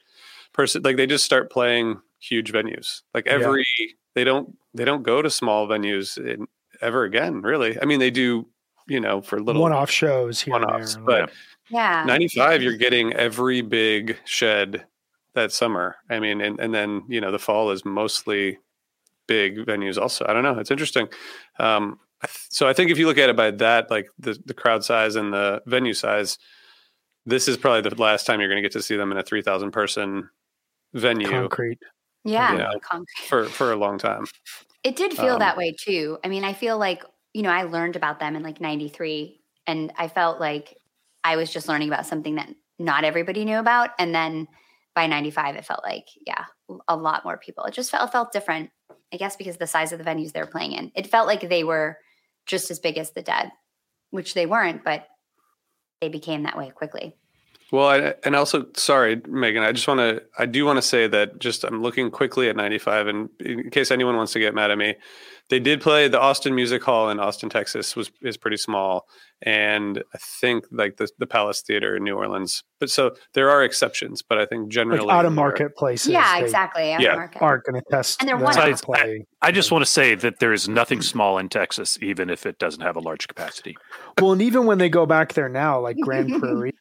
person. 0.53 0.83
Like 0.83 0.97
they 0.97 1.07
just 1.07 1.25
start 1.25 1.51
playing 1.51 2.01
huge 2.19 2.53
venues. 2.53 3.03
Like 3.15 3.27
Yeah. 3.27 3.33
every 3.35 3.67
they 4.15 4.25
don't 4.25 4.57
they 4.75 4.85
don't 4.85 5.03
go 5.03 5.23
to 5.23 5.31
small 5.31 5.67
venues 5.69 6.17
in, 6.19 6.47
ever 6.81 7.05
again. 7.05 7.43
Really, 7.43 7.79
I 7.81 7.85
mean 7.85 8.01
they 8.01 8.11
do. 8.11 8.47
You 8.89 8.99
know, 8.99 9.21
for 9.21 9.39
little 9.41 9.63
One 9.63 9.73
off 9.73 9.89
shows 9.89 10.41
here 10.41 10.57
and 10.57 10.65
one-offs, 10.65 10.95
there. 10.97 11.05
but 11.05 11.31
Yeah. 11.69 12.03
ninety 12.05 12.27
five, 12.27 12.61
you're 12.61 12.77
getting 12.77 13.13
every 13.13 13.61
big 13.61 14.17
shed 14.25 14.85
that 15.35 15.53
summer. 15.53 15.95
I 16.09 16.19
mean, 16.19 16.41
and 16.41 16.59
and 16.59 16.75
then 16.75 17.05
you 17.07 17.21
know 17.21 17.31
the 17.31 17.39
fall 17.39 17.71
is 17.71 17.85
mostly 17.85 18.59
big 19.29 19.59
venues. 19.59 19.97
Also, 19.97 20.25
I 20.29 20.33
don't 20.33 20.43
know. 20.43 20.59
It's 20.59 20.73
interesting. 20.73 21.07
Um, 21.61 21.85
I 21.85 21.95
th- 21.95 22.10
so 22.51 22.69
I 22.69 22.73
think 22.73 22.91
if 22.91 22.99
you 22.99 23.07
look 23.07 23.19
at 23.19 23.31
it 23.31 23.37
by 23.37 23.51
that, 23.53 23.91
like 23.91 24.09
the 24.19 24.39
the 24.45 24.55
crowd 24.55 24.85
size 24.85 25.17
and 25.17 25.33
the 25.33 25.63
venue 25.67 25.95
size, 25.95 26.39
this 27.27 27.49
is 27.49 27.57
probably 27.57 27.89
the 27.89 27.95
last 28.01 28.27
time 28.27 28.41
you're 28.41 28.49
going 28.49 28.63
to 28.63 28.67
get 28.67 28.73
to 28.73 28.83
see 28.83 28.97
them 28.97 29.13
in 29.13 29.19
a 29.19 29.23
three 29.23 29.43
thousand 29.43 29.71
person 29.73 30.29
venue 30.95 31.29
concrete. 31.29 31.79
yeah. 32.25 32.57
Yeah. 32.57 32.73
concrete. 32.83 33.29
for 33.29 33.45
for 33.47 33.73
a 33.73 33.77
long 33.77 33.99
time. 33.99 34.25
It 34.83 34.97
did 34.97 35.13
feel 35.13 35.35
Um, 35.35 35.39
that 35.41 35.57
way 35.57 35.75
too. 35.79 36.19
I 36.25 36.29
mean, 36.29 36.43
I 36.43 36.55
feel 36.55 36.79
like, 36.79 37.05
you 37.35 37.43
know, 37.43 37.51
I 37.51 37.65
learned 37.65 37.97
about 37.97 38.19
them 38.19 38.35
in 38.35 38.43
like 38.43 38.61
93 38.63 39.39
and 39.67 39.93
I 39.99 40.09
felt 40.09 40.41
like 40.41 40.75
I 41.23 41.37
was 41.37 41.53
just 41.53 41.69
learning 41.69 41.89
about 41.89 42.07
something 42.07 42.37
that 42.37 42.49
not 42.79 43.05
everybody 43.05 43.45
knew 43.45 43.59
about. 43.59 43.91
And 43.99 44.15
then 44.15 44.49
by 44.95 45.07
95, 45.07 45.57
it 45.57 45.67
felt 45.67 45.85
like, 45.85 46.07
yeah, 46.27 46.45
a 46.89 46.97
lot 46.97 47.25
more 47.27 47.37
people. 47.37 47.65
It 47.65 47.75
just 47.75 47.91
felt, 47.91 48.11
felt 48.11 48.33
different, 48.33 48.71
I 49.13 49.19
guess, 49.19 49.37
because 49.37 49.59
the 49.59 49.67
size 49.67 49.93
of 49.93 49.99
the 49.99 50.05
venues 50.05 50.33
they 50.33 50.41
were 50.41 50.47
playing 50.47 50.73
in. 50.73 50.91
It 50.95 51.07
felt 51.09 51.27
like 51.27 51.47
they 51.47 51.63
were 51.63 51.99
just 52.47 52.71
as 52.71 52.79
big 52.79 52.99
as 52.99 53.11
the 53.13 53.23
dead, 53.23 53.53
which 54.11 54.35
they 54.35 54.47
weren't, 54.47 54.85
but 54.85 55.07
they 56.01 56.09
became 56.09 56.43
that 56.45 56.57
way 56.57 56.71
quickly. 56.71 57.17
Well, 57.73 57.89
I, 57.89 58.15
and 58.25 58.35
also, 58.35 58.67
sorry, 58.75 59.23
Megan, 59.29 59.63
I 59.63 59.71
just 59.71 59.87
want 59.87 60.01
to, 60.01 60.23
I 60.37 60.47
do 60.47 60.65
want 60.65 60.79
to 60.79 60.83
say 60.83 61.07
that 61.07 61.39
just 61.39 61.63
I'm 61.63 61.83
looking 61.83 62.11
quickly 62.11 62.49
at 62.49 62.57
95, 62.57 63.07
and 63.07 63.29
in 63.39 63.71
case 63.71 63.91
anyone 63.93 64.17
wants 64.17 64.33
to 64.33 64.41
get 64.41 64.55
mad 64.55 64.73
at 64.73 64.79
me, 64.79 64.97
they 65.51 65.61
did 65.61 65.81
play 65.83 66.09
the 66.09 66.19
Austin 66.21 66.55
Music 66.55 66.83
Hall 66.83 67.11
in 67.11 67.21
Austin, 67.21 67.51
Texas, 67.51 67.95
was 67.95 68.11
is 68.23 68.37
pretty 68.39 68.57
small, 68.57 69.07
and 69.43 70.03
I 70.15 70.19
think 70.41 70.65
like 70.71 70.97
the 70.97 71.09
the 71.19 71.27
Palace 71.27 71.61
Theater 71.61 71.97
in 71.97 72.05
New 72.05 72.15
Orleans. 72.17 72.63
But 72.79 72.89
so 72.91 73.15
there 73.35 73.51
are 73.51 73.63
exceptions, 73.63 74.23
but 74.23 74.39
I 74.39 74.47
think 74.47 74.71
generally 74.71 75.01
Like 75.05 75.15
out 75.15 75.25
of 75.27 75.33
they're- 75.33 75.37
market 75.37 75.77
places. 75.77 76.13
yeah, 76.13 76.39
exactly. 76.39 76.93
out 76.93 77.01
of 77.01 77.03
Yeah. 77.03 77.15
market. 77.17 77.43
Aren't 77.43 77.65
going 77.65 77.83
to 77.83 77.91
test 77.91 78.21
And 78.21 78.29
they're 78.29 78.37
them 78.39 78.45
one-offs. 78.45 78.81
to 78.81 78.87
play. 78.87 79.27
I 79.43 79.53
just 79.53 79.71
want 79.71 79.85
to 79.85 79.91
say 79.91 80.15
that 80.15 80.39
there 80.39 80.53
is 80.55 80.69
nothing 80.69 81.03
small 81.03 81.37
in 81.39 81.49
Texas, 81.51 81.99
even 82.01 82.31
if 82.31 82.47
it 82.47 82.59
doesn't 82.59 82.81
have 82.83 82.97
a 82.97 83.01
large 83.01 83.29
capacity. 83.29 83.77
Well, 84.21 84.33
and 84.33 84.41
even 84.41 84.65
when 84.67 84.79
they 84.79 84.89
go 84.89 85.05
back 85.05 85.35
there 85.35 85.49
now, 85.51 85.81
like 85.81 85.97
Grand 86.01 86.29
Prairie, 86.41 86.73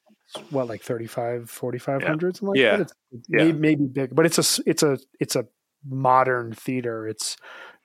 what 0.51 0.67
like 0.67 0.83
35, 0.83 1.49
4,500, 1.49 2.37
something 2.37 2.49
like 2.49 2.59
Yeah. 2.59 2.77
that. 2.77 2.81
It's 3.11 3.27
Yeah. 3.29 3.37
maybe, 3.45 3.57
maybe 3.59 3.85
big, 3.91 4.15
but 4.15 4.25
it's 4.25 4.37
a 4.37 4.61
it's 4.69 4.83
a 4.83 4.99
it's 5.19 5.35
a 5.35 5.45
modern 5.87 6.53
theater. 6.53 7.07
It's 7.07 7.37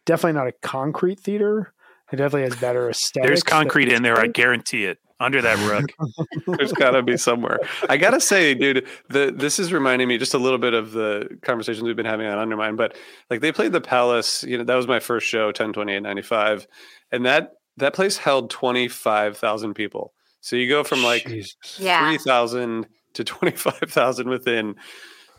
definitely 0.07 0.39
not 0.39 0.47
a 0.49 0.53
concrete 0.53 1.21
theater. 1.21 1.73
It 2.13 2.17
definitely 2.17 2.43
has 2.51 2.57
better 2.57 2.89
aesthetics. 2.91 3.29
There's 3.29 3.43
concrete 3.43 3.93
in 3.93 4.03
there, 4.03 4.19
I 4.19 4.27
guarantee 4.27 4.85
it. 4.85 4.99
Under 5.21 5.41
that 5.41 5.57
rug. 5.71 5.91
There's 6.59 6.73
got 6.73 6.91
to 6.91 7.03
be 7.03 7.17
somewhere. 7.17 7.61
I 7.89 7.97
gotta 7.97 8.21
say, 8.21 8.53
dude, 8.53 8.87
the 9.09 9.33
this 9.35 9.61
is 9.61 9.73
reminding 9.73 10.09
me 10.09 10.19
just 10.19 10.35
a 10.35 10.39
little 10.39 10.59
bit 10.59 10.75
of 10.75 10.91
the 10.91 11.39
conversations 11.43 11.85
we've 11.85 11.95
been 11.97 12.05
having 12.05 12.27
on 12.27 12.37
Undermine. 12.37 12.75
But 12.75 12.97
like 13.31 13.41
they 13.41 13.53
played 13.53 13.71
the 13.73 13.81
Palace, 13.81 14.43
you 14.43 14.59
know, 14.59 14.65
that 14.65 14.75
was 14.75 14.89
my 14.89 14.99
first 14.99 15.27
show, 15.27 15.53
10, 15.53 15.73
28, 15.73 16.01
95. 16.03 16.67
and 17.13 17.25
that 17.27 17.53
that 17.77 17.95
place 17.95 18.17
held 18.17 18.51
twenty 18.51 18.89
five 18.89 19.39
thousand 19.39 19.75
people. 19.75 20.13
So 20.41 20.57
you 20.57 20.69
go 20.69 20.83
from 20.83 21.03
like 21.05 21.27
Jesus. 21.27 21.55
Yeah. 21.79 22.07
three 22.09 22.19
thousand 22.19 22.87
to 23.15 23.23
twenty 23.25 23.57
five 23.57 23.89
thousand 23.89 24.29
within 24.29 24.75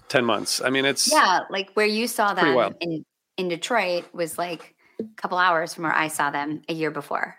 ten 0.07 0.24
months. 0.24 0.61
I 0.61 0.70
mean, 0.70 0.86
it's 0.86 1.11
Yeah, 1.11 1.41
like 1.49 1.72
where 1.74 1.86
you 1.86 2.07
saw 2.07 2.34
pretty 2.34 2.47
them 2.49 2.55
wild. 2.55 2.76
in 2.80 3.05
in 3.38 3.48
Detroit 3.50 4.06
was 4.14 4.38
like 4.38 4.76
a 5.00 5.04
couple 5.18 5.38
hours 5.38 5.74
from 5.74 5.84
where 5.84 5.94
I 5.96 6.08
saw 6.08 6.30
them 6.32 6.62
a 6.70 6.74
year 6.74 6.92
before 6.92 7.36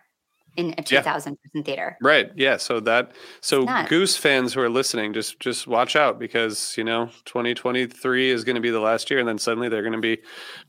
in 0.56 0.68
a 0.78 0.82
Yeah. 0.88 1.00
2000 1.02 1.36
person 1.42 1.64
theater. 1.64 1.96
Right. 2.02 2.30
Yeah. 2.36 2.56
So 2.58 2.80
that 2.80 3.12
so. 3.40 3.66
Goose 3.88 4.16
fans 4.16 4.54
who 4.54 4.60
are 4.60 4.68
listening, 4.70 5.12
just 5.12 5.38
just 5.40 5.66
watch 5.66 5.96
out 5.96 6.18
because 6.18 6.74
you 6.78 6.84
know 6.84 7.06
2023 7.26 8.30
is 8.30 8.44
going 8.44 8.54
to 8.56 8.60
be 8.62 8.70
the 8.70 8.80
last 8.80 9.10
year, 9.10 9.18
and 9.20 9.28
then 9.28 9.38
suddenly 9.38 9.68
they're 9.68 9.82
going 9.82 9.92
to 9.92 9.98
be 9.98 10.18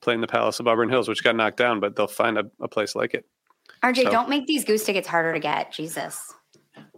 playing 0.02 0.22
the 0.22 0.28
Palace 0.28 0.60
of 0.60 0.68
Auburn 0.68 0.90
Hills, 0.90 1.08
which 1.08 1.24
got 1.24 1.36
knocked 1.36 1.58
down, 1.58 1.80
but 1.80 1.96
they'll 1.96 2.08
find 2.08 2.38
a, 2.38 2.46
a 2.62 2.68
place 2.68 2.96
like 2.96 3.14
it. 3.14 3.26
RJ, 3.84 4.04
So- 4.04 4.12
don't 4.12 4.30
make 4.30 4.46
these 4.48 4.66
goose 4.66 4.84
tickets 4.84 5.08
harder 5.08 5.34
to 5.34 5.40
get. 5.40 5.72
Jesus. 5.72 6.34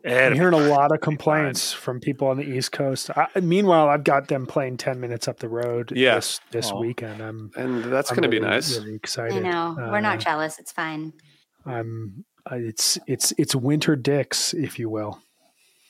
I'm 0.06 0.34
hearing 0.34 0.54
a 0.54 0.58
lot 0.70 0.92
of 0.94 1.02
complaints 1.02 1.74
from 1.74 2.00
people 2.00 2.28
on 2.30 2.38
the 2.38 2.44
East 2.44 2.72
Coast. 2.72 3.10
I, 3.16 3.28
meanwhile, 3.42 3.90
I've 3.90 4.04
got 4.06 4.28
them 4.30 4.46
playing 4.46 4.78
10 4.78 5.00
minutes 5.00 5.28
up 5.28 5.40
the 5.40 5.50
road 5.50 5.92
Yes, 5.96 6.40
this, 6.52 6.66
this 6.68 6.72
Oh. 6.74 6.80
weekend. 6.80 7.22
I'm, 7.22 7.52
And 7.58 7.84
that's 7.86 8.10
going 8.10 8.24
to 8.24 8.30
be 8.30 8.40
nice. 8.40 8.78
really 8.78 8.96
excited. 8.96 9.46
I 9.46 9.50
know. 9.50 9.76
We're 9.78 9.98
Uh, 9.98 10.02
not 10.02 10.20
jealous. 10.20 10.58
It's 10.58 10.72
fine. 10.72 11.14
I'm, 11.66 12.24
uh, 12.50 12.56
it's, 12.56 12.98
it's, 13.08 13.34
it's 13.38 13.54
winter 13.56 13.96
dicks, 13.98 14.54
if 14.54 14.80
you 14.80 14.90
will. 14.90 15.22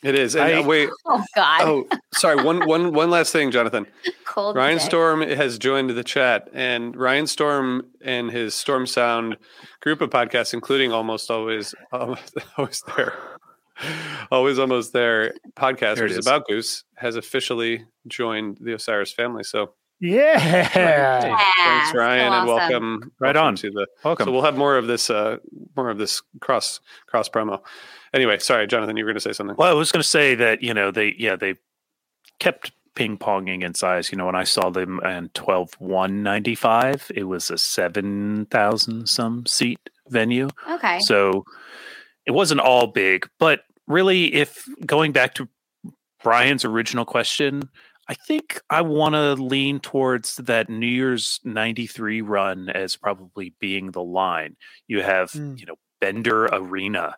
It 0.02 0.16
is. 0.16 0.36
And 0.36 0.46
I- 0.46 0.54
uh, 0.62 0.64
wait. 0.64 0.90
Oh 1.06 1.24
God. 1.36 1.62
Oh, 1.62 1.88
sorry. 2.14 2.42
One 2.42 2.66
one 2.66 2.94
one 2.94 3.10
last 3.10 3.34
thing, 3.34 3.52
Jonathan. 3.52 3.86
Cold. 4.26 4.56
Ryan 4.56 4.78
dick. 4.78 4.86
Storm 4.86 5.22
has 5.22 5.58
joined 5.60 5.90
the 5.90 6.04
chat, 6.06 6.48
and 6.54 6.96
Ryan 6.96 7.28
Storm 7.28 7.84
and 8.02 8.32
his 8.32 8.56
Storm 8.56 8.88
Sound 8.88 9.36
group 9.82 10.00
of 10.00 10.10
podcasts, 10.10 10.54
including 10.54 10.94
almost 10.94 11.30
always, 11.30 11.76
almost, 11.92 12.34
always 12.58 12.82
there, 12.96 13.14
always 14.32 14.60
almost 14.60 14.94
there 14.94 15.34
podcast, 15.56 15.96
There 15.96 16.04
which 16.06 16.12
is 16.14 16.18
is. 16.20 16.28
about 16.28 16.48
Goose, 16.48 16.84
has 16.96 17.16
officially 17.16 17.86
joined 18.08 18.58
the 18.62 18.74
Osiris 18.74 19.12
family. 19.12 19.44
So 19.44 19.74
Yeah. 20.00 20.38
thanks, 20.68 21.92
so 21.92 21.98
Ryan, 21.98 22.26
and 22.26 22.34
awesome. 22.36 22.48
welcome, 22.48 23.12
Right 23.20 23.36
welcome 23.36 23.48
on. 23.48 23.56
to 23.58 23.72
the. 23.72 23.88
welcome. 24.04 24.26
So 24.26 24.32
we'll 24.32 24.42
have 24.44 24.58
more 24.58 24.78
of 24.78 24.88
this, 24.88 25.10
uh, 25.10 25.38
more 25.76 25.90
of 25.90 25.98
this 25.98 26.22
cross 26.40 26.80
cross 27.08 27.30
promo. 27.30 27.62
Anyway, 28.14 28.40
sorry, 28.40 28.66
Jonathan, 28.68 28.98
you 28.98 29.04
were 29.06 29.10
going 29.12 29.16
to 29.18 29.22
say 29.22 29.34
something. 29.34 29.56
Well, 29.58 29.70
I 29.70 29.74
was 29.74 29.92
going 29.92 30.02
to 30.02 30.08
say 30.08 30.36
that 30.36 30.64
you 30.64 30.74
know 30.74 30.92
they 30.92 31.14
yeah 31.18 31.36
they 31.36 31.56
kept 32.40 32.72
ping 32.96 33.18
ponging 33.18 33.64
in 33.64 33.74
size. 33.76 34.12
You 34.12 34.18
know, 34.18 34.26
when 34.26 34.36
I 34.36 34.46
saw 34.46 34.70
them 34.70 35.00
in 35.06 35.30
twelve 35.30 35.74
one 35.80 36.24
ninety 36.24 36.56
five, 36.56 37.12
it 37.14 37.26
was 37.26 37.52
a 37.52 37.58
seven 37.58 38.46
thousand 38.50 39.08
some 39.10 39.46
seat 39.46 39.80
venue. 40.10 40.48
Okay. 40.70 41.00
So 41.02 41.46
it 42.26 42.32
wasn't 42.32 42.62
all 42.62 42.88
big, 42.88 43.30
but 43.38 43.62
really, 43.90 44.34
if 44.34 44.64
going 44.86 45.12
back 45.12 45.34
to 45.36 45.50
Brian's 46.24 46.64
original 46.64 47.04
question, 47.06 47.70
I 48.08 48.14
think 48.14 48.62
I 48.70 48.82
want 48.82 49.14
to 49.16 49.34
lean 49.34 49.80
towards 49.80 50.38
that 50.38 50.70
New 50.70 50.88
Year's 50.88 51.40
93 51.44 52.22
run 52.22 52.70
as 52.70 52.96
probably 52.96 53.54
being 53.60 53.92
the 53.92 54.04
line. 54.04 54.56
You 54.88 55.02
have, 55.02 55.32
Mm. 55.32 55.60
you 55.60 55.66
know, 55.66 55.76
Bender 56.02 56.46
Arena 56.46 57.18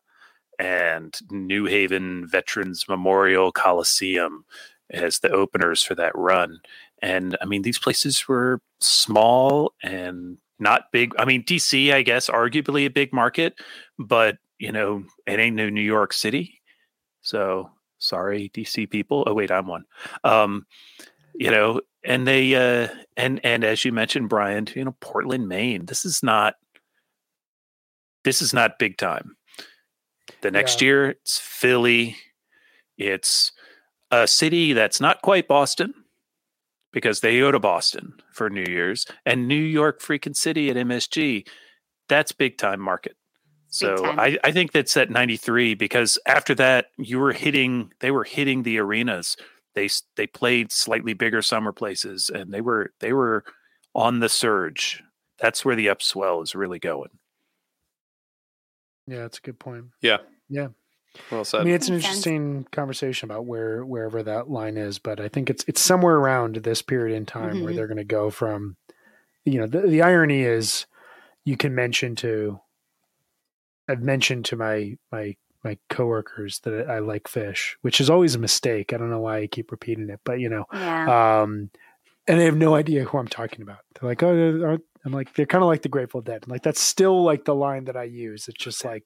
and 0.59 1.17
New 1.30 1.65
Haven 1.65 2.28
Veterans 2.28 2.86
Memorial 2.89 3.51
Coliseum 3.51 4.43
as 4.89 5.19
the 5.19 5.30
openers 5.32 5.82
for 5.84 5.95
that 5.95 6.11
run. 6.15 6.59
And 7.01 7.38
I 7.41 7.45
mean, 7.45 7.61
these 7.61 7.80
places 7.80 8.28
were 8.28 8.59
small 8.80 9.74
and 9.82 10.38
not 10.59 10.91
big. 10.91 11.13
I 11.17 11.26
mean, 11.26 11.43
DC, 11.43 11.93
I 11.93 12.01
guess, 12.03 12.30
arguably 12.30 12.86
a 12.86 12.89
big 12.89 13.13
market, 13.13 13.55
but 13.97 14.38
you 14.59 14.72
know, 14.72 15.03
it 15.26 15.39
ain't 15.39 15.55
no 15.55 15.69
New 15.69 15.82
York 15.82 16.13
City. 16.13 16.61
So 17.22 17.69
sorry, 17.99 18.49
DC 18.53 18.89
people. 18.89 19.24
Oh 19.28 19.34
wait, 19.34 19.51
I'm 19.51 19.67
one. 19.67 19.86
Um, 20.24 20.65
you 21.36 21.49
know, 21.51 21.82
and 22.03 22.28
they 22.28 22.55
uh 22.55 22.88
and 23.17 23.39
and 23.43 23.63
as 23.63 23.86
you 23.86 23.91
mentioned, 23.91 24.30
Brian, 24.30 24.67
you 24.76 24.84
know, 24.84 24.95
Portland, 24.99 25.47
Maine. 25.47 25.86
This 25.86 26.05
is 26.05 26.22
not 26.24 26.55
this 28.24 28.41
is 28.41 28.53
not 28.53 28.80
big 28.80 28.97
time. 28.97 29.36
The 30.41 30.51
next 30.51 30.82
Yeah. 30.82 30.86
year, 30.88 31.09
it's 31.09 31.39
Philly. 31.39 32.17
It's 32.97 33.51
a 34.11 34.28
city 34.28 34.74
that's 34.74 34.99
not 35.01 35.22
quite 35.22 35.47
Boston 35.47 35.93
because 36.93 37.22
they 37.22 37.39
go 37.39 37.51
to 37.51 37.59
Boston 37.59 38.13
for 38.34 38.49
New 38.49 38.65
Year's 38.67 39.05
and 39.26 39.47
New 39.47 39.55
York 39.55 40.01
freaking 40.01 40.36
city 40.36 40.69
at 40.69 40.76
MSG. 40.78 41.47
That's 42.09 42.32
big 42.32 42.57
time 42.57 42.80
market. 42.82 43.15
So. 43.74 44.05
I, 44.05 44.38
I 44.43 44.51
think 44.51 44.74
that's 44.74 44.95
at 44.97 45.09
93 45.09 45.76
because 45.76 46.19
after 46.26 46.53
that 46.55 46.88
you 46.97 47.19
were 47.19 47.32
hitting 47.32 47.93
they 47.99 48.11
were 48.11 48.26
hitting 48.26 48.63
the 48.63 48.78
arenas. 48.78 49.38
They 49.74 49.89
they 50.17 50.28
played 50.28 50.72
slightly 50.72 51.13
bigger 51.13 51.41
summer 51.41 51.72
places 51.72 52.30
and 52.30 52.53
they 52.53 52.59
were 52.61 52.91
they 52.99 53.13
were 53.13 53.45
on 53.95 54.19
the 54.19 54.28
surge. 54.30 55.01
That's 55.39 55.63
where 55.65 55.76
the 55.76 55.88
upswell 55.88 56.43
is 56.43 56.53
really 56.53 56.80
going. 56.80 57.09
Yeah, 59.07 59.19
that's 59.19 59.38
a 59.39 59.41
good 59.41 59.59
point. 59.59 59.86
Yeah. 60.01 60.17
Yeah. 60.49 60.67
Well 61.32 61.43
said. 61.43 61.61
I 61.61 61.63
mean, 61.63 61.74
it's 61.74 61.88
an 61.89 61.95
interesting 61.95 62.65
conversation 62.72 63.30
about 63.30 63.45
where 63.45 63.84
wherever 63.86 64.24
that 64.24 64.49
line 64.49 64.78
is, 64.78 64.99
but 64.99 65.19
I 65.19 65.28
think 65.28 65.49
it's 65.49 65.63
it's 65.67 65.82
somewhere 65.82 66.15
around 66.17 66.55
this 66.57 66.82
period 66.82 67.15
in 67.15 67.26
time 67.26 67.63
where 67.63 67.74
Mhm. 67.74 67.76
they're 67.76 67.88
going 67.88 67.97
to 67.97 68.03
go 68.03 68.30
from, 68.30 68.78
you 69.45 69.59
know, 69.59 69.67
the, 69.67 69.82
the 69.82 70.01
irony 70.01 70.41
is, 70.43 70.86
you 71.43 71.57
can 71.57 71.74
mention 71.76 72.15
to, 72.17 72.59
I've 73.91 74.01
mentioned 74.01 74.45
to 74.45 74.55
my 74.55 74.97
my 75.11 75.35
my 75.63 75.77
coworkers 75.89 76.59
that 76.63 76.89
I 76.89 76.99
like 76.99 77.23
Phish, 77.25 77.75
which 77.81 78.01
is 78.01 78.09
always 78.09 78.33
a 78.35 78.39
mistake. 78.39 78.93
I 78.93 78.97
don't 78.97 79.11
know 79.11 79.19
why 79.19 79.39
I 79.39 79.47
keep 79.47 79.71
repeating 79.71 80.09
it, 80.09 80.19
but 80.23 80.39
you 80.39 80.49
know, 80.49 80.65
Yeah. 80.73 81.41
um, 81.43 81.69
and 82.27 82.39
they 82.39 82.45
have 82.45 82.57
no 82.57 82.73
idea 82.75 83.03
who 83.03 83.17
I'm 83.19 83.27
talking 83.27 83.61
about. 83.61 83.79
They're 83.99 84.09
like, 84.09 84.23
oh, 84.23 84.35
they're- 84.35 84.79
I'm 85.03 85.11
like, 85.11 85.33
they're 85.33 85.47
kind 85.47 85.63
of 85.63 85.67
like 85.67 85.81
the 85.81 85.89
Grateful 85.89 86.21
Dead. 86.21 86.47
Like 86.47 86.61
that's 86.63 86.79
still 86.81 87.23
like 87.23 87.45
the 87.45 87.55
line 87.55 87.85
that 87.85 87.97
I 87.97 88.03
use. 88.03 88.47
It's 88.47 88.63
just 88.63 88.85
like, 88.85 89.03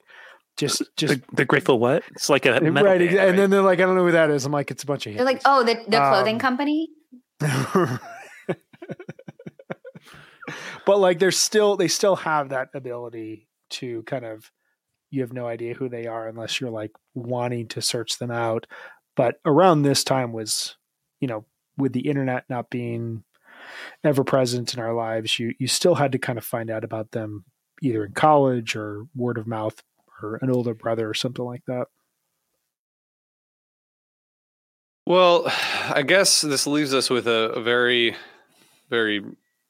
just 0.58 0.82
just 0.98 1.14
The, 1.16 1.22
the 1.38 1.46
Grateful 1.46 1.80
what? 1.80 2.04
It's 2.12 2.30
like 2.30 2.46
a 2.46 2.60
metal 2.60 2.84
right, 2.84 3.00
band, 3.00 3.12
exa- 3.12 3.30
and 3.30 3.38
then 3.40 3.50
they're 3.50 3.62
like, 3.62 3.80
I 3.80 3.84
don't 3.84 3.96
know 3.96 4.04
who 4.06 4.12
that 4.12 4.30
is. 4.30 4.46
I'm 4.46 4.52
like, 4.52 4.72
it's 4.72 4.84
a 4.84 4.86
bunch 4.86 5.08
of 5.08 5.16
They're 5.16 5.24
like, 5.26 5.42
oh, 5.46 5.64
the, 5.64 5.76
the 5.88 5.98
clothing 5.98 6.36
Um, 6.36 6.40
company? 6.40 6.90
but 10.86 11.00
like, 11.00 11.20
they're 11.20 11.32
still 11.32 11.76
they 11.78 11.88
still 11.88 12.16
have 12.18 12.50
that 12.50 12.70
ability 12.74 13.48
to 13.72 14.04
kind 14.04 14.26
of 14.26 14.52
you 15.16 15.22
have 15.22 15.34
no 15.34 15.48
idea 15.48 15.74
who 15.74 15.90
they 15.90 16.06
are 16.06 16.28
unless 16.28 16.60
you're 16.60 16.70
like 16.70 16.92
wanting 17.14 17.68
to 17.70 17.82
search 17.82 18.20
them 18.20 18.32
out. 18.32 18.68
But 19.16 19.40
around 19.46 19.82
this 19.82 20.04
time 20.04 20.34
was, 20.34 20.76
you 21.22 21.28
know, 21.28 21.46
with 21.78 21.94
the 21.94 22.08
internet 22.08 22.44
not 22.50 22.70
being 22.70 23.24
ever 24.04 24.24
present 24.24 24.74
in 24.74 24.80
our 24.80 24.94
lives, 24.94 25.40
you 25.40 25.54
you 25.58 25.68
still 25.68 25.96
had 25.96 26.12
to 26.12 26.20
kind 26.20 26.38
of 26.38 26.46
find 26.46 26.70
out 26.70 26.84
about 26.84 27.12
them 27.12 27.46
either 27.82 28.06
in 28.06 28.14
college 28.14 28.76
or 28.76 29.08
word 29.16 29.38
of 29.38 29.48
mouth 29.48 29.82
or 30.22 30.38
an 30.42 30.52
older 30.52 30.74
brother 30.74 31.10
or 31.10 31.14
something 31.14 31.46
like 31.46 31.64
that. 31.68 31.88
Well, 35.08 35.44
I 35.94 36.02
guess 36.02 36.42
this 36.42 36.66
leaves 36.66 36.94
us 36.94 37.10
with 37.10 37.28
a, 37.28 37.52
a 37.52 37.62
very, 37.62 38.16
very 38.90 39.24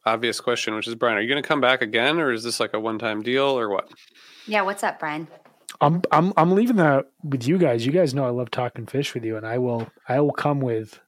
obvious 0.05 0.39
question, 0.39 0.75
which 0.75 0.87
is 0.87 0.95
Brian, 0.95 1.17
are 1.17 1.21
you 1.21 1.27
going 1.27 1.41
to 1.41 1.47
come 1.47 1.59
back 1.59 1.81
again, 1.81 2.19
or 2.19 2.31
is 2.31 2.43
this 2.43 2.59
like 2.59 2.73
a 2.73 2.79
one-time 2.79 3.21
deal, 3.21 3.59
or 3.59 3.69
what? 3.69 3.89
Yeah, 4.47 4.61
what's 4.61 4.83
up, 4.83 4.99
Brian? 4.99 5.27
I'm 5.81 6.01
I'm 6.11 6.33
I'm 6.37 6.51
leaving 6.51 6.77
that 6.77 7.11
with 7.23 7.47
you 7.47 7.57
guys. 7.57 7.85
You 7.85 7.91
guys 7.91 8.13
know 8.13 8.25
I 8.25 8.29
love 8.29 8.51
talking 8.51 8.85
Phish 8.85 9.13
with 9.13 9.25
you, 9.25 9.37
and 9.37 9.45
I 9.45 9.57
will 9.57 9.87
I 10.07 10.19
will 10.19 10.31
come 10.31 10.61
with 10.61 10.99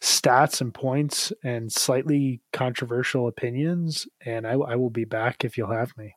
stats 0.00 0.60
and 0.60 0.74
points 0.74 1.32
and 1.42 1.72
slightly 1.72 2.40
controversial 2.52 3.28
opinions, 3.28 4.06
and 4.24 4.46
I 4.46 4.52
I 4.52 4.76
will 4.76 4.90
be 4.90 5.04
back 5.04 5.44
if 5.44 5.56
you'll 5.56 5.72
have 5.72 5.96
me. 5.96 6.16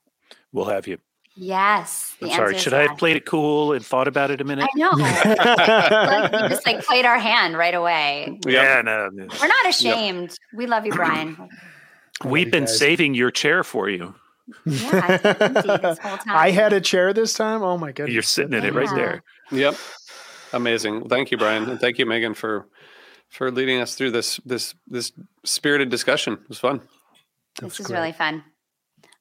We'll 0.52 0.66
have 0.66 0.88
you. 0.88 1.00
Yes. 1.36 2.16
The 2.20 2.28
I'm 2.28 2.32
sorry. 2.32 2.44
answer 2.44 2.56
is 2.58 2.62
Should 2.62 2.74
I 2.74 2.88
have 2.88 2.98
played 2.98 3.16
it 3.16 3.26
cool 3.26 3.74
and 3.74 3.84
thought 3.84 4.08
about 4.08 4.30
it 4.30 4.40
a 4.40 4.44
minute? 4.44 4.70
I 4.72 4.78
know. 4.78 4.92
like, 4.92 6.44
you 6.44 6.50
just 6.50 6.66
like 6.66 6.86
played 6.86 7.06
our 7.06 7.18
hand 7.18 7.58
right 7.58 7.74
away. 7.74 8.40
Yeah, 8.46 8.82
no. 8.84 9.10
no. 9.12 9.28
We're 9.42 9.48
not 9.48 9.68
ashamed. 9.68 10.38
We 10.54 10.68
love 10.68 10.86
you, 10.86 10.92
Brian. 10.92 11.50
We've 12.24 12.52
been 12.52 12.66
guys. 12.66 12.78
saving 12.78 13.16
your 13.16 13.32
chair 13.32 13.64
for 13.64 13.90
you. 13.90 14.14
Yeah, 14.66 15.08
it's 15.14 15.24
been 15.24 15.42
empty 15.42 15.78
this 15.82 16.00
whole 16.00 16.18
time. 16.18 16.36
I 16.36 16.52
had 16.52 16.74
a 16.74 16.82
chair 16.82 17.14
this 17.14 17.34
time. 17.34 17.64
Oh 17.64 17.78
my 17.78 17.92
goodness! 17.92 18.14
You're 18.14 18.24
sitting 18.24 18.54
in 18.54 18.64
it 18.66 18.74
right 18.74 18.88
Yeah. 18.90 18.96
there. 18.96 19.24
Yep, 19.52 19.76
amazing. 20.54 21.08
Thank 21.10 21.32
you, 21.32 21.38
Brian, 21.38 21.70
and 21.70 21.80
thank 21.80 21.98
you, 21.98 22.06
Megan, 22.06 22.34
for 22.34 22.68
for 23.30 23.52
leading 23.52 23.80
us 23.80 23.96
through 23.96 24.12
this 24.12 24.40
this 24.46 24.76
this 24.88 25.12
spirited 25.46 25.90
discussion. 25.90 26.34
It 26.34 26.50
was 26.50 26.60
fun. 26.60 26.80
This 26.80 26.88
That's 27.62 27.80
is 27.80 27.88
great. 27.88 27.98
really 27.98 28.12
fun. 28.12 28.44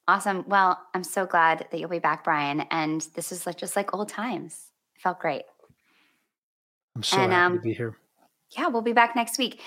Awesome. 0.07 0.43
Well, 0.47 0.79
I'm 0.93 1.03
so 1.03 1.25
glad 1.25 1.67
that 1.71 1.79
you'll 1.79 1.89
be 1.89 1.99
back, 1.99 2.23
Brian. 2.25 2.61
And 2.71 3.05
this 3.15 3.31
is 3.31 3.45
like 3.45 3.57
just 3.57 3.75
like 3.75 3.93
old 3.93 4.09
times. 4.09 4.71
It 4.95 5.01
felt 5.01 5.19
great. 5.19 5.43
I'm 6.95 7.03
so 7.03 7.17
and, 7.17 7.31
happy 7.31 7.45
um, 7.53 7.57
to 7.59 7.63
be 7.63 7.73
here. 7.73 7.95
Yeah, 8.57 8.67
we'll 8.67 8.81
be 8.81 8.93
back 8.93 9.15
next 9.15 9.37
week. 9.37 9.61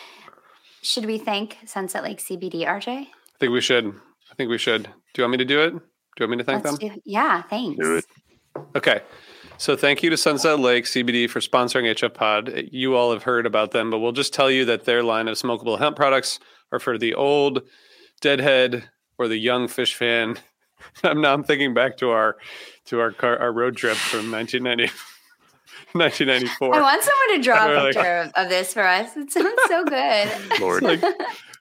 Should 0.82 1.06
we 1.06 1.18
thank 1.18 1.56
Sunset 1.64 2.02
Lake 2.04 2.18
CBD, 2.18 2.66
RJ? 2.66 2.88
I 2.88 3.06
think 3.40 3.52
we 3.52 3.60
should. 3.60 3.86
I 4.30 4.34
think 4.36 4.50
we 4.50 4.58
should. 4.58 4.88
Do 5.16 5.22
you 5.22 5.24
want 5.24 5.32
me 5.32 5.38
to 5.38 5.44
do 5.46 5.62
it? 5.62 5.70
Do 5.70 5.78
you 6.20 6.26
want 6.28 6.30
me 6.32 6.36
to 6.36 6.44
thank 6.44 6.62
Let's 6.62 6.78
them? 6.78 6.90
do- 6.90 7.00
yeah, 7.06 7.40
thanks. 7.40 7.82
Do 7.82 7.96
it. 7.96 8.04
Okay. 8.76 9.00
So 9.56 9.74
thank 9.74 10.02
you 10.02 10.10
to 10.10 10.16
Sunset 10.18 10.60
Lake 10.60 10.84
CBD 10.84 11.30
for 11.30 11.40
sponsoring 11.40 11.90
HF 11.90 12.12
Pod. 12.12 12.52
You 12.70 12.96
all 12.96 13.12
have 13.12 13.22
heard 13.22 13.46
about 13.46 13.70
them, 13.70 13.90
but 13.90 14.00
we'll 14.00 14.12
just 14.12 14.34
tell 14.34 14.50
you 14.50 14.66
that 14.66 14.84
their 14.84 15.02
line 15.02 15.26
of 15.28 15.38
smokable 15.38 15.78
hemp 15.78 15.96
products 15.96 16.38
are 16.70 16.78
for 16.78 16.98
the 16.98 17.14
old 17.14 17.62
deadhead 18.20 18.90
or 19.16 19.26
the 19.26 19.38
young 19.38 19.68
Phish 19.68 19.94
fan. 19.94 20.36
I'm 21.02 21.22
now 21.22 21.32
I'm 21.32 21.44
thinking 21.44 21.72
back 21.72 21.96
to 21.98 22.10
our 22.10 22.36
to 22.84 23.00
our 23.00 23.10
car, 23.10 23.38
our 23.38 23.50
road 23.54 23.74
trip 23.78 23.96
from 23.96 24.30
1990, 24.30 24.92
1994. 25.98 26.74
I 26.74 26.80
want 26.80 27.02
someone 27.02 27.36
to 27.38 27.42
draw 27.42 27.66
a 27.66 27.86
picture 27.86 28.16
of, 28.18 28.32
of 28.34 28.48
this 28.48 28.72
for 28.72 28.82
us. 28.82 29.16
It 29.16 29.30
sounds 29.32 29.60
so 29.68 29.84
good. 29.84 30.28
Lord. 30.60 30.82
Like 30.82 31.02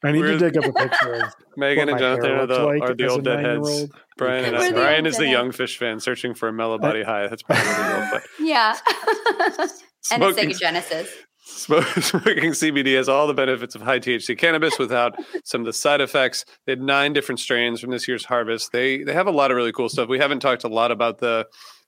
I 0.03 0.11
need 0.11 0.21
to 0.21 0.38
dig 0.38 0.57
up 0.57 0.65
a 0.65 0.73
picture 0.73 1.13
of 1.13 1.33
Megan 1.57 1.89
and 1.89 1.97
Jonathan 1.97 2.31
are 2.31 2.45
the, 2.45 2.63
like 2.63 2.81
are 2.81 2.93
the 2.93 3.07
old 3.07 3.21
a 3.21 3.23
deadheads. 3.23 3.88
Brian 4.17 4.45
and 4.45 4.57
We're 4.57 4.63
I, 4.63 4.71
Brian 4.71 5.05
old 5.05 5.07
is 5.07 5.17
the 5.17 5.27
young 5.27 5.51
Phish 5.51 5.77
fan 5.77 5.99
searching 5.99 6.33
for 6.33 6.47
a 6.47 6.53
mellow 6.53 6.77
body 6.77 7.03
high. 7.03 7.27
That's 7.27 7.43
probably 7.43 7.65
what 7.65 7.88
we 7.89 7.99
will 7.99 8.09
put. 8.11 8.23
yeah. 8.39 8.77
and 9.57 9.59
a 9.59 9.69
Smoking- 10.01 10.49
Sega 10.49 10.59
Genesis. 10.59 11.09
Smoking 11.47 12.51
CBD 12.51 12.95
has 12.95 13.07
all 13.07 13.28
the 13.28 13.33
benefits 13.33 13.75
of 13.75 13.82
high 13.83 13.99
THC 13.99 14.36
cannabis 14.36 14.79
without 14.79 15.16
some 15.43 15.62
of 15.62 15.66
the 15.66 15.74
side 15.74 16.01
effects. 16.01 16.43
They 16.66 16.71
had 16.71 16.82
nine 16.82 17.13
different 17.13 17.39
strains 17.39 17.79
from 17.79 17.91
this 17.91 18.07
year's 18.07 18.25
harvest. 18.25 18.71
They 18.71 19.03
they 19.03 19.13
have 19.13 19.28
a 19.28 19.32
lot 19.32 19.51
of 19.51 19.57
really 19.57 19.71
cool 19.71 19.87
stuff. 19.87 20.09
We 20.09 20.17
haven't 20.17 20.39
talked 20.39 20.63
a 20.63 20.67
lot 20.67 20.91
about 20.91 21.20
the 21.20 21.45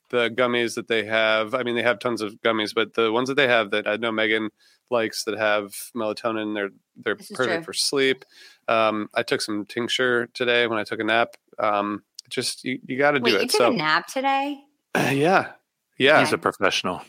the 0.10 0.30
gummies 0.30 0.76
that 0.76 0.88
they 0.88 1.06
have. 1.06 1.54
I 1.54 1.64
mean, 1.64 1.76
they 1.76 1.84
have 1.84 2.00
tons 2.00 2.22
of 2.22 2.42
gummies, 2.42 2.74
but 2.74 2.94
the 2.94 3.12
ones 3.12 3.30
that 3.30 3.36
they 3.36 3.48
have 3.48 3.72
that 3.72 3.88
I 3.88 3.98
know 3.98 4.12
Megan 4.12 4.50
likes 4.90 5.24
that 5.26 5.38
have 5.38 5.74
melatonin, 5.96 6.54
they're 6.54 6.70
they're 6.96 7.16
perfect 7.16 7.38
true. 7.38 7.64
for 7.64 7.74
sleep. 7.74 8.26
Um, 8.68 9.10
I 9.14 9.24
took 9.24 9.42
some 9.42 9.66
tincture 9.66 10.28
today 10.34 10.68
when 10.68 10.80
I 10.80 10.84
took 10.84 11.00
a 11.00 11.04
nap. 11.04 11.36
Um, 11.60 12.04
just 12.30 12.64
you, 12.64 12.80
you 12.86 12.98
got 12.98 13.12
to 13.12 13.20
do 13.20 13.36
it. 13.36 13.42
you 13.42 13.48
took 13.48 13.52
so 13.52 13.72
a 13.72 13.76
nap 13.76 14.08
today? 14.08 14.60
yeah, 14.96 15.52
yeah. 15.98 16.20
He's 16.20 16.34
a 16.34 16.38
professional. 16.38 17.02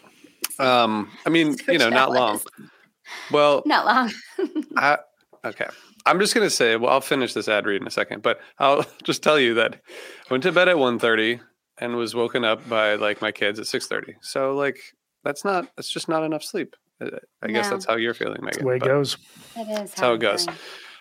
Um, 0.59 1.11
I 1.25 1.31
mean, 1.31 1.57
So 1.57 1.73
you 1.73 1.79
know, 1.79 1.89
not 1.89 2.12
long. 2.12 2.41
Well, 3.31 3.62
Not 3.66 3.87
long. 3.87 4.12
I, 4.77 4.99
okay. 5.45 5.66
I'm 6.05 6.20
just 6.20 6.35
gonna 6.35 6.51
say. 6.51 6.77
Well, 6.77 6.93
I'll 6.93 7.01
finish 7.01 7.35
this 7.35 7.49
ad 7.49 7.66
read 7.66 7.81
in 7.81 7.87
a 7.87 7.91
second, 7.91 8.23
but 8.23 8.41
I'll 8.59 8.85
just 9.05 9.23
tell 9.23 9.39
you 9.39 9.55
that 9.55 9.75
I 9.75 10.35
went 10.35 10.43
to 10.45 10.53
bed 10.53 10.69
at 10.69 10.77
1.30 10.77 11.41
and 11.80 11.96
was 11.96 12.14
woken 12.14 12.44
up 12.44 12.68
by 12.68 12.94
like 12.94 13.20
my 13.22 13.32
kids 13.32 13.59
at 13.59 13.66
6.30. 13.66 14.14
So 14.20 14.55
like 14.55 14.78
that's 15.24 15.44
not. 15.44 15.68
That's 15.76 15.90
just 15.90 16.09
not 16.09 16.22
enough 16.24 16.42
sleep. 16.44 16.74
I 17.00 17.48
guess 17.48 17.66
No. 17.66 17.70
that's 17.70 17.86
how 17.86 17.96
you're 17.96 18.14
feeling, 18.14 18.40
That's 18.42 18.56
Megan. 18.56 18.62
the 18.62 18.68
way 18.68 18.76
it 18.76 18.82
goes. 18.82 19.16
It 19.56 19.82
is. 19.82 19.94
how 19.94 20.14
it 20.14 20.18
goes. 20.18 20.46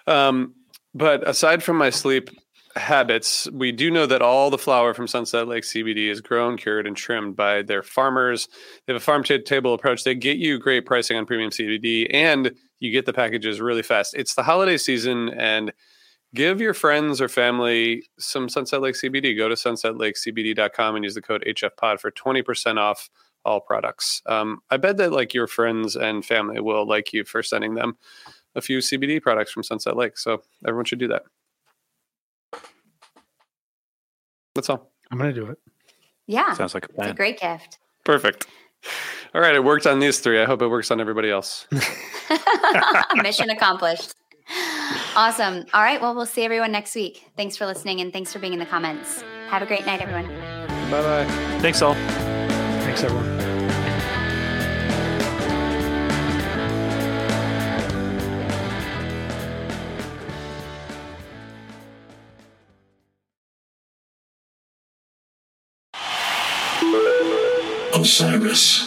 Um, 0.05 0.53
but 0.93 1.27
aside 1.27 1.63
from 1.63 1.77
my 1.77 1.89
sleep 1.89 2.29
habits, 2.75 3.49
we 3.51 3.71
do 3.71 3.89
know 3.89 4.05
that 4.05 4.21
all 4.21 4.49
the 4.51 4.57
flower 4.57 4.93
from 4.93 5.07
Sunset 5.07 5.47
Lake 5.47 5.63
CBD 5.63 6.09
is 6.09 6.21
grown, 6.21 6.57
cured, 6.57 6.85
and 6.85 6.95
trimmed 6.95 7.35
by 7.35 7.63
their 7.63 7.81
farmers. 7.83 8.47
They 8.85 8.93
have 8.93 9.01
a 9.01 9.03
farm 9.05 9.23
to 9.25 9.39
table 9.41 9.73
approach. 9.73 10.03
They 10.03 10.13
get 10.15 10.37
you 10.37 10.59
great 10.59 10.85
pricing 10.85 11.17
on 11.17 11.25
premium 11.25 11.49
CBD, 11.49 12.07
and 12.13 12.51
you 12.79 12.91
get 12.91 13.05
the 13.07 13.13
packages 13.13 13.59
really 13.59 13.81
fast. 13.83 14.13
It's 14.15 14.35
the 14.35 14.43
holiday 14.43 14.77
season, 14.77 15.29
and 15.29 15.73
give 16.37 16.61
your 16.61 16.75
friends 16.75 17.19
or 17.19 17.27
family 17.27 18.03
some 18.19 18.47
Sunset 18.47 18.79
Lake 18.79 18.93
CBD. 18.93 19.35
Go 19.35 19.49
to 19.49 19.55
sunsetlakecbd.com 19.55 20.95
and 20.95 21.03
use 21.03 21.15
the 21.15 21.21
code 21.21 21.43
HFPod 21.47 21.99
for 21.99 22.11
20% 22.11 22.77
off 22.77 23.09
all 23.43 23.59
products. 23.59 24.21
Um, 24.27 24.59
I 24.69 24.77
bet 24.77 24.97
that 24.97 25.11
like 25.11 25.33
your 25.33 25.47
friends 25.47 25.95
and 25.95 26.23
family 26.23 26.61
will 26.61 26.87
like 26.87 27.11
you 27.11 27.25
for 27.25 27.41
sending 27.41 27.73
them 27.73 27.97
a 28.55 28.61
few 28.61 28.77
CBD 28.79 29.19
products 29.19 29.51
from 29.51 29.63
Sunset 29.63 29.97
Lake. 29.97 30.15
So 30.17 30.43
everyone 30.65 30.85
should 30.85 30.99
do 30.99 31.07
that. 31.07 31.23
That's 34.53 34.69
all. 34.69 34.91
I'm 35.09 35.17
gonna 35.17 35.33
do 35.33 35.47
it. 35.47 35.57
Yeah. 36.27 36.53
Sounds 36.53 36.75
like 36.75 36.85
a 36.85 36.89
It's 36.99 37.11
a 37.11 37.13
great 37.13 37.39
gift. 37.39 37.79
Perfect. 38.03 38.45
All 39.33 39.41
right, 39.41 39.55
it 39.55 39.63
worked 39.63 39.87
on 39.87 39.99
these 39.99 40.19
three. 40.19 40.39
I 40.39 40.45
hope 40.45 40.61
it 40.61 40.67
works 40.67 40.91
on 40.91 41.01
everybody 41.01 41.31
else. 41.31 41.67
Mission 43.15 43.49
accomplished. 43.49 44.13
Awesome. 45.17 45.65
All 45.73 45.81
right. 45.81 45.99
Well, 45.99 46.13
we'll 46.13 46.27
see 46.27 46.43
everyone 46.43 46.71
next 46.71 46.93
week. 46.93 47.23
Thanks 47.35 47.57
for 47.57 47.65
listening 47.65 48.01
and 48.01 48.13
thanks 48.13 48.31
for 48.31 48.37
being 48.37 48.53
in 48.53 48.59
the 48.59 48.67
comments. 48.67 49.23
Have 49.49 49.63
a 49.63 49.65
great 49.65 49.83
night, 49.83 49.99
everyone. 49.99 50.27
bye 50.91 51.01
bye. 51.01 51.25
Thanks 51.59 51.81
all. 51.81 51.95
Thanks 52.85 53.03
everyone. 53.03 53.25
Osiris. 67.95 68.86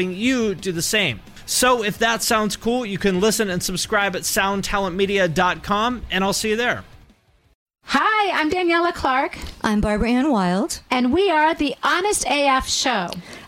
helping 0.01 0.17
you 0.17 0.55
do 0.55 0.71
the 0.71 0.81
same. 0.81 1.19
So 1.45 1.83
if 1.83 1.97
that 1.99 2.23
sounds 2.23 2.55
cool, 2.55 2.85
you 2.85 2.97
can 2.97 3.19
listen 3.19 3.49
and 3.49 3.61
subscribe 3.61 4.15
at 4.15 4.21
soundtalentmedia.com, 4.23 6.03
and 6.09 6.23
I'll 6.23 6.33
see 6.33 6.49
you 6.51 6.55
there. 6.55 6.83
Hi, 7.85 8.31
I'm 8.39 8.49
Daniela 8.49 8.93
Clark, 8.93 9.37
I'm 9.63 9.81
Barbara 9.81 10.09
Ann 10.11 10.31
Wild. 10.31 10.81
and 10.89 11.11
we 11.11 11.29
are 11.29 11.53
the 11.53 11.75
Honest 11.83 12.25
AF 12.29 12.67
Show. 12.67 13.09